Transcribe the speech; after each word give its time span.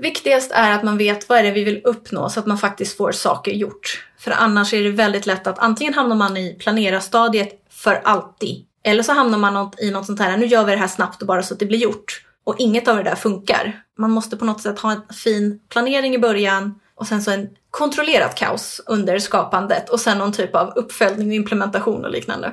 Viktigast 0.00 0.50
är 0.52 0.70
att 0.70 0.82
man 0.82 0.98
vet 0.98 1.28
vad 1.28 1.38
är 1.38 1.42
det 1.42 1.50
vi 1.50 1.64
vill 1.64 1.80
uppnå 1.84 2.28
så 2.28 2.40
att 2.40 2.46
man 2.46 2.58
faktiskt 2.58 2.96
får 2.96 3.12
saker 3.12 3.52
gjort. 3.52 4.06
För 4.18 4.30
annars 4.30 4.74
är 4.74 4.82
det 4.82 4.90
väldigt 4.90 5.26
lätt 5.26 5.46
att 5.46 5.58
antingen 5.58 5.94
hamnar 5.94 6.16
man 6.16 6.36
i 6.36 6.56
planera-stadiet 6.58 7.48
för 7.70 8.00
alltid. 8.04 8.64
Eller 8.84 9.02
så 9.02 9.12
hamnar 9.12 9.38
man 9.38 9.70
i 9.78 9.90
något 9.90 10.06
sånt 10.06 10.20
här, 10.20 10.36
nu 10.36 10.46
gör 10.46 10.64
vi 10.64 10.72
det 10.72 10.78
här 10.78 10.88
snabbt 10.88 11.20
och 11.20 11.28
bara 11.28 11.42
så 11.42 11.54
att 11.54 11.60
det 11.60 11.66
blir 11.66 11.78
gjort. 11.78 12.24
Och 12.44 12.54
inget 12.58 12.88
av 12.88 12.96
det 12.96 13.02
där 13.02 13.14
funkar. 13.14 13.82
Man 13.98 14.10
måste 14.10 14.36
på 14.36 14.44
något 14.44 14.60
sätt 14.60 14.78
ha 14.78 14.92
en 14.92 15.14
fin 15.14 15.60
planering 15.68 16.14
i 16.14 16.18
början 16.18 16.74
och 16.94 17.06
sen 17.06 17.22
så 17.22 17.30
en 17.30 17.48
kontrollerat 17.70 18.34
kaos 18.34 18.80
under 18.86 19.18
skapandet 19.18 19.88
och 19.88 20.00
sen 20.00 20.18
någon 20.18 20.32
typ 20.32 20.54
av 20.54 20.72
uppföljning 20.76 21.28
och 21.28 21.34
implementation 21.34 22.04
och 22.04 22.10
liknande. 22.10 22.52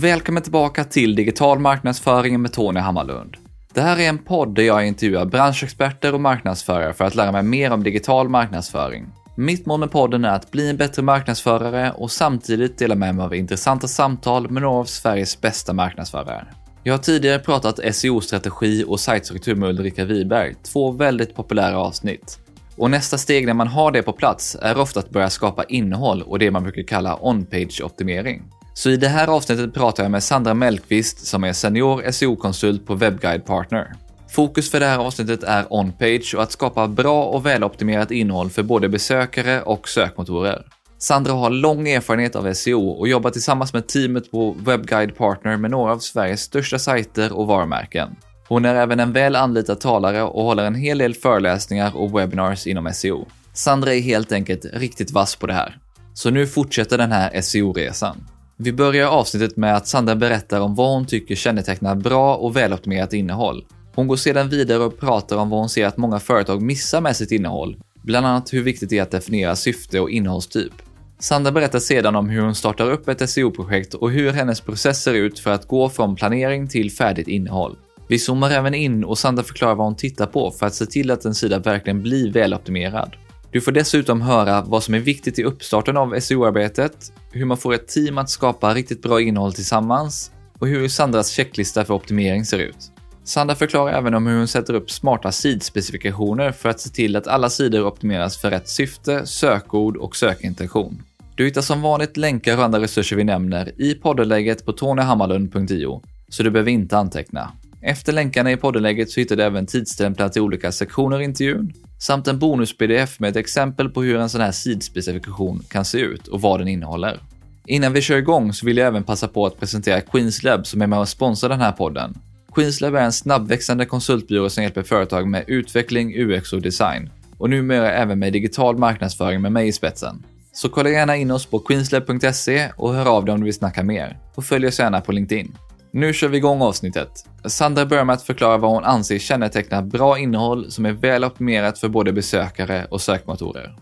Välkommen 0.00 0.42
tillbaka 0.42 0.84
till 0.84 1.14
Digital 1.14 1.58
marknadsföring 1.58 2.42
med 2.42 2.52
Tony 2.52 2.80
Hammarlund. 2.80 3.36
Det 3.74 3.80
här 3.80 3.98
är 3.98 4.08
en 4.08 4.18
podd 4.18 4.54
där 4.54 4.62
jag 4.62 4.86
intervjuar 4.86 5.24
branschexperter 5.24 6.14
och 6.14 6.20
marknadsförare 6.20 6.92
för 6.92 7.04
att 7.04 7.14
lära 7.14 7.32
mig 7.32 7.42
mer 7.42 7.70
om 7.70 7.82
digital 7.82 8.28
marknadsföring. 8.28 9.06
Mitt 9.36 9.66
mål 9.66 9.80
med 9.80 9.90
podden 9.90 10.24
är 10.24 10.34
att 10.34 10.50
bli 10.50 10.70
en 10.70 10.76
bättre 10.76 11.02
marknadsförare 11.02 11.92
och 11.92 12.10
samtidigt 12.10 12.78
dela 12.78 12.94
med 12.94 13.14
mig 13.14 13.24
av 13.24 13.34
intressanta 13.34 13.88
samtal 13.88 14.50
med 14.50 14.62
några 14.62 14.78
av 14.78 14.84
Sveriges 14.84 15.40
bästa 15.40 15.72
marknadsförare. 15.72 16.46
Jag 16.82 16.92
har 16.92 16.98
tidigare 16.98 17.38
pratat 17.38 17.94
SEO-strategi 17.94 18.84
och 18.86 19.00
sajtstruktur 19.00 19.54
med 19.54 19.68
Ulrika 19.68 20.04
Wiberg, 20.04 20.54
två 20.62 20.90
väldigt 20.90 21.34
populära 21.34 21.78
avsnitt. 21.78 22.38
Och 22.76 22.90
nästa 22.90 23.18
steg 23.18 23.46
när 23.46 23.54
man 23.54 23.68
har 23.68 23.90
det 23.90 24.02
på 24.02 24.12
plats 24.12 24.56
är 24.62 24.78
ofta 24.78 25.00
att 25.00 25.10
börja 25.10 25.30
skapa 25.30 25.64
innehåll 25.64 26.22
och 26.22 26.38
det 26.38 26.50
man 26.50 26.62
brukar 26.62 26.82
kalla 26.82 27.18
on-page 27.20 27.82
optimering. 27.84 28.42
Så 28.80 28.90
i 28.90 28.96
det 28.96 29.08
här 29.08 29.28
avsnittet 29.28 29.74
pratar 29.74 30.02
jag 30.02 30.10
med 30.10 30.22
Sandra 30.22 30.54
Mellqvist 30.54 31.26
som 31.26 31.44
är 31.44 31.52
senior 31.52 32.10
SEO-konsult 32.10 32.86
på 32.86 32.94
WebGuide 32.94 33.44
Partner. 33.44 33.92
Fokus 34.28 34.70
för 34.70 34.80
det 34.80 34.86
här 34.86 34.98
avsnittet 34.98 35.42
är 35.42 35.66
on-page 35.70 36.34
och 36.36 36.42
att 36.42 36.52
skapa 36.52 36.88
bra 36.88 37.24
och 37.24 37.46
väloptimerat 37.46 38.10
innehåll 38.10 38.50
för 38.50 38.62
både 38.62 38.88
besökare 38.88 39.62
och 39.62 39.88
sökmotorer. 39.88 40.66
Sandra 40.98 41.32
har 41.32 41.50
lång 41.50 41.88
erfarenhet 41.88 42.36
av 42.36 42.52
SEO 42.52 42.90
och 42.90 43.08
jobbar 43.08 43.30
tillsammans 43.30 43.72
med 43.72 43.86
teamet 43.86 44.30
på 44.30 44.56
WebGuide 44.58 45.12
Partner 45.12 45.56
med 45.56 45.70
några 45.70 45.92
av 45.92 45.98
Sveriges 45.98 46.40
största 46.40 46.78
sajter 46.78 47.32
och 47.32 47.46
varumärken. 47.46 48.08
Hon 48.48 48.64
är 48.64 48.74
även 48.74 49.00
en 49.00 49.12
väl 49.12 49.36
anlitad 49.36 49.80
talare 49.80 50.22
och 50.22 50.44
håller 50.44 50.64
en 50.64 50.74
hel 50.74 50.98
del 50.98 51.14
föreläsningar 51.14 51.96
och 51.96 52.18
webinars 52.18 52.66
inom 52.66 52.92
SEO. 52.94 53.26
Sandra 53.54 53.94
är 53.94 54.00
helt 54.00 54.32
enkelt 54.32 54.64
riktigt 54.72 55.10
vass 55.10 55.36
på 55.36 55.46
det 55.46 55.54
här. 55.54 55.78
Så 56.14 56.30
nu 56.30 56.46
fortsätter 56.46 56.98
den 56.98 57.12
här 57.12 57.40
SEO-resan. 57.40 58.16
Vi 58.62 58.72
börjar 58.72 59.08
avsnittet 59.08 59.56
med 59.56 59.76
att 59.76 59.86
Sandra 59.86 60.16
berättar 60.16 60.60
om 60.60 60.74
vad 60.74 60.90
hon 60.90 61.06
tycker 61.06 61.34
kännetecknar 61.34 61.94
bra 61.94 62.36
och 62.36 62.56
väloptimerat 62.56 63.12
innehåll. 63.12 63.64
Hon 63.94 64.08
går 64.08 64.16
sedan 64.16 64.48
vidare 64.48 64.78
och 64.78 65.00
pratar 65.00 65.36
om 65.36 65.50
vad 65.50 65.60
hon 65.60 65.68
ser 65.68 65.86
att 65.86 65.96
många 65.96 66.20
företag 66.20 66.62
missar 66.62 67.00
med 67.00 67.16
sitt 67.16 67.32
innehåll, 67.32 67.76
bland 68.02 68.26
annat 68.26 68.52
hur 68.52 68.62
viktigt 68.62 68.90
det 68.90 68.98
är 68.98 69.02
att 69.02 69.10
definiera 69.10 69.56
syfte 69.56 70.00
och 70.00 70.10
innehållstyp. 70.10 70.72
Sandra 71.18 71.52
berättar 71.52 71.78
sedan 71.78 72.16
om 72.16 72.28
hur 72.28 72.40
hon 72.42 72.54
startar 72.54 72.90
upp 72.90 73.08
ett 73.08 73.30
SEO-projekt 73.30 73.94
och 73.94 74.10
hur 74.10 74.32
hennes 74.32 74.60
process 74.60 75.02
ser 75.02 75.14
ut 75.14 75.38
för 75.38 75.50
att 75.50 75.68
gå 75.68 75.88
från 75.88 76.16
planering 76.16 76.68
till 76.68 76.90
färdigt 76.90 77.28
innehåll. 77.28 77.76
Vi 78.08 78.18
zoomar 78.18 78.50
även 78.50 78.74
in 78.74 79.04
och 79.04 79.18
Sandra 79.18 79.42
förklarar 79.42 79.74
vad 79.74 79.86
hon 79.86 79.96
tittar 79.96 80.26
på 80.26 80.50
för 80.50 80.66
att 80.66 80.74
se 80.74 80.86
till 80.86 81.10
att 81.10 81.24
en 81.24 81.34
sida 81.34 81.58
verkligen 81.58 82.02
blir 82.02 82.32
väloptimerad. 82.32 83.16
Du 83.52 83.60
får 83.60 83.72
dessutom 83.72 84.20
höra 84.20 84.62
vad 84.62 84.82
som 84.82 84.94
är 84.94 84.98
viktigt 84.98 85.38
i 85.38 85.44
uppstarten 85.44 85.96
av 85.96 86.20
SEO-arbetet, 86.20 87.12
hur 87.32 87.44
man 87.44 87.56
får 87.56 87.74
ett 87.74 87.88
team 87.88 88.18
att 88.18 88.30
skapa 88.30 88.74
riktigt 88.74 89.02
bra 89.02 89.20
innehåll 89.20 89.52
tillsammans 89.52 90.30
och 90.58 90.68
hur 90.68 90.88
Sandras 90.88 91.30
checklista 91.30 91.84
för 91.84 91.94
optimering 91.94 92.44
ser 92.44 92.58
ut. 92.58 92.92
Sandra 93.24 93.54
förklarar 93.54 93.98
även 93.98 94.14
om 94.14 94.26
hur 94.26 94.38
hon 94.38 94.48
sätter 94.48 94.74
upp 94.74 94.90
smarta 94.90 95.32
sidspecifikationer 95.32 96.52
för 96.52 96.68
att 96.68 96.80
se 96.80 96.90
till 96.90 97.16
att 97.16 97.26
alla 97.26 97.50
sidor 97.50 97.86
optimeras 97.86 98.38
för 98.38 98.50
rätt 98.50 98.68
syfte, 98.68 99.26
sökord 99.26 99.96
och 99.96 100.16
sökintention. 100.16 101.02
Du 101.34 101.44
hittar 101.44 101.62
som 101.62 101.82
vanligt 101.82 102.16
länkar 102.16 102.56
och 102.56 102.64
andra 102.64 102.80
resurser 102.80 103.16
vi 103.16 103.24
nämner 103.24 103.72
i 103.80 103.94
poddenlägget 103.94 104.64
på 104.64 104.72
tonyhammarlund.io, 104.72 106.02
så 106.28 106.42
du 106.42 106.50
behöver 106.50 106.70
inte 106.70 106.98
anteckna. 106.98 107.52
Efter 107.82 108.12
länkarna 108.12 108.52
i 108.52 108.56
poddenlägget 108.56 109.10
så 109.10 109.20
hittar 109.20 109.36
du 109.36 109.42
även 109.42 109.66
tidsstämplar 109.66 110.28
till 110.28 110.42
olika 110.42 110.72
sektioner 110.72 111.20
i 111.20 111.24
intervjun, 111.24 111.72
samt 112.00 112.28
en 112.28 112.38
bonus-pdf 112.38 113.20
med 113.20 113.30
ett 113.30 113.36
exempel 113.36 113.88
på 113.88 114.02
hur 114.02 114.16
en 114.16 114.28
sån 114.28 114.40
här 114.40 114.52
sidspecifikation 114.52 115.62
kan 115.68 115.84
se 115.84 115.98
ut 115.98 116.28
och 116.28 116.40
vad 116.40 116.60
den 116.60 116.68
innehåller. 116.68 117.20
Innan 117.66 117.92
vi 117.92 118.00
kör 118.00 118.16
igång 118.16 118.52
så 118.52 118.66
vill 118.66 118.76
jag 118.76 118.86
även 118.86 119.04
passa 119.04 119.28
på 119.28 119.46
att 119.46 119.60
presentera 119.60 120.00
Queenslab 120.00 120.66
som 120.66 120.82
är 120.82 120.86
med 120.86 120.98
och 120.98 121.08
sponsrar 121.08 121.50
den 121.50 121.60
här 121.60 121.72
podden. 121.72 122.14
Queenslab 122.54 122.94
är 122.94 123.00
en 123.00 123.12
snabbväxande 123.12 123.84
konsultbyrå 123.84 124.50
som 124.50 124.62
hjälper 124.62 124.82
företag 124.82 125.28
med 125.28 125.44
utveckling, 125.46 126.14
UX 126.16 126.52
och 126.52 126.62
design 126.62 127.10
och 127.38 127.50
numera 127.50 127.92
även 127.92 128.18
med 128.18 128.32
digital 128.32 128.78
marknadsföring 128.78 129.42
med 129.42 129.52
mig 129.52 129.68
i 129.68 129.72
spetsen. 129.72 130.22
Så 130.52 130.68
kolla 130.68 130.90
gärna 130.90 131.16
in 131.16 131.30
oss 131.30 131.46
på 131.46 131.58
queenslab.se 131.58 132.70
och 132.76 132.94
hör 132.94 133.06
av 133.06 133.24
dig 133.24 133.34
om 133.34 133.40
du 133.40 133.44
vill 133.44 133.54
snacka 133.54 133.82
mer 133.82 134.18
och 134.34 134.44
följ 134.44 134.66
oss 134.66 134.78
gärna 134.78 135.00
på 135.00 135.12
LinkedIn. 135.12 135.56
Nu 135.92 136.12
kör 136.12 136.28
vi 136.28 136.36
igång 136.36 136.62
avsnittet. 136.62 137.10
Sandra 137.44 137.86
börjar 137.86 138.04
med 138.04 138.14
att 138.14 138.22
förklara 138.22 138.56
vad 138.56 138.70
hon 138.70 138.84
anser 138.84 139.18
kännetecknar 139.18 139.82
bra 139.82 140.18
innehåll 140.18 140.70
som 140.70 140.86
är 140.86 140.92
väl 140.92 141.24
optimerat 141.24 141.78
för 141.78 141.88
både 141.88 142.12
besökare 142.12 142.86
och 142.90 143.00
sökmotorer. 143.00 143.76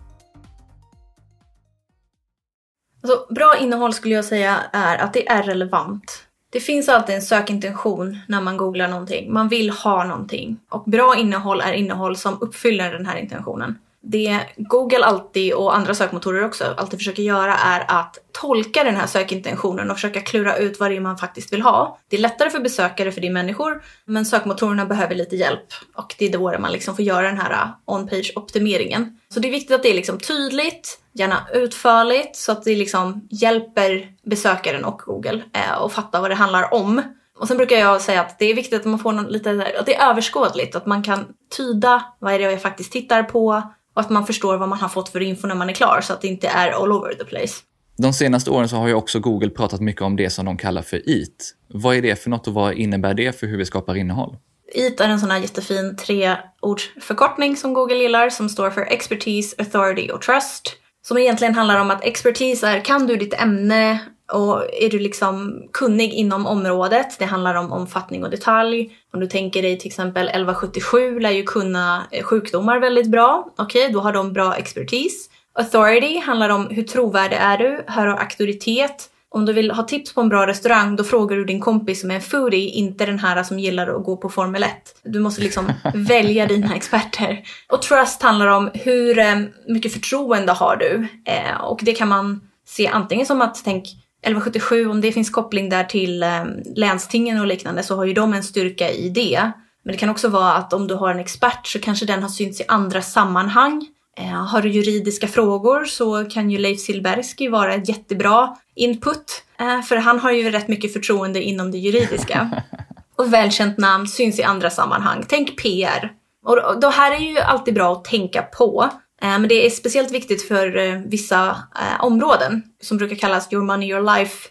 Alltså, 3.02 3.34
bra 3.34 3.56
innehåll 3.60 3.94
skulle 3.94 4.14
jag 4.14 4.24
säga 4.24 4.56
är 4.72 4.98
att 4.98 5.12
det 5.12 5.28
är 5.28 5.42
relevant. 5.42 6.24
Det 6.50 6.60
finns 6.60 6.88
alltid 6.88 7.14
en 7.14 7.22
sökintention 7.22 8.18
när 8.28 8.40
man 8.40 8.56
googlar 8.56 8.88
någonting. 8.88 9.32
Man 9.32 9.48
vill 9.48 9.70
ha 9.70 10.04
någonting. 10.04 10.60
Och 10.70 10.84
bra 10.84 11.16
innehåll 11.18 11.60
är 11.60 11.72
innehåll 11.72 12.16
som 12.16 12.38
uppfyller 12.40 12.92
den 12.92 13.06
här 13.06 13.16
intentionen 13.16 13.78
det 14.02 14.40
Google 14.56 15.04
alltid 15.04 15.54
och 15.54 15.76
andra 15.76 15.94
sökmotorer 15.94 16.44
också 16.44 16.74
alltid 16.76 16.98
försöker 16.98 17.22
göra 17.22 17.54
är 17.54 17.84
att 17.88 18.18
tolka 18.40 18.84
den 18.84 18.96
här 18.96 19.06
sökintentionen 19.06 19.90
och 19.90 19.96
försöka 19.96 20.20
klura 20.20 20.56
ut 20.56 20.80
vad 20.80 20.90
det 20.90 20.96
är 20.96 21.00
man 21.00 21.18
faktiskt 21.18 21.52
vill 21.52 21.62
ha. 21.62 21.98
Det 22.08 22.16
är 22.16 22.20
lättare 22.20 22.50
för 22.50 22.60
besökare 22.60 23.12
för 23.12 23.20
det 23.20 23.26
är 23.26 23.32
människor, 23.32 23.82
men 24.04 24.26
sökmotorerna 24.26 24.86
behöver 24.86 25.14
lite 25.14 25.36
hjälp 25.36 25.66
och 25.94 26.14
det 26.18 26.26
är 26.26 26.32
då 26.32 26.58
man 26.58 26.72
liksom 26.72 26.96
får 26.96 27.04
göra 27.04 27.26
den 27.26 27.38
här 27.38 27.52
uh, 27.52 27.70
on-page 27.84 28.32
optimeringen. 28.36 29.18
Så 29.28 29.40
det 29.40 29.48
är 29.48 29.52
viktigt 29.52 29.74
att 29.74 29.82
det 29.82 29.90
är 29.90 29.94
liksom 29.94 30.18
tydligt, 30.18 30.98
gärna 31.12 31.46
utförligt 31.52 32.36
så 32.36 32.52
att 32.52 32.64
det 32.64 32.76
liksom 32.76 33.28
hjälper 33.30 34.08
besökaren 34.24 34.84
och 34.84 34.98
Google 34.98 35.42
eh, 35.54 35.82
att 35.82 35.92
fatta 35.92 36.20
vad 36.20 36.30
det 36.30 36.34
handlar 36.34 36.74
om. 36.74 37.02
Och 37.38 37.48
sen 37.48 37.56
brukar 37.56 37.76
jag 37.76 38.00
säga 38.00 38.20
att 38.20 38.38
det 38.38 38.46
är 38.46 38.54
viktigt 38.54 38.80
att 38.80 38.86
man 38.86 38.98
får 38.98 39.12
något 39.12 39.30
lite, 39.30 39.72
att 39.78 39.86
det 39.86 39.94
är 39.94 40.10
överskådligt, 40.10 40.76
att 40.76 40.86
man 40.86 41.02
kan 41.02 41.26
tyda 41.56 42.04
vad 42.18 42.32
är 42.34 42.38
det 42.38 42.44
jag 42.44 42.62
faktiskt 42.62 42.92
tittar 42.92 43.22
på, 43.22 43.62
och 43.98 44.04
att 44.04 44.10
man 44.10 44.26
förstår 44.26 44.56
vad 44.56 44.68
man 44.68 44.78
har 44.78 44.88
fått 44.88 45.08
för 45.08 45.20
info 45.20 45.46
när 45.46 45.54
man 45.54 45.70
är 45.70 45.74
klar 45.74 46.00
så 46.02 46.12
att 46.12 46.20
det 46.20 46.28
inte 46.28 46.48
är 46.48 46.70
all 46.70 46.92
over 46.92 47.14
the 47.14 47.24
place. 47.24 47.54
De 47.96 48.12
senaste 48.12 48.50
åren 48.50 48.68
så 48.68 48.76
har 48.76 48.88
ju 48.88 48.94
också 48.94 49.20
Google 49.20 49.50
pratat 49.50 49.80
mycket 49.80 50.02
om 50.02 50.16
det 50.16 50.30
som 50.30 50.44
de 50.44 50.56
kallar 50.56 50.82
för 50.82 50.96
EAT. 50.96 51.54
Vad 51.68 51.96
är 51.96 52.02
det 52.02 52.22
för 52.22 52.30
något 52.30 52.46
och 52.46 52.54
vad 52.54 52.74
innebär 52.74 53.14
det 53.14 53.40
för 53.40 53.46
hur 53.46 53.58
vi 53.58 53.64
skapar 53.64 53.94
innehåll? 53.94 54.36
EAT 54.74 55.00
är 55.00 55.08
en 55.08 55.20
sån 55.20 55.30
här 55.30 55.38
jättefin 55.38 55.96
treordsförkortning 55.96 57.56
som 57.56 57.74
Google 57.74 57.96
gillar 57.96 58.30
som 58.30 58.48
står 58.48 58.70
för 58.70 58.82
Expertise, 58.82 59.56
Authority 59.58 60.10
och 60.10 60.22
Trust. 60.22 60.76
Som 61.02 61.18
egentligen 61.18 61.54
handlar 61.54 61.80
om 61.80 61.90
att 61.90 62.04
expertise 62.04 62.68
är 62.68 62.84
kan 62.84 63.06
du 63.06 63.16
ditt 63.16 63.34
ämne 63.34 63.98
och 64.32 64.74
är 64.74 64.90
du 64.90 64.98
liksom 64.98 65.62
kunnig 65.72 66.12
inom 66.12 66.46
området, 66.46 67.18
det 67.18 67.24
handlar 67.24 67.54
om 67.54 67.72
omfattning 67.72 68.24
och 68.24 68.30
detalj. 68.30 68.90
Om 69.12 69.20
du 69.20 69.26
tänker 69.26 69.62
dig 69.62 69.78
till 69.78 69.86
exempel 69.86 70.28
1177 70.28 71.20
lär 71.20 71.30
ju 71.30 71.42
kunna 71.42 72.06
eh, 72.10 72.22
sjukdomar 72.22 72.78
väldigt 72.78 73.10
bra. 73.10 73.48
Okej, 73.56 73.82
okay, 73.82 73.92
då 73.92 74.00
har 74.00 74.12
de 74.12 74.32
bra 74.32 74.56
expertis. 74.56 75.30
Authority 75.52 76.18
handlar 76.18 76.50
om 76.50 76.66
hur 76.70 76.82
trovärdig 76.82 77.36
är 77.36 77.58
du? 77.58 77.84
Här 77.86 78.06
har 78.06 78.16
auktoritet. 78.16 79.10
Om 79.30 79.46
du 79.46 79.52
vill 79.52 79.70
ha 79.70 79.82
tips 79.82 80.14
på 80.14 80.20
en 80.20 80.28
bra 80.28 80.46
restaurang 80.46 80.96
då 80.96 81.04
frågar 81.04 81.36
du 81.36 81.44
din 81.44 81.60
kompis 81.60 82.00
som 82.00 82.10
är 82.10 82.14
en 82.14 82.20
foodie, 82.20 82.68
inte 82.68 83.06
den 83.06 83.18
här 83.18 83.42
som 83.42 83.58
gillar 83.58 83.88
att 83.88 84.04
gå 84.04 84.16
på 84.16 84.28
Formel 84.28 84.62
1. 84.62 84.70
Du 85.02 85.20
måste 85.20 85.42
liksom 85.42 85.72
välja 85.94 86.46
dina 86.46 86.74
experter. 86.74 87.42
Och 87.68 87.82
trust 87.82 88.22
handlar 88.22 88.46
om 88.46 88.70
hur 88.74 89.18
eh, 89.18 89.36
mycket 89.68 89.92
förtroende 89.92 90.52
har 90.52 90.76
du? 90.76 91.06
Eh, 91.24 91.60
och 91.60 91.80
det 91.82 91.92
kan 91.92 92.08
man 92.08 92.40
se 92.66 92.86
antingen 92.86 93.26
som 93.26 93.42
att 93.42 93.64
tänk 93.64 93.88
1177, 94.22 94.86
om 94.86 95.00
det 95.00 95.12
finns 95.12 95.30
koppling 95.30 95.68
där 95.68 95.84
till 95.84 96.22
eh, 96.22 96.44
länstingen 96.76 97.40
och 97.40 97.46
liknande 97.46 97.82
så 97.82 97.96
har 97.96 98.04
ju 98.04 98.12
de 98.12 98.34
en 98.34 98.42
styrka 98.42 98.90
i 98.90 99.08
det. 99.08 99.52
Men 99.82 99.92
det 99.92 99.98
kan 99.98 100.08
också 100.08 100.28
vara 100.28 100.52
att 100.52 100.72
om 100.72 100.86
du 100.86 100.94
har 100.94 101.10
en 101.10 101.20
expert 101.20 101.66
så 101.66 101.78
kanske 101.78 102.06
den 102.06 102.22
har 102.22 102.28
synts 102.28 102.60
i 102.60 102.64
andra 102.68 103.02
sammanhang. 103.02 103.86
Eh, 104.16 104.24
har 104.24 104.62
du 104.62 104.68
juridiska 104.68 105.28
frågor 105.28 105.84
så 105.84 106.24
kan 106.24 106.50
ju 106.50 106.58
Leif 106.58 106.80
Silbersky 106.80 107.48
vara 107.48 107.74
ett 107.74 107.88
jättebra 107.88 108.56
input. 108.74 109.42
Eh, 109.60 109.82
för 109.82 109.96
han 109.96 110.18
har 110.18 110.30
ju 110.30 110.50
rätt 110.50 110.68
mycket 110.68 110.92
förtroende 110.92 111.42
inom 111.42 111.70
det 111.70 111.78
juridiska. 111.78 112.62
Och 113.16 113.32
välkänt 113.32 113.78
namn 113.78 114.06
syns 114.06 114.38
i 114.38 114.42
andra 114.42 114.70
sammanhang. 114.70 115.24
Tänk 115.28 115.62
PR. 115.62 116.12
Och 116.44 116.80
det 116.80 116.90
här 116.90 117.12
är 117.12 117.18
ju 117.18 117.38
alltid 117.38 117.74
bra 117.74 117.92
att 117.92 118.04
tänka 118.04 118.42
på. 118.42 118.90
Eh, 119.22 119.28
men 119.38 119.48
det 119.48 119.66
är 119.66 119.70
speciellt 119.70 120.10
viktigt 120.10 120.48
för 120.48 120.76
eh, 120.76 121.00
vissa 121.06 121.56
områden 122.00 122.62
som 122.80 122.96
brukar 122.96 123.16
kallas 123.16 123.52
your 123.52 123.64
money, 123.64 123.90
your 123.90 124.18
life. 124.18 124.48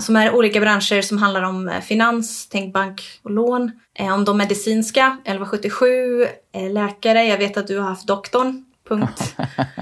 Som 0.00 0.16
är 0.16 0.34
olika 0.34 0.60
branscher 0.60 1.02
som 1.02 1.18
handlar 1.18 1.42
om 1.42 1.72
finans, 1.82 2.48
tänk 2.48 2.74
bank 2.74 3.02
och 3.22 3.30
lån. 3.30 3.70
Om 4.14 4.24
de 4.24 4.36
medicinska, 4.36 5.16
1177, 5.24 6.26
läkare, 6.70 7.24
jag 7.24 7.38
vet 7.38 7.56
att 7.56 7.66
du 7.66 7.78
har 7.78 7.88
haft 7.88 8.06
doktorn 8.06 8.64
Punkt. 8.90 9.36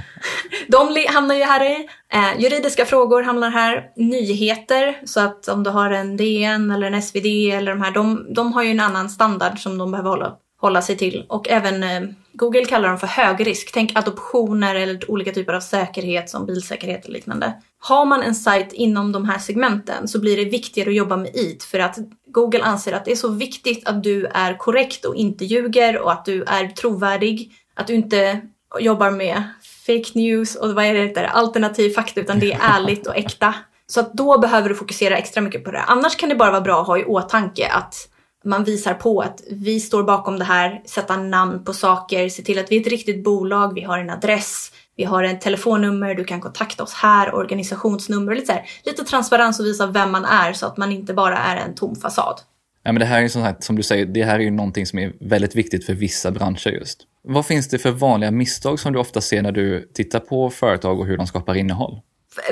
De 0.69 1.07
hamnar 1.09 1.35
ju 1.35 1.43
här 1.43 1.65
i. 1.65 1.89
Eh, 2.13 2.41
juridiska 2.41 2.85
frågor 2.87 3.23
hamnar 3.23 3.51
här. 3.51 3.91
Nyheter, 3.97 5.01
så 5.05 5.21
att 5.21 5.49
om 5.49 5.65
du 5.65 5.71
har 5.71 5.91
en 5.91 6.17
DN 6.17 6.71
eller 6.71 6.87
en 6.87 7.03
SvD 7.03 7.27
eller 7.27 7.73
de 7.73 7.83
här, 7.83 7.91
de, 7.91 8.27
de 8.35 8.53
har 8.53 8.63
ju 8.63 8.71
en 8.71 8.81
annan 8.81 9.11
standard 9.11 9.59
som 9.59 9.79
de 9.79 9.91
behöver 9.91 10.11
hålla, 10.11 10.37
hålla 10.61 10.83
sig 10.83 10.97
till. 10.97 11.27
Och 11.29 11.49
även 11.49 11.83
eh, 11.83 12.09
Google 12.39 12.65
kallar 12.65 12.89
dem 12.89 12.99
för 12.99 13.07
högrisk. 13.07 13.71
Tänk 13.75 13.99
adoptioner 13.99 14.75
eller 14.75 15.11
olika 15.11 15.33
typer 15.33 15.53
av 15.53 15.61
säkerhet 15.61 16.31
som 16.31 16.47
bilsäkerhet 16.47 17.05
och 17.05 17.11
liknande. 17.11 17.53
Har 17.79 18.05
man 18.05 18.23
en 18.23 18.35
sajt 18.35 18.73
inom 18.73 19.13
de 19.13 19.25
här 19.25 19.39
segmenten 19.39 20.09
så 20.09 20.21
blir 20.21 20.37
det 20.37 20.45
viktigare 20.45 20.91
att 20.91 20.97
jobba 20.97 21.17
med 21.17 21.31
IT 21.35 21.63
för 21.63 21.79
att 21.79 21.99
Google 22.27 22.63
anser 22.63 22.93
att 22.93 23.05
det 23.05 23.13
är 23.13 23.17
så 23.17 23.29
viktigt 23.29 23.89
att 23.89 24.03
du 24.03 24.27
är 24.27 24.59
korrekt 24.59 25.05
och 25.05 25.17
inte 25.17 25.45
ljuger 25.45 25.99
och 25.99 26.13
att 26.13 26.25
du 26.25 26.45
är 26.45 26.69
trovärdig. 26.69 27.53
Att 27.75 27.87
du 27.87 27.95
inte 27.95 28.41
jobbar 28.81 29.11
med 29.11 29.43
fake 29.87 30.11
news 30.15 30.57
och 30.57 30.75
vad 30.75 30.85
är 30.85 30.95
det 30.95 31.01
heter, 31.01 31.25
alternativ 31.25 31.91
fakta 31.91 32.21
utan 32.21 32.39
det 32.39 32.53
är 32.53 32.59
ärligt 32.77 33.07
och 33.07 33.17
äkta. 33.17 33.55
Så 33.87 34.01
att 34.01 34.13
då 34.13 34.39
behöver 34.39 34.69
du 34.69 34.75
fokusera 34.75 35.17
extra 35.17 35.41
mycket 35.41 35.65
på 35.65 35.71
det. 35.71 35.81
Annars 35.81 36.17
kan 36.17 36.29
det 36.29 36.35
bara 36.35 36.51
vara 36.51 36.61
bra 36.61 36.81
att 36.81 36.87
ha 36.87 36.99
i 36.99 37.05
åtanke 37.05 37.69
att 37.69 38.09
man 38.45 38.65
visar 38.65 38.95
på 38.95 39.21
att 39.21 39.43
vi 39.51 39.81
står 39.81 40.03
bakom 40.03 40.39
det 40.39 40.45
här, 40.45 40.83
sätta 40.85 41.17
namn 41.17 41.65
på 41.65 41.73
saker, 41.73 42.29
se 42.29 42.43
till 42.43 42.59
att 42.59 42.73
vi 42.73 42.77
är 42.77 42.81
ett 42.81 42.87
riktigt 42.87 43.25
bolag, 43.25 43.75
vi 43.75 43.83
har 43.83 43.99
en 43.99 44.11
adress, 44.11 44.73
vi 44.97 45.05
har 45.05 45.25
ett 45.25 45.41
telefonnummer, 45.41 46.15
du 46.15 46.25
kan 46.25 46.41
kontakta 46.41 46.83
oss 46.83 46.93
här, 46.93 47.35
organisationsnummer, 47.35 48.35
lite, 48.35 48.47
så 48.47 48.53
här, 48.53 48.65
lite 48.85 49.05
transparens 49.05 49.61
och 49.61 49.67
visa 49.67 49.87
vem 49.87 50.13
man 50.13 50.25
är 50.25 50.53
så 50.53 50.67
att 50.67 50.77
man 50.77 50.93
inte 50.93 51.15
bara 51.15 51.39
är 51.39 51.57
en 51.57 51.75
tom 51.75 51.97
fasad. 51.97 52.41
Ja, 52.83 52.93
men 52.93 53.01
det 53.01 53.07
här 53.07 53.19
är 53.19 53.23
ju 53.23 53.55
som 53.61 53.77
du 53.77 53.83
säger, 53.83 54.07
det 54.07 54.25
här 54.25 54.35
är 54.35 54.43
ju 54.43 54.51
någonting 54.51 54.87
som 54.87 54.99
är 54.99 55.13
väldigt 55.21 55.57
viktigt 55.57 55.87
för 55.87 55.95
vissa 55.95 56.31
branscher 56.31 56.71
just. 56.71 57.01
Vad 57.23 57.47
finns 57.47 57.69
det 57.69 57.79
för 57.79 57.91
vanliga 57.91 58.31
misstag 58.31 58.81
som 58.81 58.93
du 58.93 58.99
ofta 58.99 59.21
ser 59.21 59.43
när 59.43 59.53
du 59.53 59.91
tittar 59.95 60.21
på 60.21 60.51
företag 60.51 61.01
och 61.01 61.07
hur 61.07 61.17
de 61.17 61.27
skapar 61.27 61.55
innehåll? 61.55 62.01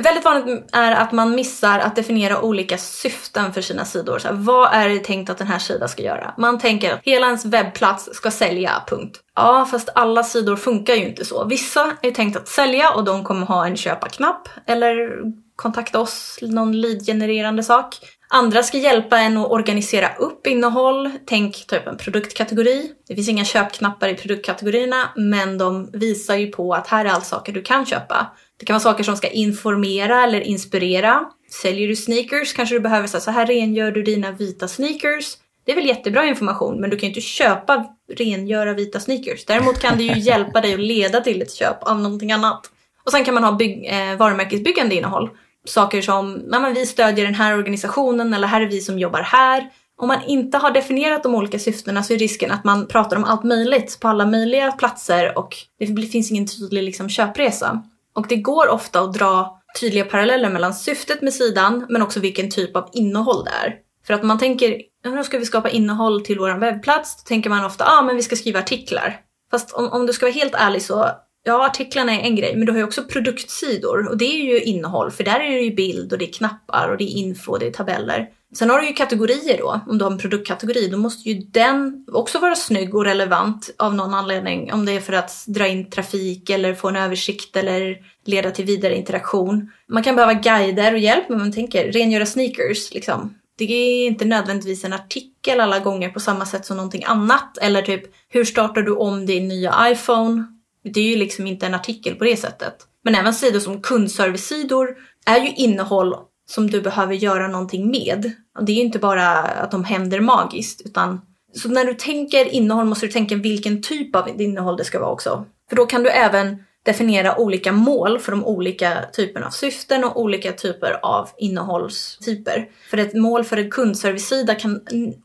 Väldigt 0.01 0.25
vanligt 0.25 0.69
är 0.73 0.93
att 0.93 1.13
man 1.13 1.35
missar 1.35 1.79
att 1.79 1.97
definiera 1.97 2.41
olika 2.41 2.79
syften 2.79 3.53
för 3.53 3.61
sina 3.61 3.85
sidor. 3.85 4.19
Så 4.19 4.29
här, 4.29 4.35
vad 4.35 4.73
är 4.73 4.89
det 4.89 4.99
tänkt 4.99 5.31
att 5.31 5.39
den 5.39 5.47
här 5.47 5.59
sidan 5.59 5.89
ska 5.89 6.03
göra? 6.03 6.35
Man 6.39 6.59
tänker 6.59 6.95
att 6.95 7.01
hela 7.03 7.27
ens 7.27 7.45
webbplats 7.45 8.09
ska 8.13 8.31
sälja, 8.31 8.83
punkt. 8.87 9.21
Ja, 9.35 9.69
fast 9.71 9.89
alla 9.95 10.23
sidor 10.23 10.57
funkar 10.57 10.95
ju 10.95 11.09
inte 11.09 11.25
så. 11.25 11.45
Vissa 11.45 11.93
är 12.03 12.11
tänkt 12.11 12.37
att 12.37 12.49
sälja 12.49 12.91
och 12.91 13.05
de 13.05 13.25
kommer 13.25 13.47
ha 13.47 13.67
en 13.67 13.77
köpa-knapp 13.77 14.49
eller 14.67 15.11
kontakta 15.57 16.01
oss, 16.01 16.39
någon 16.43 16.81
lead-genererande 16.81 17.63
sak. 17.63 17.99
Andra 18.29 18.63
ska 18.63 18.79
hjälpa 18.79 19.19
en 19.19 19.37
att 19.37 19.51
organisera 19.51 20.15
upp 20.15 20.47
innehåll. 20.47 21.11
Tänk 21.27 21.67
typ 21.67 21.87
en 21.87 21.97
produktkategori. 21.97 22.93
Det 23.09 23.15
finns 23.15 23.29
inga 23.29 23.45
köpknappar 23.45 24.09
i 24.09 24.15
produktkategorierna, 24.15 25.09
men 25.17 25.59
de 25.59 25.91
visar 25.93 26.37
ju 26.37 26.47
på 26.47 26.75
att 26.75 26.87
här 26.87 27.05
är 27.05 27.09
allt 27.09 27.27
saker 27.27 27.53
du 27.53 27.63
kan 27.63 27.87
köpa. 27.87 28.27
Det 28.59 28.67
kan 28.67 28.75
vara 28.75 28.83
saker 28.83 29.05
som 29.05 29.17
ska 29.17 29.29
informera 29.29 30.25
eller 30.25 30.41
inspirera. 30.41 31.25
Säljer 31.63 31.89
du 31.89 31.97
sneakers 31.97 32.53
kanske 32.53 32.75
du 32.75 32.81
behöver 32.81 33.09
säga 33.09 33.21
så 33.21 33.31
här 33.31 33.47
rengör 33.47 33.91
du 33.91 34.03
dina 34.03 34.33
vita 34.33 34.69
sneakers. 34.69 35.37
Det 35.65 35.73
är 35.73 35.77
väl 35.77 35.87
jättebra 35.87 36.27
information, 36.27 36.81
men 36.81 36.91
du 36.91 36.97
kan 36.97 37.07
ju 37.07 37.09
inte 37.09 37.21
köpa 37.21 37.87
rengöra 38.13 38.75
vita 38.75 39.01
sneakers. 39.01 39.45
Däremot 39.45 39.79
kan 39.79 39.99
det 39.99 40.05
ju 40.05 40.19
hjälpa 40.21 40.61
dig 40.61 40.75
att 40.75 40.81
leda 40.81 41.21
till 41.21 41.43
ett 41.43 41.55
köp 41.55 41.83
av 41.83 42.01
någonting 42.01 42.33
annat. 42.33 42.71
Och 43.05 43.13
sen 43.13 43.25
kan 43.25 43.35
man 43.35 43.45
ha 43.45 43.53
bygg, 43.53 43.87
eh, 43.87 44.17
varumärkesbyggande 44.17 44.95
innehåll 44.95 45.31
saker 45.69 46.03
som 46.03 46.33
men 46.33 46.75
vi 46.75 46.87
stödjer 46.87 47.25
den 47.25 47.35
här 47.35 47.59
organisationen 47.59 48.35
eller 48.35 48.47
här 48.47 48.61
är 48.61 48.67
vi 48.67 48.81
som 48.81 48.99
jobbar 48.99 49.23
här. 49.23 49.71
Om 49.99 50.09
man 50.09 50.19
inte 50.27 50.59
har 50.59 50.71
definierat 50.71 51.23
de 51.23 51.35
olika 51.35 51.59
syftena 51.59 52.03
så 52.03 52.15
är 52.15 52.19
risken 52.19 52.51
att 52.51 52.65
man 52.65 52.87
pratar 52.87 53.17
om 53.17 53.25
allt 53.25 53.45
möjligt 53.45 54.01
på 54.01 54.09
alla 54.09 54.27
möjliga 54.27 54.73
platser 54.73 55.39
och 55.39 55.57
det 55.79 55.87
finns 55.87 56.31
ingen 56.31 56.47
tydlig 56.47 56.83
liksom, 56.83 57.09
köpresa. 57.09 57.83
Och 58.17 58.27
det 58.29 58.37
går 58.37 58.69
ofta 58.69 59.01
att 59.01 59.15
dra 59.15 59.61
tydliga 59.81 60.05
paralleller 60.05 60.51
mellan 60.51 60.75
syftet 60.75 61.23
med 61.23 61.35
sidan 61.35 61.87
men 61.89 62.03
också 62.03 62.21
vilken 62.21 62.51
typ 62.51 62.77
av 62.77 62.89
innehåll 62.93 63.45
det 63.45 63.51
är. 63.51 63.75
För 64.07 64.15
att 64.15 64.23
man 64.23 64.39
tänker, 64.39 64.83
hur 65.05 65.23
ska 65.23 65.39
vi 65.39 65.47
skapa 65.47 65.71
innehåll 65.71 66.25
till 66.25 66.39
vår 66.39 66.59
webbplats, 66.59 67.17
då 67.17 67.29
tänker 67.29 67.51
man 67.51 67.65
ofta, 67.65 67.85
ja 67.85 67.99
ah, 67.99 68.03
men 68.03 68.17
vi 68.17 68.23
ska 68.23 68.37
skriva 68.37 68.59
artiklar. 68.59 69.21
Fast 69.51 69.73
om, 69.73 69.89
om 69.93 70.07
du 70.07 70.13
ska 70.13 70.27
vara 70.27 70.35
helt 70.35 70.55
ärlig 70.55 70.83
så 70.83 71.11
Ja, 71.49 71.67
artiklarna 71.67 72.13
är 72.13 72.21
en 72.21 72.37
grej, 72.37 72.57
men 72.57 72.67
du 72.67 72.73
har 72.73 72.79
ju 72.79 72.85
också 72.85 73.03
produktsidor 73.05 74.09
och 74.09 74.17
det 74.17 74.25
är 74.25 74.45
ju 74.45 74.61
innehåll 74.61 75.11
för 75.11 75.25
där 75.25 75.41
är 75.41 75.51
det 75.51 75.61
ju 75.61 75.75
bild 75.75 76.13
och 76.13 76.19
det 76.19 76.29
är 76.29 76.33
knappar 76.33 76.89
och 76.89 76.97
det 76.97 77.05
är 77.05 77.17
info 77.17 77.53
och 77.53 77.59
det 77.59 77.67
är 77.67 77.71
tabeller. 77.71 78.29
Sen 78.55 78.71
har 78.71 78.81
du 78.81 78.87
ju 78.87 78.93
kategorier 78.93 79.59
då. 79.59 79.81
Om 79.87 79.99
du 79.99 80.05
har 80.05 80.13
en 80.13 80.19
produktkategori 80.19 80.89
då 80.89 80.99
måste 80.99 81.29
ju 81.29 81.35
den 81.35 82.05
också 82.13 82.39
vara 82.39 82.55
snygg 82.55 82.95
och 82.95 83.05
relevant 83.05 83.75
av 83.79 83.95
någon 83.95 84.15
anledning. 84.15 84.73
Om 84.73 84.87
det 84.87 84.93
är 84.93 85.01
för 85.01 85.13
att 85.13 85.45
dra 85.47 85.67
in 85.67 85.91
trafik 85.91 86.51
eller 86.51 86.75
få 86.75 86.89
en 86.89 86.97
översikt 86.97 87.57
eller 87.57 87.97
leda 88.25 88.51
till 88.51 88.65
vidare 88.65 88.97
interaktion. 88.97 89.71
Man 89.89 90.03
kan 90.03 90.17
behöva 90.17 90.35
guider 90.35 90.93
och 90.93 90.99
hjälp, 90.99 91.29
men 91.29 91.39
man 91.39 91.53
tänker 91.53 91.93
rengöra 91.93 92.27
sneakers 92.27 92.95
liksom. 92.95 93.35
Det 93.59 93.65
är 93.65 94.07
inte 94.07 94.25
nödvändigtvis 94.25 94.85
en 94.85 94.93
artikel 94.93 95.61
alla 95.61 95.79
gånger 95.79 96.09
på 96.09 96.21
samma 96.21 96.47
sätt 96.47 96.67
som 96.67 96.77
någonting 96.77 97.05
annat. 97.05 97.59
Eller 97.59 97.83
typ, 97.83 98.03
hur 98.29 98.45
startar 98.45 98.83
du 98.83 98.93
om 98.93 99.27
din 99.27 99.49
nya 99.49 99.91
iPhone? 99.91 100.45
Det 100.85 101.01
är 101.01 101.05
ju 101.05 101.17
liksom 101.17 101.47
inte 101.47 101.67
en 101.67 101.75
artikel 101.75 102.15
på 102.15 102.25
det 102.25 102.37
sättet. 102.37 102.77
Men 103.05 103.15
även 103.15 103.35
sidor 103.35 103.61
som 103.61 103.83
kundservice-sidor 103.83 104.97
är 105.27 105.41
ju 105.41 105.55
innehåll 105.55 106.15
som 106.47 106.71
du 106.71 106.81
behöver 106.81 107.15
göra 107.15 107.49
någonting 107.49 107.91
med. 107.91 108.33
Det 108.61 108.73
är 108.73 108.77
ju 108.77 108.83
inte 108.83 108.99
bara 108.99 109.29
att 109.39 109.71
de 109.71 109.85
händer 109.85 110.21
magiskt 110.21 110.83
utan 110.85 111.21
så 111.55 111.69
när 111.69 111.85
du 111.85 111.95
tänker 111.95 112.45
innehåll 112.45 112.85
måste 112.85 113.07
du 113.07 113.13
tänka 113.13 113.37
vilken 113.37 113.83
typ 113.83 114.17
av 114.17 114.41
innehåll 114.41 114.77
det 114.77 114.85
ska 114.85 115.01
vara 115.01 115.11
också. 115.11 115.45
För 115.69 115.77
då 115.77 115.87
kan 115.87 116.03
du 116.03 116.11
även 116.11 116.57
definiera 116.83 117.39
olika 117.39 117.73
mål 117.73 118.19
för 118.19 118.33
de 118.33 118.45
olika 118.45 119.05
typerna 119.13 119.47
av 119.47 119.51
syften 119.51 120.05
och 120.05 120.21
olika 120.21 120.53
typer 120.53 120.99
av 121.03 121.29
innehållstyper. 121.39 122.69
För 122.91 122.99
ett 122.99 123.15
mål 123.15 123.45
för 123.45 123.57
en 123.57 123.71
kundservice-sida 123.71 124.55
kan 124.55 124.81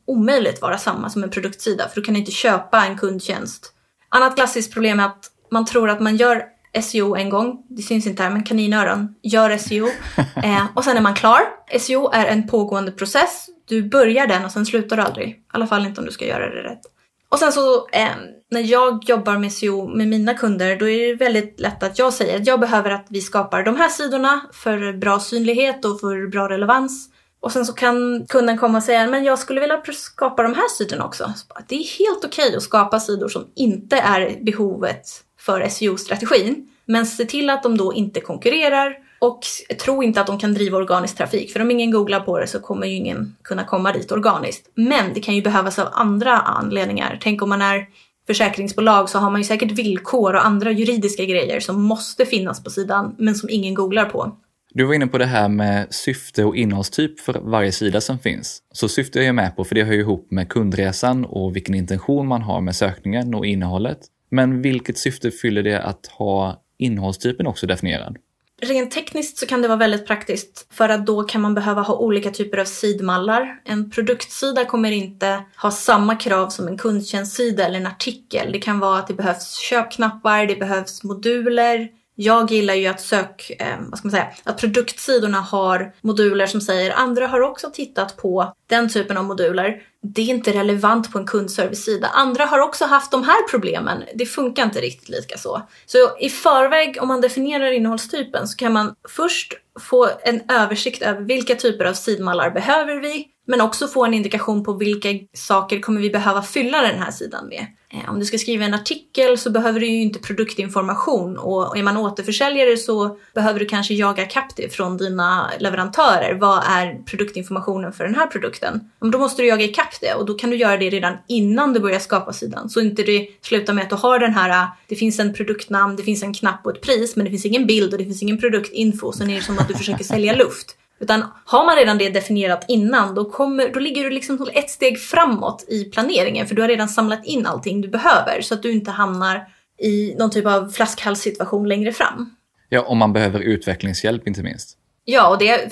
omöjligt 0.05 0.62
vara 0.62 0.77
samma 0.77 1.10
som 1.10 1.24
en 1.24 1.29
produktsida 1.29 1.88
för 1.89 1.95
du 1.95 2.01
kan 2.01 2.15
inte 2.15 2.31
köpa 2.31 2.86
en 2.86 2.98
kundtjänst. 2.98 3.74
Annat 4.10 4.36
klassiskt 4.36 4.74
problem 4.74 5.00
är 5.00 5.05
att 5.05 5.31
man 5.51 5.65
tror 5.65 5.89
att 5.89 6.00
man 6.00 6.17
gör 6.17 6.43
SEO 6.79 7.15
en 7.15 7.29
gång, 7.29 7.63
det 7.69 7.81
syns 7.81 8.07
inte 8.07 8.23
här 8.23 8.29
men 8.29 8.43
kaninöron, 8.43 9.15
gör 9.21 9.57
SEO 9.57 9.87
eh, 10.43 10.65
och 10.75 10.83
sen 10.83 10.97
är 10.97 11.01
man 11.01 11.13
klar. 11.13 11.41
SEO 11.79 12.09
är 12.13 12.25
en 12.25 12.47
pågående 12.47 12.91
process. 12.91 13.47
Du 13.67 13.89
börjar 13.89 14.27
den 14.27 14.45
och 14.45 14.51
sen 14.51 14.65
slutar 14.65 14.97
du 14.97 15.03
aldrig. 15.03 15.29
I 15.29 15.35
alla 15.51 15.67
fall 15.67 15.85
inte 15.85 16.01
om 16.01 16.05
du 16.05 16.11
ska 16.11 16.25
göra 16.25 16.49
det 16.49 16.63
rätt. 16.63 16.81
Och 17.29 17.39
sen 17.39 17.51
så 17.51 17.87
eh, 17.91 18.09
när 18.51 18.61
jag 18.61 19.03
jobbar 19.09 19.37
med 19.37 19.53
SEO 19.53 19.87
med 19.87 20.07
mina 20.07 20.33
kunder 20.33 20.75
då 20.75 20.89
är 20.89 21.07
det 21.07 21.15
väldigt 21.15 21.59
lätt 21.59 21.83
att 21.83 21.99
jag 21.99 22.13
säger 22.13 22.39
att 22.39 22.47
jag 22.47 22.59
behöver 22.59 22.91
att 22.91 23.05
vi 23.09 23.21
skapar 23.21 23.63
de 23.63 23.75
här 23.75 23.89
sidorna 23.89 24.41
för 24.53 24.97
bra 24.97 25.19
synlighet 25.19 25.85
och 25.85 25.99
för 25.99 26.27
bra 26.27 26.49
relevans. 26.49 27.09
Och 27.39 27.51
sen 27.51 27.65
så 27.65 27.73
kan 27.73 28.25
kunden 28.29 28.57
komma 28.57 28.77
och 28.77 28.83
säga 28.83 29.07
men 29.07 29.23
jag 29.23 29.39
skulle 29.39 29.61
vilja 29.61 29.81
skapa 29.93 30.43
de 30.43 30.53
här 30.53 30.67
sidorna 30.77 31.05
också. 31.05 31.33
det 31.67 31.75
är 31.75 31.99
helt 31.99 32.25
okej 32.25 32.45
okay 32.45 32.55
att 32.55 32.63
skapa 32.63 32.99
sidor 32.99 33.27
som 33.27 33.47
inte 33.55 33.97
är 33.97 34.43
behovet 34.43 35.05
för 35.45 35.67
SEO-strategin. 35.69 36.67
Men 36.86 37.05
se 37.05 37.25
till 37.25 37.50
att 37.50 37.63
de 37.63 37.77
då 37.77 37.93
inte 37.93 38.21
konkurrerar 38.21 38.98
och 39.19 39.39
tro 39.86 40.03
inte 40.03 40.21
att 40.21 40.27
de 40.27 40.39
kan 40.39 40.53
driva 40.53 40.77
organisk 40.77 41.17
trafik. 41.17 41.53
För 41.53 41.62
om 41.62 41.71
ingen 41.71 41.91
googlar 41.91 42.19
på 42.19 42.39
det 42.39 42.48
så 42.48 42.60
kommer 42.60 42.88
ju 42.88 42.93
ingen 42.93 43.36
kunna 43.41 43.63
komma 43.63 43.91
dit 43.91 44.12
organiskt. 44.12 44.69
Men 44.75 45.13
det 45.13 45.19
kan 45.19 45.36
ju 45.36 45.41
behövas 45.41 45.79
av 45.79 45.88
andra 45.91 46.38
anledningar. 46.38 47.19
Tänk 47.21 47.41
om 47.41 47.50
man 47.50 47.62
är 47.62 47.86
försäkringsbolag 48.27 49.10
så 49.10 49.19
har 49.19 49.31
man 49.31 49.41
ju 49.41 49.45
säkert 49.45 49.71
villkor 49.71 50.33
och 50.33 50.45
andra 50.45 50.71
juridiska 50.71 51.25
grejer 51.25 51.60
som 51.60 51.81
måste 51.81 52.25
finnas 52.25 52.63
på 52.63 52.69
sidan 52.69 53.15
men 53.17 53.36
som 53.36 53.50
ingen 53.50 53.74
googlar 53.74 54.05
på. 54.05 54.38
Du 54.74 54.83
var 54.83 54.93
inne 54.93 55.07
på 55.07 55.17
det 55.17 55.25
här 55.25 55.50
med 55.50 55.93
syfte 55.93 56.43
och 56.43 56.55
innehållstyp 56.55 57.19
för 57.19 57.33
varje 57.33 57.71
sida 57.71 58.01
som 58.01 58.19
finns. 58.19 58.62
Så 58.71 58.89
syfte 58.89 59.19
är 59.19 59.24
jag 59.24 59.36
med 59.36 59.55
på 59.55 59.63
för 59.63 59.75
det 59.75 59.83
hör 59.83 59.93
ju 59.93 60.00
ihop 60.00 60.31
med 60.31 60.50
kundresan 60.50 61.25
och 61.25 61.55
vilken 61.55 61.75
intention 61.75 62.27
man 62.27 62.41
har 62.41 62.62
med 62.62 62.75
sökningen 62.75 63.36
och 63.36 63.45
innehållet. 63.45 64.00
Men 64.31 64.61
vilket 64.61 64.97
syfte 64.97 65.31
fyller 65.31 65.63
det 65.63 65.81
att 65.81 66.07
ha 66.07 66.63
innehållstypen 66.77 67.47
också 67.47 67.67
definierad? 67.67 68.17
Rent 68.63 68.91
tekniskt 68.91 69.38
så 69.38 69.45
kan 69.45 69.61
det 69.61 69.67
vara 69.67 69.77
väldigt 69.77 70.07
praktiskt 70.07 70.67
för 70.73 70.89
att 70.89 71.05
då 71.05 71.23
kan 71.23 71.41
man 71.41 71.55
behöva 71.55 71.81
ha 71.81 71.95
olika 71.95 72.31
typer 72.31 72.57
av 72.57 72.65
sidmallar. 72.65 73.61
En 73.65 73.91
produktsida 73.91 74.65
kommer 74.65 74.91
inte 74.91 75.43
ha 75.57 75.71
samma 75.71 76.15
krav 76.15 76.50
som 76.50 76.67
en 76.67 76.77
kundtjänstsida 76.77 77.65
eller 77.65 77.79
en 77.79 77.88
artikel. 77.88 78.51
Det 78.51 78.59
kan 78.59 78.79
vara 78.79 79.00
att 79.00 79.07
det 79.07 79.13
behövs 79.13 79.59
köpknappar, 79.69 80.45
det 80.45 80.55
behövs 80.55 81.03
moduler, 81.03 81.89
jag 82.23 82.51
gillar 82.51 82.73
ju 82.73 82.87
att 82.87 83.01
sök, 83.01 83.51
eh, 83.59 83.77
vad 83.79 83.99
ska 83.99 84.07
man 84.07 84.11
säga, 84.11 84.27
att 84.43 84.57
produktsidorna 84.57 85.41
har 85.41 85.93
moduler 86.01 86.47
som 86.47 86.61
säger 86.61 86.91
andra 86.91 87.27
har 87.27 87.41
också 87.41 87.71
tittat 87.73 88.17
på 88.17 88.53
den 88.67 88.89
typen 88.89 89.17
av 89.17 89.23
moduler. 89.23 89.81
Det 90.01 90.21
är 90.21 90.25
inte 90.25 90.53
relevant 90.53 91.11
på 91.11 91.19
en 91.19 91.25
kundservice-sida. 91.25 92.07
Andra 92.07 92.45
har 92.45 92.59
också 92.59 92.85
haft 92.85 93.11
de 93.11 93.23
här 93.23 93.47
problemen. 93.49 94.03
Det 94.15 94.25
funkar 94.25 94.63
inte 94.63 94.81
riktigt 94.81 95.09
lika 95.09 95.37
så. 95.37 95.61
Så 95.85 95.97
i 96.19 96.29
förväg, 96.29 96.97
om 97.01 97.07
man 97.07 97.21
definierar 97.21 97.71
innehållstypen, 97.71 98.47
så 98.47 98.57
kan 98.57 98.73
man 98.73 98.95
först 99.09 99.53
få 99.79 100.09
en 100.23 100.41
översikt 100.49 101.01
över 101.01 101.21
vilka 101.21 101.55
typer 101.55 101.85
av 101.85 101.93
sidmallar 101.93 102.51
behöver 102.51 102.95
vi? 102.95 103.27
Men 103.48 103.62
också 103.62 103.88
få 103.88 104.05
en 104.05 104.13
indikation 104.13 104.63
på 104.63 104.74
vilka 104.74 105.10
saker 105.33 105.79
kommer 105.79 106.01
vi 106.01 106.10
behöva 106.10 106.41
fylla 106.41 106.81
den 106.81 107.00
här 107.00 107.12
sidan 107.12 107.48
med. 107.48 107.65
Eh, 107.93 108.10
om 108.10 108.19
du 108.19 108.25
ska 108.25 108.38
skriva 108.38 108.65
en 108.65 108.74
artikel 108.74 109.38
så 109.38 109.50
behöver 109.50 109.79
du 109.79 109.88
ju 109.88 110.01
inte 110.01 110.19
produktinformation 110.19 111.38
och 111.38 111.77
är 111.77 111.83
man 111.83 111.98
återförsäljare 111.98 112.77
så 112.77 113.17
behöver 113.33 113.60
du 113.60 113.65
kanske 113.65 113.93
jaga 113.93 114.25
kapp 114.25 114.55
det 114.55 114.74
från 114.74 114.98
dina 114.98 115.51
leverantörer. 115.60 116.33
Vad 116.33 116.63
är 116.67 117.03
produktinformationen 117.05 117.93
för 117.93 118.03
den 118.03 118.15
här 118.15 118.27
produkten? 118.27 118.91
Då 119.00 119.17
måste 119.17 119.41
du 119.41 119.48
jaga 119.48 119.63
ikapp 119.63 120.01
det 120.01 120.13
och 120.13 120.25
då 120.25 120.33
kan 120.33 120.50
du 120.50 120.55
göra 120.55 120.77
det 120.77 120.89
redan 120.89 121.17
innan 121.27 121.74
du 121.74 121.79
börjar 121.79 122.00
skapa 122.00 122.33
sidan. 122.33 122.69
Så 122.69 122.81
inte 122.81 123.03
det 123.03 123.27
slutar 123.41 123.74
med 123.74 123.83
att 123.83 123.89
du 123.89 123.95
har 123.95 124.19
den 124.19 124.33
här, 124.33 124.50
äh, 124.50 124.69
det 124.88 124.95
finns 124.95 125.19
en 125.19 125.33
produktnamn, 125.33 125.95
det 125.95 126.03
finns 126.03 126.24
en 126.24 126.33
knapp 126.33 126.65
och 126.65 126.75
ett 126.75 126.81
pris 126.81 127.15
men 127.15 127.25
det 127.25 127.31
finns 127.31 127.45
ingen 127.45 127.65
bild 127.65 127.93
och 127.93 128.00
det 128.00 128.05
finns 128.05 128.21
ingen 128.21 128.38
produktinfo. 128.38 129.12
Så 129.12 129.24
är 129.24 129.27
det 129.27 129.41
som 129.41 129.60
att 129.60 129.67
du 129.67 129.74
försöker 129.74 130.03
sälja 130.03 130.36
luft. 130.36 130.77
Utan 131.01 131.24
har 131.46 131.65
man 131.65 131.75
redan 131.75 131.98
det 131.98 132.10
definierat 132.10 132.65
innan, 132.67 133.15
då, 133.15 133.25
kommer, 133.25 133.74
då 133.74 133.79
ligger 133.79 134.03
du 134.03 134.10
liksom 134.10 134.50
ett 134.53 134.70
steg 134.70 135.00
framåt 135.00 135.65
i 135.67 135.84
planeringen 135.84 136.48
för 136.48 136.55
du 136.55 136.62
har 136.62 136.70
redan 136.70 136.89
samlat 136.89 137.25
in 137.25 137.46
allting 137.46 137.81
du 137.81 137.88
behöver 137.88 138.41
så 138.41 138.53
att 138.53 138.63
du 138.63 138.72
inte 138.72 138.91
hamnar 138.91 139.48
i 139.79 140.15
någon 140.20 140.31
typ 140.31 140.46
av 140.46 140.70
flaskhalssituation 140.70 141.67
längre 141.67 141.93
fram. 141.93 142.36
Ja, 142.70 142.81
om 142.81 142.98
man 142.98 143.13
behöver 143.13 143.39
utvecklingshjälp 143.39 144.27
inte 144.27 144.43
minst. 144.43 144.77
Ja, 145.05 145.29
och 145.29 145.38
det, 145.38 145.72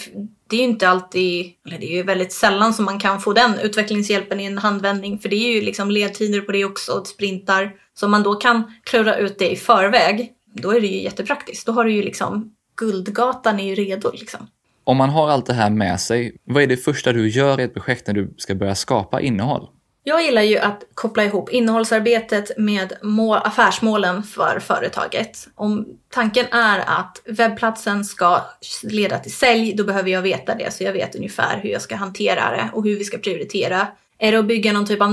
det 0.50 0.55
är 0.55 0.59
ju 0.59 0.65
inte 0.65 0.89
alltid, 0.89 1.45
eller 1.67 1.77
det 1.77 1.93
är 1.93 1.95
ju 1.95 2.03
väldigt 2.03 2.33
sällan 2.33 2.74
som 2.74 2.86
man 2.86 3.00
kan 3.00 3.19
få 3.19 3.33
den 3.33 3.59
utvecklingshjälpen 3.59 4.39
i 4.39 4.45
en 4.45 4.57
handvändning 4.57 5.19
för 5.19 5.29
det 5.29 5.36
är 5.36 5.55
ju 5.55 5.62
liksom 5.62 5.91
ledtider 5.91 6.41
på 6.41 6.51
det 6.51 6.65
också 6.65 6.91
och 6.91 7.07
sprintar. 7.07 7.71
Så 7.93 8.05
om 8.05 8.12
man 8.12 8.24
då 8.24 8.36
kan 8.36 8.74
klura 8.83 9.17
ut 9.17 9.39
det 9.39 9.50
i 9.50 9.55
förväg, 9.55 10.31
då 10.53 10.71
är 10.71 10.81
det 10.81 10.88
ju 10.88 11.01
jättepraktiskt. 11.01 11.65
Då 11.65 11.71
har 11.71 11.86
du 11.86 11.91
ju 11.91 12.01
liksom, 12.01 12.55
guldgatan 12.77 13.59
är 13.59 13.63
ju 13.63 13.75
redo 13.75 14.12
liksom. 14.13 14.48
Om 14.89 14.98
man 14.98 15.10
har 15.10 15.29
allt 15.29 15.46
det 15.46 15.53
här 15.53 15.69
med 15.69 16.00
sig, 16.00 16.36
vad 16.43 16.63
är 16.63 16.67
det 16.67 16.77
första 16.77 17.13
du 17.13 17.29
gör 17.29 17.60
i 17.60 17.63
ett 17.63 17.74
projekt 17.74 18.08
när 18.08 18.13
du 18.13 18.34
ska 18.38 18.55
börja 18.55 18.75
skapa 18.75 19.22
innehåll? 19.22 19.67
Jag 20.03 20.24
gillar 20.24 20.41
ju 20.41 20.58
att 20.58 20.84
koppla 20.93 21.24
ihop 21.24 21.50
innehållsarbetet 21.50 22.51
med 22.58 22.93
mål, 23.03 23.38
affärsmålen 23.43 24.24
för 24.24 24.60
företaget. 24.60 25.48
Om 25.55 25.86
tanken 26.13 26.46
är 26.51 26.79
att 26.79 27.22
webbplatsen 27.25 28.05
ska 28.05 28.41
leda 28.84 29.19
till 29.19 29.34
sälj, 29.34 29.74
då 29.74 29.84
behöver 29.84 30.10
jag 30.10 30.22
veta 30.22 30.55
det 30.55 30.74
så 30.74 30.84
jag 30.84 30.93
vet 30.93 31.15
ungefär 31.15 31.60
hur 31.63 31.69
jag 31.69 31.81
ska 31.81 31.96
hantera 31.96 32.51
det 32.51 32.69
och 32.74 32.84
hur 32.84 32.98
vi 32.98 33.03
ska 33.03 33.17
prioritera. 33.17 33.88
Är 34.17 34.31
det 34.31 34.39
att 34.39 34.46
bygga 34.46 34.74
någon 34.74 34.86
typ 34.86 35.01
av 35.01 35.12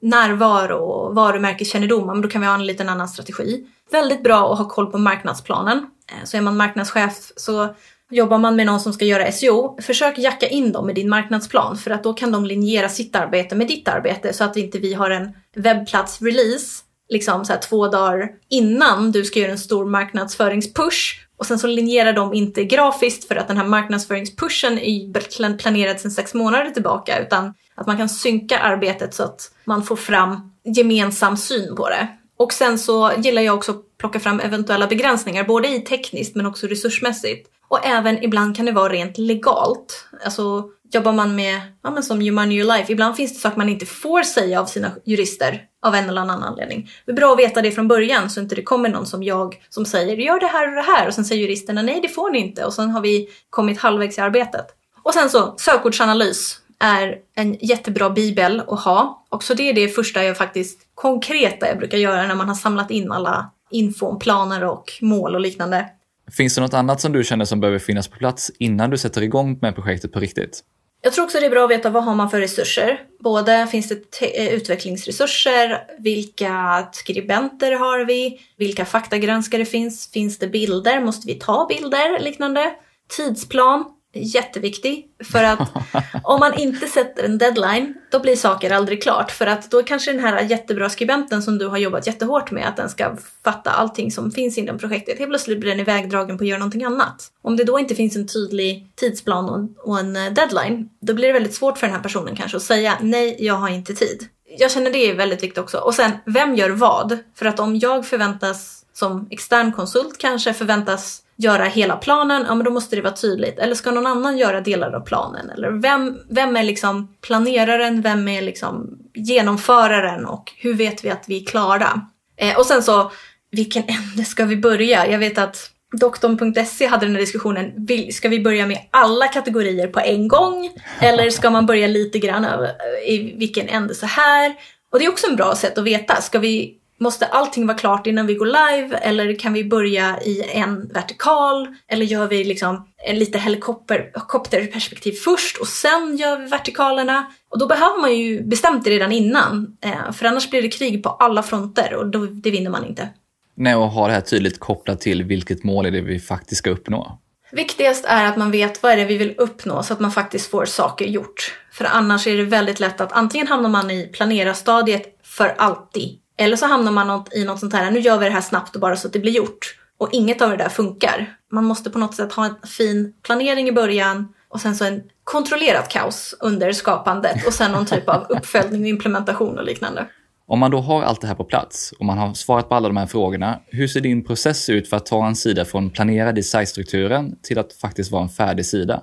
närvaro 0.00 0.76
och 0.76 1.14
varumärkeskännedom, 1.14 2.22
då 2.22 2.28
kan 2.28 2.40
vi 2.40 2.46
ha 2.46 2.54
en 2.54 2.66
liten 2.66 2.88
annan 2.88 3.08
strategi. 3.08 3.64
Väldigt 3.90 4.22
bra 4.22 4.52
att 4.52 4.58
ha 4.58 4.68
koll 4.68 4.90
på 4.90 4.98
marknadsplanen. 4.98 5.86
Eh, 6.12 6.24
så 6.24 6.36
är 6.36 6.40
man 6.40 6.56
marknadschef 6.56 7.32
så 7.36 7.74
Jobbar 8.12 8.38
man 8.38 8.56
med 8.56 8.66
någon 8.66 8.80
som 8.80 8.92
ska 8.92 9.04
göra 9.04 9.32
SEO, 9.32 9.76
försök 9.82 10.18
jacka 10.18 10.48
in 10.48 10.72
dem 10.72 10.90
i 10.90 10.92
din 10.92 11.08
marknadsplan 11.08 11.76
för 11.76 11.90
att 11.90 12.02
då 12.02 12.12
kan 12.12 12.32
de 12.32 12.44
linjera 12.44 12.88
sitt 12.88 13.16
arbete 13.16 13.54
med 13.54 13.66
ditt 13.66 13.88
arbete 13.88 14.32
så 14.32 14.44
att 14.44 14.56
inte 14.56 14.78
vi 14.78 14.94
har 14.94 15.10
en 15.10 15.32
webbplats-release 15.56 16.82
liksom 17.08 17.44
så 17.44 17.54
två 17.68 17.88
dagar 17.88 18.28
innan 18.48 19.12
du 19.12 19.24
ska 19.24 19.40
göra 19.40 19.50
en 19.50 19.58
stor 19.58 19.84
marknadsföringspush 19.84 21.18
och 21.36 21.46
sen 21.46 21.58
så 21.58 21.66
linjerar 21.66 22.12
de 22.12 22.34
inte 22.34 22.64
grafiskt 22.64 23.28
för 23.28 23.36
att 23.36 23.48
den 23.48 23.56
här 23.56 23.66
marknadsföringspushen 23.66 24.78
är 24.78 25.56
planerad 25.58 26.00
sedan 26.00 26.10
sex 26.10 26.34
månader 26.34 26.70
tillbaka 26.70 27.18
utan 27.18 27.54
att 27.74 27.86
man 27.86 27.96
kan 27.96 28.08
synka 28.08 28.58
arbetet 28.58 29.14
så 29.14 29.22
att 29.22 29.50
man 29.64 29.82
får 29.82 29.96
fram 29.96 30.52
gemensam 30.64 31.36
syn 31.36 31.76
på 31.76 31.88
det. 31.88 32.08
Och 32.36 32.52
sen 32.52 32.78
så 32.78 33.12
gillar 33.18 33.42
jag 33.42 33.54
också 33.54 33.72
att 33.72 33.98
plocka 33.98 34.20
fram 34.20 34.40
eventuella 34.40 34.86
begränsningar, 34.86 35.44
både 35.44 35.68
i 35.68 35.80
tekniskt 35.80 36.36
men 36.36 36.46
också 36.46 36.66
resursmässigt. 36.66 37.48
Och 37.72 37.86
även 37.86 38.24
ibland 38.24 38.56
kan 38.56 38.66
det 38.66 38.72
vara 38.72 38.92
rent 38.92 39.18
legalt. 39.18 40.08
Alltså 40.24 40.64
jobbar 40.92 41.12
man 41.12 41.36
med, 41.36 41.60
ja 41.82 41.90
men 41.90 42.02
som 42.02 42.22
You 42.22 42.34
Money 42.34 42.58
Your 42.58 42.76
Life, 42.76 42.92
ibland 42.92 43.16
finns 43.16 43.34
det 43.34 43.40
saker 43.40 43.58
man 43.58 43.68
inte 43.68 43.86
får 43.86 44.22
säga 44.22 44.60
av 44.60 44.66
sina 44.66 44.90
jurister 45.04 45.62
av 45.82 45.94
en 45.94 46.08
eller 46.08 46.20
annan 46.20 46.42
anledning. 46.42 46.90
Det 47.06 47.12
är 47.12 47.16
bra 47.16 47.32
att 47.32 47.38
veta 47.38 47.62
det 47.62 47.70
från 47.70 47.88
början 47.88 48.30
så 48.30 48.40
inte 48.40 48.54
det 48.54 48.62
kommer 48.62 48.88
någon 48.88 49.06
som 49.06 49.22
jag 49.22 49.62
som 49.68 49.86
säger 49.86 50.16
gör 50.16 50.40
det 50.40 50.46
här 50.46 50.68
och 50.68 50.74
det 50.74 50.92
här 50.92 51.06
och 51.06 51.14
sen 51.14 51.24
säger 51.24 51.42
juristerna 51.42 51.82
nej 51.82 52.00
det 52.00 52.08
får 52.08 52.30
ni 52.30 52.38
inte 52.38 52.64
och 52.64 52.74
sen 52.74 52.90
har 52.90 53.00
vi 53.00 53.28
kommit 53.50 53.78
halvvägs 53.78 54.18
i 54.18 54.20
arbetet. 54.20 54.66
Och 55.02 55.14
sen 55.14 55.30
så 55.30 55.54
sökordsanalys 55.58 56.60
är 56.80 57.16
en 57.34 57.54
jättebra 57.60 58.10
bibel 58.10 58.62
att 58.68 58.80
ha. 58.80 59.24
Också 59.28 59.54
det 59.54 59.68
är 59.68 59.74
det 59.74 59.88
första 59.88 60.24
jag 60.24 60.36
faktiskt 60.36 60.80
konkreta 60.94 61.68
jag 61.68 61.78
brukar 61.78 61.98
göra 61.98 62.26
när 62.26 62.34
man 62.34 62.48
har 62.48 62.54
samlat 62.54 62.90
in 62.90 63.12
alla 63.12 63.50
infon, 63.70 64.18
planer 64.18 64.64
och 64.64 64.92
mål 65.00 65.34
och 65.34 65.40
liknande. 65.40 65.88
Finns 66.36 66.54
det 66.54 66.60
något 66.60 66.74
annat 66.74 67.00
som 67.00 67.12
du 67.12 67.24
känner 67.24 67.44
som 67.44 67.60
behöver 67.60 67.78
finnas 67.78 68.08
på 68.08 68.16
plats 68.16 68.50
innan 68.58 68.90
du 68.90 68.98
sätter 68.98 69.22
igång 69.22 69.58
med 69.62 69.74
projektet 69.74 70.12
på 70.12 70.20
riktigt? 70.20 70.64
Jag 71.04 71.12
tror 71.12 71.24
också 71.24 71.40
det 71.40 71.46
är 71.46 71.50
bra 71.50 71.64
att 71.64 71.70
veta 71.70 71.90
vad 71.90 72.04
har 72.04 72.14
man 72.14 72.30
för 72.30 72.40
resurser. 72.40 73.00
Både 73.20 73.66
finns 73.70 73.88
det 73.88 74.38
eh, 74.38 74.54
utvecklingsresurser, 74.54 75.78
vilka 75.98 76.88
skribenter 76.92 77.72
har 77.72 78.04
vi, 78.04 78.40
vilka 78.56 78.84
faktagranskare 78.84 79.64
finns, 79.64 80.10
finns 80.10 80.38
det 80.38 80.46
bilder, 80.46 81.00
måste 81.00 81.26
vi 81.26 81.34
ta 81.34 81.66
bilder, 81.66 82.20
liknande. 82.20 82.72
Tidsplan, 83.16 83.84
jätteviktig. 84.12 85.06
För 85.32 85.44
att 85.44 85.72
om 86.24 86.40
man 86.40 86.54
inte 86.54 86.86
sätter 86.86 87.24
en 87.24 87.38
deadline, 87.38 87.94
då 88.10 88.20
blir 88.20 88.36
saker 88.36 88.70
aldrig 88.70 89.02
klart. 89.02 89.30
För 89.30 89.46
att 89.46 89.70
då 89.70 89.82
kanske 89.82 90.12
den 90.12 90.20
här 90.20 90.42
jättebra 90.42 90.90
skribenten 90.90 91.42
som 91.42 91.58
du 91.58 91.66
har 91.66 91.78
jobbat 91.78 92.06
jättehårt 92.06 92.50
med, 92.50 92.68
att 92.68 92.76
den 92.76 92.88
ska 92.88 93.16
fatta 93.44 93.70
allting 93.70 94.10
som 94.10 94.30
finns 94.30 94.58
inom 94.58 94.78
projektet, 94.78 95.18
helt 95.18 95.30
plötsligt 95.30 95.60
blir 95.60 95.70
den 95.70 95.80
ivägdragen 95.80 96.38
på 96.38 96.44
att 96.44 96.48
göra 96.48 96.58
någonting 96.58 96.84
annat. 96.84 97.30
Om 97.42 97.56
det 97.56 97.64
då 97.64 97.78
inte 97.78 97.94
finns 97.94 98.16
en 98.16 98.28
tydlig 98.28 98.92
tidsplan 98.94 99.74
och 99.78 99.98
en 99.98 100.16
eh, 100.16 100.32
deadline, 100.32 100.88
då 101.00 101.14
blir 101.14 101.26
det 101.26 101.32
väldigt 101.32 101.54
svårt 101.54 101.78
för 101.78 101.86
den 101.86 101.96
här 101.96 102.02
personen 102.02 102.36
kanske 102.36 102.56
att 102.56 102.62
säga 102.62 102.98
nej, 103.00 103.36
jag 103.38 103.54
har 103.54 103.68
inte 103.68 103.94
tid. 103.94 104.26
Jag 104.58 104.70
känner 104.70 104.90
det 104.90 105.10
är 105.10 105.14
väldigt 105.14 105.42
viktigt 105.42 105.58
också. 105.58 105.78
Och 105.78 105.94
sen, 105.94 106.10
vem 106.26 106.54
gör 106.54 106.70
vad? 106.70 107.18
För 107.34 107.46
att 107.46 107.60
om 107.60 107.76
jag 107.76 108.06
förväntas 108.06 108.84
som 108.92 109.28
extern 109.30 109.72
konsult 109.72 110.18
kanske 110.18 110.54
förväntas 110.54 111.22
göra 111.42 111.64
hela 111.64 111.96
planen, 111.96 112.44
ja 112.48 112.54
men 112.54 112.64
då 112.64 112.70
måste 112.70 112.96
det 112.96 113.02
vara 113.02 113.14
tydligt. 113.14 113.58
Eller 113.58 113.74
ska 113.74 113.90
någon 113.90 114.06
annan 114.06 114.38
göra 114.38 114.60
delar 114.60 114.92
av 114.92 115.00
planen? 115.00 115.50
Eller 115.50 115.70
vem, 115.70 116.18
vem 116.30 116.56
är 116.56 116.62
liksom 116.62 117.14
planeraren, 117.20 118.02
vem 118.02 118.28
är 118.28 118.42
liksom 118.42 118.98
genomföraren 119.14 120.26
och 120.26 120.52
hur 120.56 120.74
vet 120.74 121.04
vi 121.04 121.10
att 121.10 121.24
vi 121.26 121.42
är 121.42 121.46
klara? 121.46 122.00
Eh, 122.36 122.58
och 122.58 122.66
sen 122.66 122.82
så, 122.82 123.12
vilken 123.50 123.82
ände 123.82 124.24
ska 124.24 124.44
vi 124.44 124.56
börja? 124.56 125.06
Jag 125.06 125.18
vet 125.18 125.38
att 125.38 125.70
Doktorn.se 126.00 126.86
hade 126.86 127.06
den 127.06 127.14
här 127.14 127.20
diskussionen, 127.20 127.86
ska 128.12 128.28
vi 128.28 128.40
börja 128.40 128.66
med 128.66 128.78
alla 128.90 129.28
kategorier 129.28 129.86
på 129.86 130.00
en 130.00 130.28
gång? 130.28 130.70
Eller 131.00 131.30
ska 131.30 131.50
man 131.50 131.66
börja 131.66 131.86
lite 131.86 132.18
grann 132.18 132.44
över, 132.44 132.66
eh, 132.66 133.14
i 133.14 133.34
vilken 133.38 133.68
ände 133.68 133.94
så 133.94 134.06
här? 134.06 134.54
Och 134.92 134.98
det 134.98 135.04
är 135.04 135.08
också 135.08 135.26
en 135.26 135.36
bra 135.36 135.54
sätt 135.54 135.78
att 135.78 135.84
veta, 135.84 136.20
ska 136.20 136.38
vi 136.38 136.78
Måste 137.02 137.26
allting 137.26 137.66
vara 137.66 137.78
klart 137.78 138.06
innan 138.06 138.26
vi 138.26 138.34
går 138.34 138.46
live 138.46 138.96
eller 138.96 139.38
kan 139.38 139.52
vi 139.52 139.64
börja 139.64 140.20
i 140.20 140.42
en 140.54 140.88
vertikal? 140.88 141.68
Eller 141.88 142.06
gör 142.06 142.28
vi 142.28 142.44
liksom 142.44 142.88
en 143.06 143.18
lite 143.18 143.38
helikopterperspektiv 143.38 145.12
först 145.12 145.56
och 145.56 145.66
sen 145.66 146.16
gör 146.16 146.38
vi 146.38 146.46
vertikalerna? 146.46 147.26
Och 147.50 147.58
då 147.58 147.66
behöver 147.66 148.00
man 148.00 148.16
ju 148.16 148.42
bestämt 148.42 148.84
det 148.84 148.90
redan 148.90 149.12
innan. 149.12 149.76
Eh, 149.84 150.12
för 150.12 150.26
annars 150.26 150.50
blir 150.50 150.62
det 150.62 150.68
krig 150.68 151.02
på 151.02 151.08
alla 151.08 151.42
fronter 151.42 151.94
och 151.94 152.06
då, 152.06 152.26
det 152.26 152.50
vinner 152.50 152.70
man 152.70 152.84
inte. 152.84 153.08
Nej, 153.54 153.74
och 153.74 153.88
ha 153.90 154.06
det 154.06 154.12
här 154.12 154.20
tydligt 154.20 154.60
kopplat 154.60 155.00
till 155.00 155.22
vilket 155.22 155.64
mål 155.64 155.86
är 155.86 155.90
det 155.90 156.00
vi 156.00 156.20
faktiskt 156.20 156.58
ska 156.58 156.70
uppnå. 156.70 157.18
Viktigast 157.52 158.04
är 158.04 158.24
att 158.24 158.36
man 158.36 158.50
vet 158.50 158.82
vad 158.82 158.92
är 158.92 158.96
det 158.96 159.04
vi 159.04 159.16
vill 159.16 159.34
uppnå 159.38 159.82
så 159.82 159.92
att 159.92 160.00
man 160.00 160.12
faktiskt 160.12 160.50
får 160.50 160.64
saker 160.64 161.04
gjort. 161.04 161.54
För 161.72 161.84
annars 161.84 162.26
är 162.26 162.36
det 162.36 162.44
väldigt 162.44 162.80
lätt 162.80 163.00
att 163.00 163.12
antingen 163.12 163.46
hamnar 163.46 163.68
man 163.68 163.90
i 163.90 164.08
planera-stadiet 164.12 165.18
för 165.22 165.54
alltid 165.58 166.21
eller 166.42 166.56
så 166.56 166.66
hamnar 166.66 166.92
man 166.92 167.24
i 167.32 167.44
något 167.44 167.60
sånt 167.60 167.72
här, 167.72 167.90
nu 167.90 168.00
gör 168.00 168.18
vi 168.18 168.24
det 168.24 168.32
här 168.32 168.40
snabbt 168.40 168.74
och 168.74 168.80
bara 168.80 168.96
så 168.96 169.06
att 169.06 169.12
det 169.12 169.18
blir 169.18 169.32
gjort. 169.32 169.78
Och 169.98 170.08
inget 170.12 170.42
av 170.42 170.50
det 170.50 170.56
där 170.56 170.68
funkar. 170.68 171.36
Man 171.52 171.64
måste 171.64 171.90
på 171.90 171.98
något 171.98 172.14
sätt 172.14 172.32
ha 172.32 172.44
en 172.44 172.68
fin 172.68 173.12
planering 173.22 173.68
i 173.68 173.72
början 173.72 174.28
och 174.48 174.60
sen 174.60 174.76
så 174.76 174.84
en 174.84 175.02
kontrollerat 175.24 175.88
kaos 175.88 176.34
under 176.40 176.72
skapandet 176.72 177.46
och 177.46 177.52
sen 177.52 177.72
någon 177.72 177.86
typ 177.86 178.08
av 178.08 178.26
uppföljning 178.28 178.82
och 178.82 178.88
implementation 178.88 179.58
och 179.58 179.64
liknande. 179.64 180.06
Om 180.46 180.58
man 180.58 180.70
då 180.70 180.78
har 180.80 181.02
allt 181.02 181.20
det 181.20 181.26
här 181.26 181.34
på 181.34 181.44
plats 181.44 181.92
och 181.98 182.04
man 182.04 182.18
har 182.18 182.34
svarat 182.34 182.68
på 182.68 182.74
alla 182.74 182.88
de 182.88 182.96
här 182.96 183.06
frågorna, 183.06 183.60
hur 183.66 183.88
ser 183.88 184.00
din 184.00 184.24
process 184.24 184.68
ut 184.68 184.88
för 184.88 184.96
att 184.96 185.06
ta 185.06 185.26
en 185.26 185.36
sida 185.36 185.64
från 185.64 185.90
planerad 185.90 186.38
i 186.38 186.42
sajtstrukturen 186.42 187.36
till 187.42 187.58
att 187.58 187.72
faktiskt 187.72 188.12
vara 188.12 188.22
en 188.22 188.28
färdig 188.28 188.66
sida? 188.66 189.02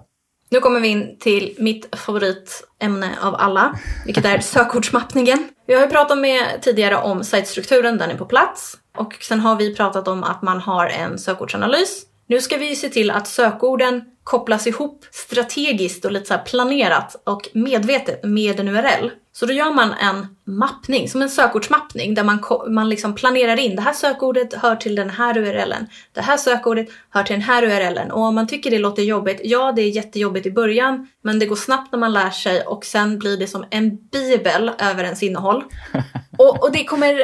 Nu 0.51 0.59
kommer 0.59 0.79
vi 0.79 0.87
in 0.87 1.17
till 1.19 1.55
mitt 1.57 1.95
favoritämne 1.95 3.09
av 3.21 3.35
alla, 3.35 3.79
vilket 4.05 4.25
är 4.25 4.39
sökordsmappningen. 4.41 5.47
Vi 5.69 5.75
har 5.75 5.81
ju 5.81 5.89
pratat 5.89 6.17
med 6.17 6.61
tidigare 6.61 6.95
om 6.95 7.23
sajtstrukturen, 7.23 7.97
den 7.97 8.11
är 8.11 8.17
på 8.17 8.25
plats. 8.25 8.77
Och 8.97 9.13
sen 9.21 9.39
har 9.39 9.55
vi 9.55 9.75
pratat 9.75 10.07
om 10.07 10.23
att 10.23 10.41
man 10.41 10.59
har 10.59 10.87
en 10.87 11.19
sökordsanalys. 11.19 12.05
Nu 12.27 12.41
ska 12.41 12.57
vi 12.57 12.75
se 12.75 12.89
till 12.89 13.11
att 13.11 13.27
sökorden 13.27 14.03
kopplas 14.23 14.67
ihop 14.67 15.05
strategiskt 15.11 16.05
och 16.05 16.11
lite 16.11 16.25
så 16.25 16.37
planerat 16.45 17.21
och 17.23 17.49
medvetet 17.53 18.23
med 18.23 18.59
en 18.59 18.67
URL. 18.67 19.09
Så 19.39 19.45
då 19.45 19.53
gör 19.53 19.71
man 19.71 19.93
en 19.93 20.27
mappning, 20.45 21.09
som 21.09 21.21
en 21.21 21.29
sökordsmappning, 21.29 22.13
där 22.13 22.23
man, 22.23 22.43
man 22.67 22.89
liksom 22.89 23.15
planerar 23.15 23.59
in 23.59 23.75
det 23.75 23.81
här 23.81 23.93
sökordet 23.93 24.53
hör 24.53 24.75
till 24.75 24.95
den 24.95 25.09
här 25.09 25.37
URLen. 25.37 25.87
Det 26.13 26.21
här 26.21 26.37
sökordet 26.37 26.87
hör 27.09 27.23
till 27.23 27.33
den 27.33 27.41
här 27.41 27.63
URLen. 27.63 28.11
Och 28.11 28.21
om 28.21 28.35
man 28.35 28.47
tycker 28.47 28.71
det 28.71 28.79
låter 28.79 29.03
jobbigt, 29.03 29.41
ja 29.43 29.71
det 29.71 29.81
är 29.81 29.89
jättejobbigt 29.89 30.45
i 30.45 30.51
början, 30.51 31.07
men 31.23 31.39
det 31.39 31.45
går 31.45 31.55
snabbt 31.55 31.91
när 31.91 31.99
man 31.99 32.13
lär 32.13 32.29
sig 32.29 32.61
och 32.61 32.85
sen 32.85 33.19
blir 33.19 33.37
det 33.37 33.47
som 33.47 33.65
en 33.69 33.97
bibel 34.11 34.71
över 34.79 35.03
ens 35.03 35.23
innehåll. 35.23 35.63
Och, 36.37 36.63
och 36.63 36.71
det 36.71 36.83
kommer 36.83 37.23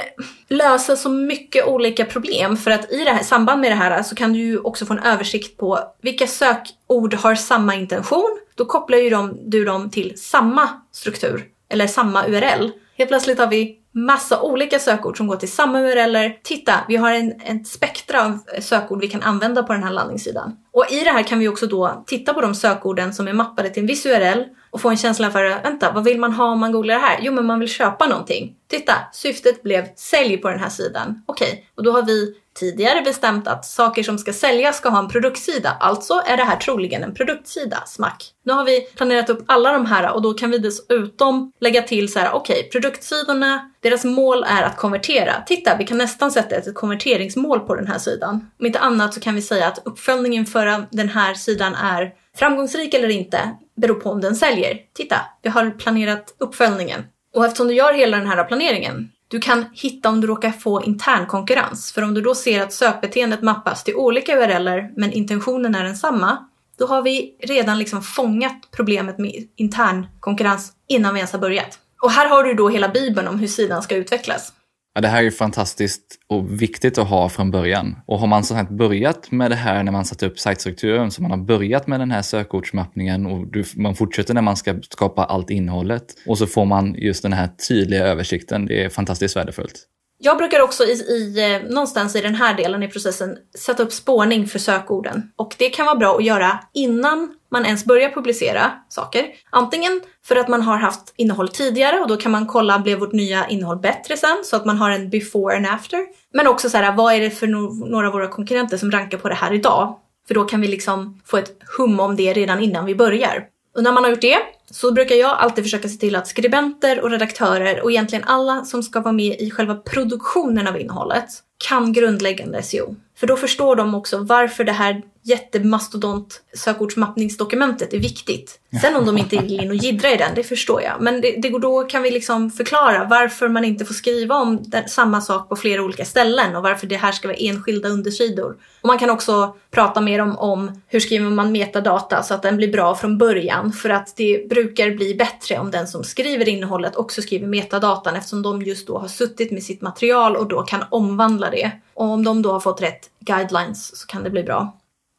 lösa 0.50 0.96
så 0.96 1.10
mycket 1.10 1.68
olika 1.68 2.06
problem 2.06 2.58
för 2.58 2.72
att 2.72 2.92
i 2.92 3.04
det 3.04 3.12
här, 3.12 3.24
samband 3.24 3.62
med 3.62 3.72
det 3.72 3.76
här 3.76 4.04
så 4.04 4.16
kan 4.16 4.34
du 4.34 4.40
ju 4.40 4.60
också 4.60 4.86
få 4.86 4.94
en 4.94 5.00
översikt 5.00 5.58
på 5.58 5.80
vilka 6.02 6.28
sökord 6.28 7.14
har 7.14 7.36
samma 7.36 7.76
intention. 7.76 8.40
Då 8.56 8.66
kopplar 8.66 8.98
ju 8.98 9.10
de, 9.10 9.50
du 9.50 9.66
dem 9.66 9.90
till 9.90 10.14
samma 10.18 10.70
struktur 10.92 11.55
eller 11.70 11.88
samma 11.88 12.28
URL. 12.28 12.72
Helt 12.98 13.10
plötsligt 13.10 13.40
har 13.40 13.48
vi 13.48 13.80
massa 13.92 14.42
olika 14.42 14.80
sökord 14.80 15.18
som 15.18 15.28
går 15.28 15.36
till 15.36 15.52
samma 15.52 15.80
URLer. 15.80 16.40
Titta, 16.44 16.74
vi 16.88 16.96
har 16.96 17.12
en, 17.12 17.42
en 17.46 17.66
spektra 17.66 18.26
av 18.26 18.40
sökord 18.62 19.02
vi 19.02 19.08
kan 19.08 19.22
använda 19.22 19.64
på 19.64 19.74
den 19.74 19.84
här 19.84 19.92
landningssidan. 19.92 20.58
Och 20.72 20.86
i 20.92 21.04
det 21.04 21.12
här 21.12 21.24
kan 21.24 21.40
vi 21.40 21.48
också 21.48 21.68
då 21.68 22.04
titta 22.08 22.34
på 22.34 22.42
de 22.42 22.56
sökorden 22.56 23.14
som 23.14 23.28
är 23.28 23.34
mappade 23.34 23.70
till 23.70 23.84
en 23.84 23.88
viss 23.88 24.06
URL 24.06 24.44
och 24.70 24.82
få 24.82 24.90
en 24.90 24.98
känsla 24.98 25.32
för, 25.32 25.64
vänta, 25.64 25.92
vad 25.92 26.04
vill 26.04 26.20
man 26.20 26.34
ha 26.34 26.46
om 26.46 26.60
man 26.60 26.72
googlar 26.72 26.96
det 26.96 27.02
här? 27.02 27.20
Jo, 27.22 27.34
men 27.34 27.46
man 27.46 27.60
vill 27.60 27.70
köpa 27.70 28.08
någonting. 28.08 28.56
Titta, 28.68 28.94
syftet 29.14 29.64
blev 29.64 29.86
sälj 29.96 30.38
på 30.38 30.50
den 30.50 30.60
här 30.60 30.70
sidan. 30.70 31.24
Okej, 31.26 31.48
okay. 31.48 31.64
och 31.76 31.84
då 31.84 31.92
har 31.92 32.04
vi 32.04 32.36
tidigare 32.60 33.02
bestämt 33.02 33.48
att 33.48 33.66
saker 33.66 34.04
som 34.04 34.18
ska 34.18 34.34
säljas 34.34 34.78
ska 34.78 34.90
ha 34.90 35.00
en 35.00 35.08
produktsida. 35.08 35.78
Alltså 35.80 36.14
är 36.26 36.38
det 36.38 36.44
här 36.44 36.58
troligen 36.58 37.04
en 37.04 37.14
produktsida. 37.14 37.84
Smack! 37.86 38.32
Nu 38.44 38.54
har 38.54 38.66
vi 38.66 38.82
planerat 38.82 39.30
upp 39.30 39.44
alla 39.46 39.74
de 39.74 39.86
här 39.86 40.14
och 40.14 40.22
då 40.22 40.34
kan 40.34 40.52
vi 40.52 40.58
dessutom 40.58 41.52
lägga 41.60 41.82
till 41.82 42.12
så 42.12 42.20
här, 42.20 42.34
okej, 42.34 42.60
okay, 42.60 42.70
produktsidorna, 42.70 43.72
deras 43.80 44.06
mål 44.06 44.46
är 44.48 44.64
att 44.64 44.78
konvertera. 44.78 45.34
Titta, 45.48 45.78
vi 45.78 45.86
kan 45.86 45.98
nästan 45.98 46.32
sätta 46.32 46.56
ett 46.56 46.76
konverteringsmål 46.76 47.60
på 47.60 47.76
den 47.76 47.88
här 47.88 48.00
sidan. 48.00 48.52
Om 48.60 48.66
inte 48.66 48.80
annat 48.80 49.14
så 49.14 49.20
kan 49.20 49.36
vi 49.36 49.42
säga 49.42 49.68
att 49.68 49.82
uppföljningen 49.86 50.46
för 50.46 50.86
den 50.92 51.10
här 51.10 51.34
sidan 51.34 51.76
är 51.76 52.14
framgångsrik 52.36 52.94
eller 52.94 53.10
inte 53.10 53.52
beror 53.76 53.96
på 53.96 54.10
om 54.10 54.22
den 54.22 54.36
säljer. 54.36 54.80
Titta, 54.94 55.22
vi 55.42 55.50
har 55.50 55.72
planerat 55.72 56.36
uppföljningen. 56.38 57.04
Och 57.36 57.46
eftersom 57.46 57.68
du 57.68 57.74
gör 57.74 57.94
hela 57.94 58.18
den 58.18 58.28
här 58.28 58.44
planeringen, 58.44 59.10
du 59.28 59.40
kan 59.40 59.66
hitta 59.74 60.10
om 60.10 60.22
du 60.22 60.28
råkar 60.28 60.52
få 60.52 60.84
intern 60.84 61.26
konkurrens. 61.26 61.92
För 61.92 62.02
om 62.02 62.14
du 62.14 62.22
då 62.22 62.36
ser 62.36 62.62
att 62.62 62.74
sökbeteendet 62.74 63.42
mappas 63.42 63.84
till 63.84 63.96
olika 63.96 64.36
URLer 64.36 64.92
men 64.96 65.12
intentionen 65.12 65.76
är 65.76 65.84
densamma, 65.84 66.38
då 66.78 66.86
har 66.88 67.02
vi 67.02 67.38
redan 67.40 67.80
liksom 67.80 68.02
fångat 68.02 68.68
problemet 68.72 69.18
med 69.18 69.48
intern 69.56 70.08
konkurrens 70.20 70.74
innan 70.88 71.14
vi 71.14 71.20
ens 71.20 71.32
har 71.32 71.40
börjat. 71.40 71.80
Och 72.02 72.12
här 72.12 72.30
har 72.30 72.44
du 72.44 72.54
då 72.54 72.70
hela 72.70 72.90
bibeln 72.90 73.28
om 73.28 73.40
hur 73.40 73.48
sidan 73.48 73.84
ska 73.84 73.96
utvecklas. 73.96 74.54
Ja, 74.96 75.02
det 75.02 75.08
här 75.08 75.24
är 75.24 75.32
fantastiskt 75.32 76.20
och 76.28 76.62
viktigt 76.62 76.98
att 76.98 77.08
ha 77.08 77.30
från 77.30 77.52
början. 77.52 77.96
Och 78.06 78.20
har 78.20 78.28
man 78.28 78.44
så 78.44 78.56
här 78.56 78.64
börjat 78.64 79.32
med 79.32 79.52
det 79.52 79.56
här 79.56 79.84
när 79.84 79.92
man 79.92 80.06
satt 80.06 80.24
upp 80.24 80.40
sajtstrukturen, 80.40 81.12
så 81.12 81.22
man 81.22 81.32
har 81.32 81.38
börjat 81.38 81.88
med 81.88 82.00
den 82.00 82.12
här 82.12 82.22
sökordsmappningen 82.22 83.26
och 83.26 83.48
du, 83.48 83.64
man 83.76 83.96
fortsätter 83.96 84.34
när 84.34 84.42
man 84.42 84.58
ska 84.58 84.76
skapa 84.82 85.24
allt 85.24 85.50
innehållet 85.50 86.06
och 86.28 86.38
så 86.38 86.48
får 86.48 86.66
man 86.66 86.96
just 86.98 87.24
den 87.24 87.34
här 87.34 87.50
tydliga 87.68 88.06
översikten. 88.06 88.66
Det 88.66 88.84
är 88.84 88.90
fantastiskt 88.90 89.36
värdefullt. 89.36 89.88
Jag 90.18 90.38
brukar 90.38 90.60
också 90.60 90.84
i, 90.84 90.92
i, 90.92 91.54
eh, 91.54 91.70
någonstans 91.70 92.16
i 92.16 92.22
den 92.22 92.36
här 92.36 92.54
delen 92.54 92.84
i 92.84 92.88
processen 92.88 93.38
sätta 93.60 93.84
upp 93.84 93.94
spårning 93.94 94.48
för 94.48 94.60
sökorden. 94.60 95.32
Och 95.36 95.56
det 95.58 95.70
kan 95.70 95.86
vara 95.86 95.96
bra 95.96 96.16
att 96.16 96.24
göra 96.24 96.60
innan 96.74 97.34
man 97.52 97.66
ens 97.66 97.86
börjar 97.86 98.10
publicera 98.10 98.72
saker. 98.90 99.26
Antingen 99.50 100.02
för 100.26 100.36
att 100.36 100.48
man 100.48 100.62
har 100.62 100.78
haft 100.78 101.14
innehåll 101.16 101.50
tidigare 101.50 102.00
och 102.00 102.08
då 102.08 102.18
kan 102.18 102.32
man 102.32 102.48
kolla, 102.48 102.80
blev 102.80 103.00
vårt 103.00 103.14
nya 103.14 103.48
innehåll 103.48 103.80
bättre 103.80 104.18
sen? 104.18 104.38
Så 104.44 104.56
att 104.56 104.66
man 104.66 104.78
har 104.78 104.92
en 104.92 105.10
before 105.10 105.58
and 105.58 105.68
after. 105.68 106.00
Men 106.34 106.48
också 106.48 106.70
så 106.70 106.78
här, 106.78 106.96
vad 106.96 107.14
är 107.14 107.20
det 107.20 107.32
för 107.32 107.48
no 107.48 107.86
några 107.86 108.08
av 108.08 108.14
våra 108.14 108.28
konkurrenter 108.28 108.78
som 108.78 108.92
rankar 108.92 109.18
på 109.18 109.30
det 109.30 109.36
här 109.36 109.54
idag? 109.54 110.00
För 110.28 110.34
då 110.34 110.44
kan 110.46 110.62
vi 110.62 110.68
liksom 110.68 111.22
få 111.26 111.38
ett 111.38 111.52
hum 111.78 112.00
om 112.00 112.16
det 112.16 112.34
redan 112.34 112.60
innan 112.60 112.86
vi 112.86 112.96
börjar. 112.96 113.46
Och 113.76 113.84
när 113.84 113.92
man 113.92 114.04
har 114.04 114.12
gjort 114.12 114.22
det 114.22 114.38
så 114.76 114.92
brukar 114.92 115.16
jag 115.16 115.38
alltid 115.38 115.64
försöka 115.64 115.90
se 115.90 115.98
till 115.98 116.16
att 116.16 116.28
skribenter 116.28 117.02
och 117.02 117.12
redaktörer 117.12 117.84
och 117.84 117.92
egentligen 117.92 118.24
alla 118.24 118.66
som 118.66 118.84
ska 118.84 119.00
vara 119.00 119.14
med 119.14 119.42
i 119.42 119.52
själva 119.52 119.76
produktionen 119.76 120.68
av 120.68 120.80
innehållet 120.80 121.30
kan 121.68 121.94
grundläggande 121.94 122.64
SEO. 122.64 122.96
För 123.18 123.28
då 123.28 123.36
förstår 123.36 123.76
de 123.76 123.96
också 123.96 124.18
varför 124.18 124.64
det 124.64 124.72
här 124.72 125.02
jättemastodont 125.26 126.42
sökordsmappningsdokumentet 126.54 127.94
är 127.94 128.00
viktigt. 128.00 128.60
Sen 128.82 128.96
om 128.96 129.06
de 129.06 129.18
inte 129.18 129.38
vill 129.38 129.60
in 129.60 129.70
och 129.70 129.76
jiddra 129.76 130.12
i 130.12 130.18
den, 130.18 130.36
det 130.36 130.44
förstår 130.44 130.82
jag. 130.82 131.02
Men 131.02 131.22
det, 131.22 131.36
det, 131.42 131.50
då 131.50 131.84
kan 131.84 132.04
vi 132.04 132.12
liksom 132.12 132.52
förklara 132.52 133.04
varför 133.04 133.50
man 133.50 133.66
inte 133.66 133.86
får 133.86 133.94
skriva 133.94 134.36
om 134.36 134.60
den, 134.64 134.90
samma 134.90 135.22
sak 135.22 135.50
på 135.50 135.56
flera 135.56 135.84
olika 135.84 136.06
ställen 136.06 136.56
och 136.56 136.64
varför 136.64 136.88
det 136.88 136.96
här 136.96 137.12
ska 137.12 137.28
vara 137.28 137.38
enskilda 137.38 137.90
undersidor. 137.90 138.56
Och 138.82 138.88
man 138.88 138.98
kan 138.98 139.10
också 139.10 139.56
prata 139.72 140.02
mer 140.02 140.22
om, 140.22 140.38
om 140.38 140.82
hur 140.88 141.00
skriver 141.00 141.30
man 141.30 141.52
metadata 141.52 142.24
så 142.24 142.34
att 142.34 142.42
den 142.42 142.58
blir 142.58 142.72
bra 142.72 142.96
från 142.96 143.18
början. 143.18 143.74
För 143.74 143.90
att 143.90 144.16
det 144.16 144.50
brukar 144.50 144.92
bli 144.92 145.16
bättre 145.16 145.60
om 145.60 145.72
den 145.72 145.88
som 145.88 146.04
skriver 146.04 146.50
innehållet 146.50 146.96
också 146.96 147.22
skriver 147.22 147.48
metadatan 147.48 148.16
eftersom 148.16 148.42
de 148.42 148.62
just 148.62 148.88
då 148.88 148.98
har 148.98 149.08
suttit 149.08 149.52
med 149.52 149.64
sitt 149.64 149.82
material 149.82 150.36
och 150.36 150.48
då 150.48 150.62
kan 150.62 150.84
omvandla 150.90 151.50
det. 151.50 151.72
Och 151.94 152.06
om 152.06 152.24
de 152.24 152.42
då 152.42 152.52
har 152.52 152.60
fått 152.60 152.82
rätt 152.82 153.10
guidelines 153.20 154.00
så 154.00 154.08
kan 154.08 154.24
det 154.24 154.30
bli 154.30 154.44
bra. 154.44 154.74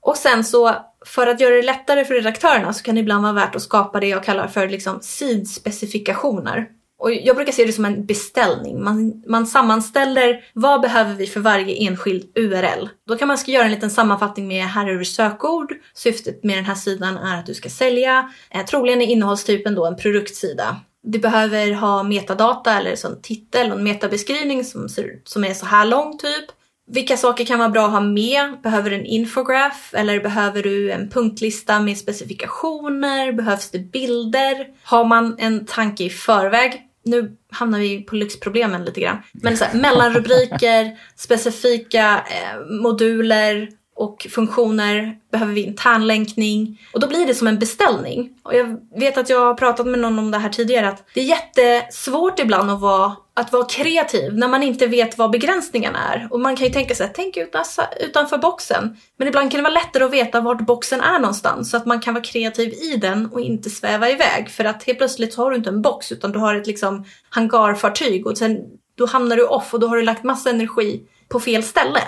Och 0.06 0.16
sen 0.16 0.44
så 0.44 0.76
för 1.06 1.26
att 1.26 1.40
göra 1.40 1.54
det 1.54 1.62
lättare 1.62 2.04
för 2.04 2.14
redaktörerna 2.14 2.72
så 2.72 2.82
kan 2.82 2.94
det 2.94 3.00
ibland 3.00 3.22
vara 3.22 3.32
värt 3.32 3.56
att 3.56 3.62
skapa 3.62 4.00
det 4.00 4.06
jag 4.06 4.24
kallar 4.24 4.48
för 4.48 4.68
liksom 4.68 4.98
sidspecifikationer. 5.02 6.66
Och 6.98 7.12
jag 7.12 7.36
brukar 7.36 7.52
se 7.52 7.64
det 7.64 7.72
som 7.72 7.84
en 7.84 8.06
beställning. 8.06 8.84
Man, 8.84 9.22
man 9.26 9.46
sammanställer 9.46 10.44
vad 10.52 10.80
behöver 10.80 11.14
vi 11.14 11.26
för 11.26 11.40
varje 11.40 11.88
enskild 11.88 12.38
URL. 12.38 12.88
Då 13.08 13.16
kan 13.16 13.28
man 13.28 13.38
ska 13.38 13.50
göra 13.50 13.64
en 13.64 13.70
liten 13.70 13.90
sammanfattning 13.90 14.48
med 14.48 14.64
här 14.64 14.86
är 14.86 15.04
sökord. 15.04 15.74
Syftet 15.94 16.44
med 16.44 16.58
den 16.58 16.64
här 16.64 16.74
sidan 16.74 17.16
är 17.16 17.38
att 17.38 17.46
du 17.46 17.54
ska 17.54 17.68
sälja. 17.68 18.30
Eh, 18.50 18.64
troligen 18.64 19.02
är 19.02 19.06
innehållstypen 19.06 19.74
då 19.74 19.86
en 19.86 19.96
produktsida. 19.96 20.76
Du 21.02 21.18
behöver 21.18 21.72
ha 21.72 22.02
metadata 22.02 22.78
eller 22.78 22.96
sån 22.96 23.22
titel 23.22 23.72
och 23.72 23.78
en 23.78 23.84
metabeskrivning 23.84 24.64
som, 24.64 24.88
ser, 24.88 25.20
som 25.24 25.44
är 25.44 25.54
så 25.54 25.66
här 25.66 25.86
lång 25.86 26.18
typ. 26.18 26.46
Vilka 26.88 27.16
saker 27.16 27.44
kan 27.44 27.59
vara 27.59 27.68
bra 27.68 27.87
att 27.87 27.92
ha 27.92 28.01
med? 28.01 28.61
Behöver 28.62 28.90
du 28.90 28.96
en 28.96 29.07
infograf 29.07 29.94
eller 29.94 30.20
behöver 30.20 30.62
du 30.62 30.90
en 30.90 31.09
punktlista 31.09 31.81
med 31.81 31.99
specifikationer? 31.99 33.33
Behövs 33.33 33.70
det 33.70 33.79
bilder? 33.79 34.66
Har 34.83 35.05
man 35.05 35.37
en 35.38 35.66
tanke 35.66 36.05
i 36.05 36.11
förväg? 36.11 36.83
Nu 37.05 37.37
hamnar 37.51 37.79
vi 37.79 38.03
på 38.03 38.14
lyxproblemen 38.14 38.85
lite 38.85 39.01
grann. 39.01 39.16
Men 39.33 39.57
så 39.57 39.64
här, 39.64 39.81
mellanrubriker, 39.81 40.99
specifika 41.16 42.25
eh, 42.31 42.81
moduler, 42.83 43.68
och 43.96 44.26
funktioner 44.30 45.16
behöver 45.32 45.52
vi 45.52 45.62
internlänkning 45.62 46.80
och 46.92 47.00
då 47.00 47.06
blir 47.06 47.26
det 47.26 47.35
som 47.35 47.46
en 47.46 47.59
beställning. 47.59 48.30
Och 48.42 48.54
jag 48.54 48.80
vet 48.96 49.18
att 49.18 49.30
jag 49.30 49.40
har 49.40 49.54
pratat 49.54 49.87
med 49.87 49.98
någon 49.98 50.18
om 50.18 50.30
det 50.30 50.38
här 50.38 50.48
tidigare 50.48 50.88
att 50.88 51.04
det 51.14 51.20
är 51.20 51.24
jättesvårt 51.24 52.38
ibland 52.38 52.70
att 52.70 52.80
vara, 52.80 53.16
att 53.35 53.52
vara 53.52 53.64
kreativ 53.64 54.35
när 54.35 54.48
man 54.48 54.62
inte 54.62 54.87
vet 54.87 55.18
vad 55.18 55.30
begränsningarna 55.30 55.98
är. 55.98 56.28
Och 56.30 56.40
man 56.40 56.56
kan 56.56 56.66
ju 56.66 56.72
tänka 56.72 56.94
sig, 56.94 57.12
tänk 57.14 57.38
alltså, 57.52 57.82
utanför 58.00 58.38
boxen. 58.38 58.96
Men 59.16 59.28
ibland 59.28 59.50
kan 59.50 59.59
det 59.59 59.62
vara 59.62 59.74
lättare 59.74 60.04
att 60.04 60.12
veta 60.12 60.40
vart 60.40 60.66
boxen 60.66 61.00
är 61.00 61.18
någonstans 61.18 61.70
så 61.70 61.76
att 61.76 61.87
man 61.87 62.00
kan 62.00 62.14
vara 62.14 62.24
kreativ 62.24 62.72
i 62.72 62.96
den 62.96 63.26
och 63.32 63.40
inte 63.40 63.70
sväva 63.70 64.11
iväg. 64.11 64.50
För 64.50 64.64
att 64.64 64.85
helt 64.85 64.98
plötsligt 64.98 65.32
så 65.32 65.42
har 65.42 65.50
du 65.50 65.56
inte 65.56 65.70
en 65.70 65.82
box 65.82 66.12
utan 66.12 66.32
du 66.32 66.38
har 66.38 66.54
ett 66.54 66.66
liksom 66.66 67.04
hangarfartyg 67.28 68.26
och 68.26 68.38
sen 68.38 68.59
då 68.94 69.06
hamnar 69.06 69.37
du 69.37 69.46
off 69.46 69.74
och 69.74 69.80
då 69.80 69.87
har 69.87 69.96
du 69.96 70.02
lagt 70.02 70.24
massa 70.24 70.50
energi 70.50 71.02
på 71.28 71.40
fel 71.40 71.62
ställe. 71.62 72.00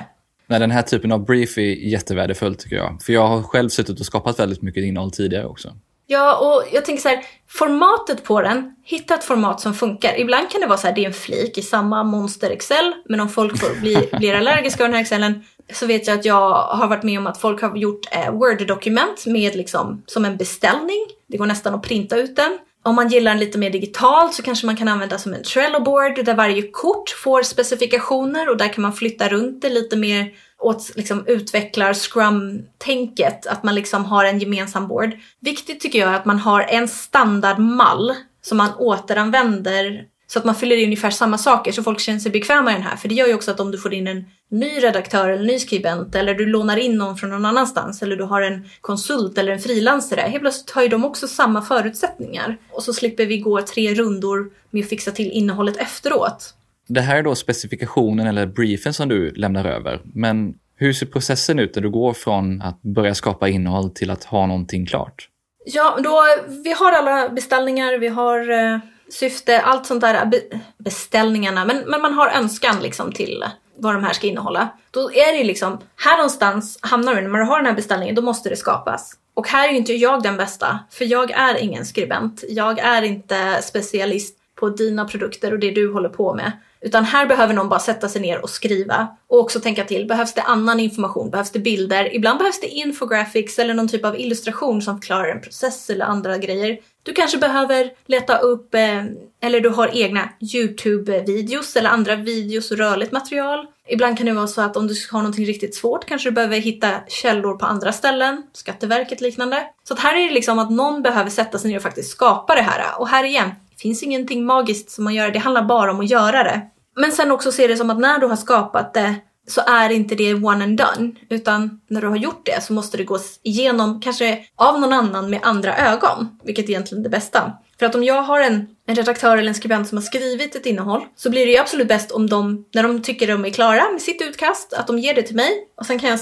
Nej, 0.48 0.60
den 0.60 0.70
här 0.70 0.82
typen 0.82 1.12
av 1.12 1.24
brief 1.24 1.58
är 1.58 1.62
jättevärdefull 1.62 2.54
tycker 2.54 2.76
jag. 2.76 2.98
För 3.02 3.12
jag 3.12 3.26
har 3.26 3.42
själv 3.42 3.68
suttit 3.68 4.00
och 4.00 4.06
skapat 4.06 4.38
väldigt 4.38 4.62
mycket 4.62 4.84
innehåll 4.84 5.10
tidigare 5.10 5.46
också. 5.46 5.74
Ja, 6.10 6.38
och 6.38 6.74
jag 6.74 6.84
tänker 6.84 7.02
så 7.02 7.08
här, 7.08 7.24
formatet 7.48 8.24
på 8.24 8.42
den, 8.42 8.74
hitta 8.84 9.14
ett 9.14 9.24
format 9.24 9.60
som 9.60 9.74
funkar. 9.74 10.20
Ibland 10.20 10.50
kan 10.50 10.60
det 10.60 10.66
vara 10.66 10.78
så 10.78 10.86
här, 10.86 10.94
det 10.94 11.00
är 11.00 11.06
en 11.06 11.12
flik 11.12 11.58
i 11.58 11.62
samma 11.62 12.04
monster 12.04 12.50
Excel, 12.50 12.92
men 13.08 13.20
om 13.20 13.28
folk 13.28 13.58
får 13.58 13.80
bli, 13.80 14.08
blir 14.18 14.34
allergiska 14.34 14.84
av 14.84 14.88
den 14.88 14.94
här 14.94 15.02
Excelen 15.02 15.44
så 15.72 15.86
vet 15.86 16.06
jag 16.06 16.18
att 16.18 16.24
jag 16.24 16.50
har 16.52 16.88
varit 16.88 17.02
med 17.02 17.18
om 17.18 17.26
att 17.26 17.40
folk 17.40 17.62
har 17.62 17.76
gjort 17.76 18.00
eh, 18.12 18.32
Word-dokument 18.32 19.26
med 19.26 19.56
liksom 19.56 20.02
som 20.06 20.24
en 20.24 20.36
beställning. 20.36 21.06
Det 21.26 21.36
går 21.36 21.46
nästan 21.46 21.74
att 21.74 21.82
printa 21.82 22.16
ut 22.16 22.36
den. 22.36 22.58
Om 22.82 22.94
man 22.94 23.08
gillar 23.08 23.30
den 23.30 23.40
lite 23.40 23.58
mer 23.58 23.70
digitalt 23.70 24.34
så 24.34 24.42
kanske 24.42 24.66
man 24.66 24.76
kan 24.76 24.88
använda 24.88 25.18
som 25.18 25.34
en 25.34 25.42
Trello-board 25.42 26.24
där 26.24 26.34
varje 26.34 26.62
kort 26.62 27.10
får 27.10 27.42
specifikationer 27.42 28.48
och 28.48 28.56
där 28.56 28.68
kan 28.68 28.82
man 28.82 28.92
flytta 28.92 29.28
runt 29.28 29.62
det 29.62 29.68
lite 29.68 29.96
mer 29.96 30.32
åt 30.58 30.96
liksom 30.96 31.24
utvecklar 31.26 31.94
scrum-tänket, 31.94 33.46
att 33.46 33.62
man 33.62 33.74
liksom 33.74 34.04
har 34.04 34.24
en 34.24 34.38
gemensam 34.38 34.88
board. 34.88 35.10
Viktigt 35.40 35.80
tycker 35.80 35.98
jag 35.98 36.08
är 36.08 36.14
att 36.14 36.24
man 36.24 36.38
har 36.38 36.60
en 36.60 36.88
standardmall 36.88 38.14
som 38.42 38.58
man 38.58 38.74
återanvänder 38.74 40.04
så 40.30 40.38
att 40.38 40.44
man 40.44 40.54
fyller 40.54 40.76
i 40.76 40.84
ungefär 40.84 41.10
samma 41.10 41.38
saker 41.38 41.72
så 41.72 41.82
folk 41.82 42.00
känner 42.00 42.18
sig 42.18 42.32
bekväma 42.32 42.70
i 42.70 42.74
den 42.74 42.82
här. 42.82 42.96
För 42.96 43.08
det 43.08 43.14
gör 43.14 43.26
ju 43.26 43.34
också 43.34 43.50
att 43.50 43.60
om 43.60 43.70
du 43.70 43.78
får 43.78 43.94
in 43.94 44.06
en 44.06 44.24
ny 44.50 44.82
redaktör 44.82 45.28
eller 45.28 45.44
ny 45.44 45.58
skribent 45.58 46.14
eller 46.14 46.34
du 46.34 46.46
lånar 46.46 46.76
in 46.76 46.94
någon 46.94 47.16
från 47.16 47.30
någon 47.30 47.44
annanstans 47.44 48.02
eller 48.02 48.16
du 48.16 48.24
har 48.24 48.42
en 48.42 48.68
konsult 48.80 49.38
eller 49.38 49.52
en 49.52 49.58
frilansare. 49.58 50.20
Helt 50.20 50.40
plötsligt 50.40 50.70
har 50.70 50.82
ju 50.82 50.88
de 50.88 51.04
också 51.04 51.28
samma 51.28 51.62
förutsättningar. 51.62 52.56
Och 52.72 52.82
så 52.82 52.92
slipper 52.92 53.26
vi 53.26 53.38
gå 53.38 53.62
tre 53.62 53.94
rundor 53.94 54.50
med 54.70 54.82
att 54.82 54.88
fixa 54.88 55.10
till 55.10 55.30
innehållet 55.30 55.76
efteråt. 55.76 56.54
Det 56.88 57.00
här 57.00 57.16
är 57.16 57.22
då 57.22 57.34
specifikationen 57.34 58.26
eller 58.26 58.46
briefen 58.46 58.94
som 58.94 59.08
du 59.08 59.30
lämnar 59.30 59.64
över. 59.64 60.00
Men 60.04 60.54
hur 60.76 60.92
ser 60.92 61.06
processen 61.06 61.58
ut 61.58 61.74
när 61.74 61.82
du 61.82 61.90
går 61.90 62.12
från 62.12 62.62
att 62.62 62.82
börja 62.82 63.14
skapa 63.14 63.48
innehåll 63.48 63.90
till 63.90 64.10
att 64.10 64.24
ha 64.24 64.46
någonting 64.46 64.86
klart? 64.86 65.28
Ja, 65.64 65.98
då, 66.04 66.22
vi 66.64 66.72
har 66.72 66.92
alla 66.92 67.28
beställningar, 67.28 67.98
vi 67.98 68.08
har 68.08 68.50
eh, 68.50 68.78
syfte, 69.10 69.60
allt 69.60 69.86
sånt 69.86 70.00
där, 70.00 70.30
beställningarna, 70.78 71.64
men, 71.64 71.78
men 71.86 72.02
man 72.02 72.14
har 72.14 72.28
önskan 72.28 72.76
liksom 72.82 73.12
till 73.12 73.44
vad 73.76 73.94
de 73.94 74.04
här 74.04 74.12
ska 74.12 74.26
innehålla. 74.26 74.68
Då 74.90 75.12
är 75.12 75.32
det 75.32 75.38
ju 75.38 75.44
liksom, 75.44 75.78
här 75.96 76.16
någonstans 76.16 76.78
hamnar 76.82 77.14
du, 77.14 77.20
när 77.20 77.28
man 77.28 77.46
har 77.46 77.56
den 77.56 77.66
här 77.66 77.74
beställningen, 77.74 78.14
då 78.14 78.22
måste 78.22 78.48
det 78.48 78.56
skapas. 78.56 79.12
Och 79.34 79.48
här 79.48 79.68
är 79.68 79.72
ju 79.72 79.78
inte 79.78 79.92
jag 79.92 80.22
den 80.22 80.36
bästa, 80.36 80.78
för 80.90 81.04
jag 81.04 81.30
är 81.30 81.56
ingen 81.56 81.86
skribent. 81.86 82.44
Jag 82.48 82.78
är 82.78 83.02
inte 83.02 83.62
specialist 83.62 84.38
på 84.54 84.68
dina 84.68 85.04
produkter 85.04 85.52
och 85.52 85.58
det 85.58 85.70
du 85.70 85.92
håller 85.92 86.08
på 86.08 86.34
med. 86.34 86.52
Utan 86.80 87.04
här 87.04 87.26
behöver 87.26 87.54
någon 87.54 87.68
bara 87.68 87.80
sätta 87.80 88.08
sig 88.08 88.20
ner 88.20 88.42
och 88.42 88.50
skriva. 88.50 89.16
Och 89.26 89.38
också 89.38 89.60
tänka 89.60 89.84
till, 89.84 90.06
behövs 90.06 90.34
det 90.34 90.42
annan 90.42 90.80
information? 90.80 91.30
Behövs 91.30 91.50
det 91.50 91.58
bilder? 91.58 92.14
Ibland 92.14 92.38
behövs 92.38 92.60
det 92.60 92.66
infographics 92.66 93.58
eller 93.58 93.74
någon 93.74 93.88
typ 93.88 94.04
av 94.04 94.20
illustration 94.20 94.82
som 94.82 95.00
förklarar 95.00 95.28
en 95.28 95.40
process 95.40 95.90
eller 95.90 96.04
andra 96.04 96.38
grejer. 96.38 96.78
Du 97.08 97.14
kanske 97.14 97.38
behöver 97.38 97.90
leta 98.06 98.38
upp, 98.38 98.74
eh, 98.74 99.04
eller 99.40 99.60
du 99.60 99.68
har 99.68 99.90
egna 99.96 100.28
YouTube-videos 100.40 101.78
eller 101.78 101.90
andra 101.90 102.16
videos 102.16 102.70
och 102.70 102.76
rörligt 102.76 103.12
material. 103.12 103.66
Ibland 103.88 104.16
kan 104.16 104.26
det 104.26 104.32
vara 104.32 104.46
så 104.46 104.60
att 104.60 104.76
om 104.76 104.86
du 104.86 104.94
har 105.12 105.18
någonting 105.18 105.46
riktigt 105.46 105.74
svårt 105.74 106.04
kanske 106.04 106.28
du 106.28 106.32
behöver 106.32 106.56
hitta 106.56 106.90
källor 107.08 107.56
på 107.56 107.66
andra 107.66 107.92
ställen, 107.92 108.42
Skatteverket 108.52 109.20
liknande. 109.20 109.66
Så 109.84 109.94
att 109.94 110.00
här 110.00 110.16
är 110.16 110.28
det 110.28 110.34
liksom 110.34 110.58
att 110.58 110.70
någon 110.70 111.02
behöver 111.02 111.30
sätta 111.30 111.58
sig 111.58 111.70
ner 111.70 111.76
och 111.76 111.82
faktiskt 111.82 112.10
skapa 112.10 112.54
det 112.54 112.62
här. 112.62 113.00
Och 113.00 113.08
här 113.08 113.24
igen, 113.24 113.50
det 113.70 113.80
finns 113.80 114.02
ingenting 114.02 114.44
magiskt 114.44 114.90
som 114.90 115.04
man 115.04 115.14
gör, 115.14 115.30
det 115.30 115.38
handlar 115.38 115.62
bara 115.62 115.90
om 115.90 116.00
att 116.00 116.10
göra 116.10 116.42
det. 116.42 116.60
Men 116.96 117.12
sen 117.12 117.30
också 117.30 117.52
se 117.52 117.66
det 117.66 117.76
som 117.76 117.90
att 117.90 117.98
när 117.98 118.18
du 118.18 118.26
har 118.26 118.36
skapat 118.36 118.94
det 118.94 119.14
så 119.48 119.60
är 119.60 119.90
inte 119.90 120.14
det 120.14 120.34
one 120.34 120.64
and 120.64 120.78
done. 120.78 121.12
Utan 121.28 121.80
när 121.88 122.00
du 122.00 122.08
har 122.08 122.16
gjort 122.16 122.46
det 122.46 122.62
så 122.62 122.72
måste 122.72 122.96
det 122.96 123.04
gås 123.04 123.40
igenom, 123.42 124.00
kanske 124.00 124.44
av 124.56 124.80
någon 124.80 124.92
annan 124.92 125.30
med 125.30 125.40
andra 125.42 125.76
ögon. 125.76 126.38
Vilket 126.44 126.64
är 126.64 126.70
egentligen 126.70 127.02
det 127.02 127.08
bästa. 127.08 127.52
För 127.78 127.86
att 127.86 127.94
om 127.94 128.04
jag 128.04 128.22
har 128.22 128.40
en, 128.40 128.66
en 128.86 128.94
redaktör 128.94 129.36
eller 129.36 129.48
en 129.48 129.54
skribent 129.54 129.88
som 129.88 129.98
har 129.98 130.02
skrivit 130.02 130.54
ett 130.54 130.66
innehåll 130.66 131.02
så 131.16 131.30
blir 131.30 131.46
det 131.46 131.52
ju 131.52 131.58
absolut 131.58 131.88
bäst 131.88 132.10
om 132.10 132.28
de, 132.28 132.64
när 132.74 132.82
de 132.82 133.02
tycker 133.02 133.26
de 133.26 133.44
är 133.44 133.50
klara 133.50 133.90
med 133.92 134.02
sitt 134.02 134.22
utkast, 134.22 134.72
att 134.72 134.86
de 134.86 134.98
ger 134.98 135.14
det 135.14 135.22
till 135.22 135.36
mig 135.36 135.50
och 135.76 135.86
sen 135.86 135.98
kan 135.98 136.10
jag 136.10 136.18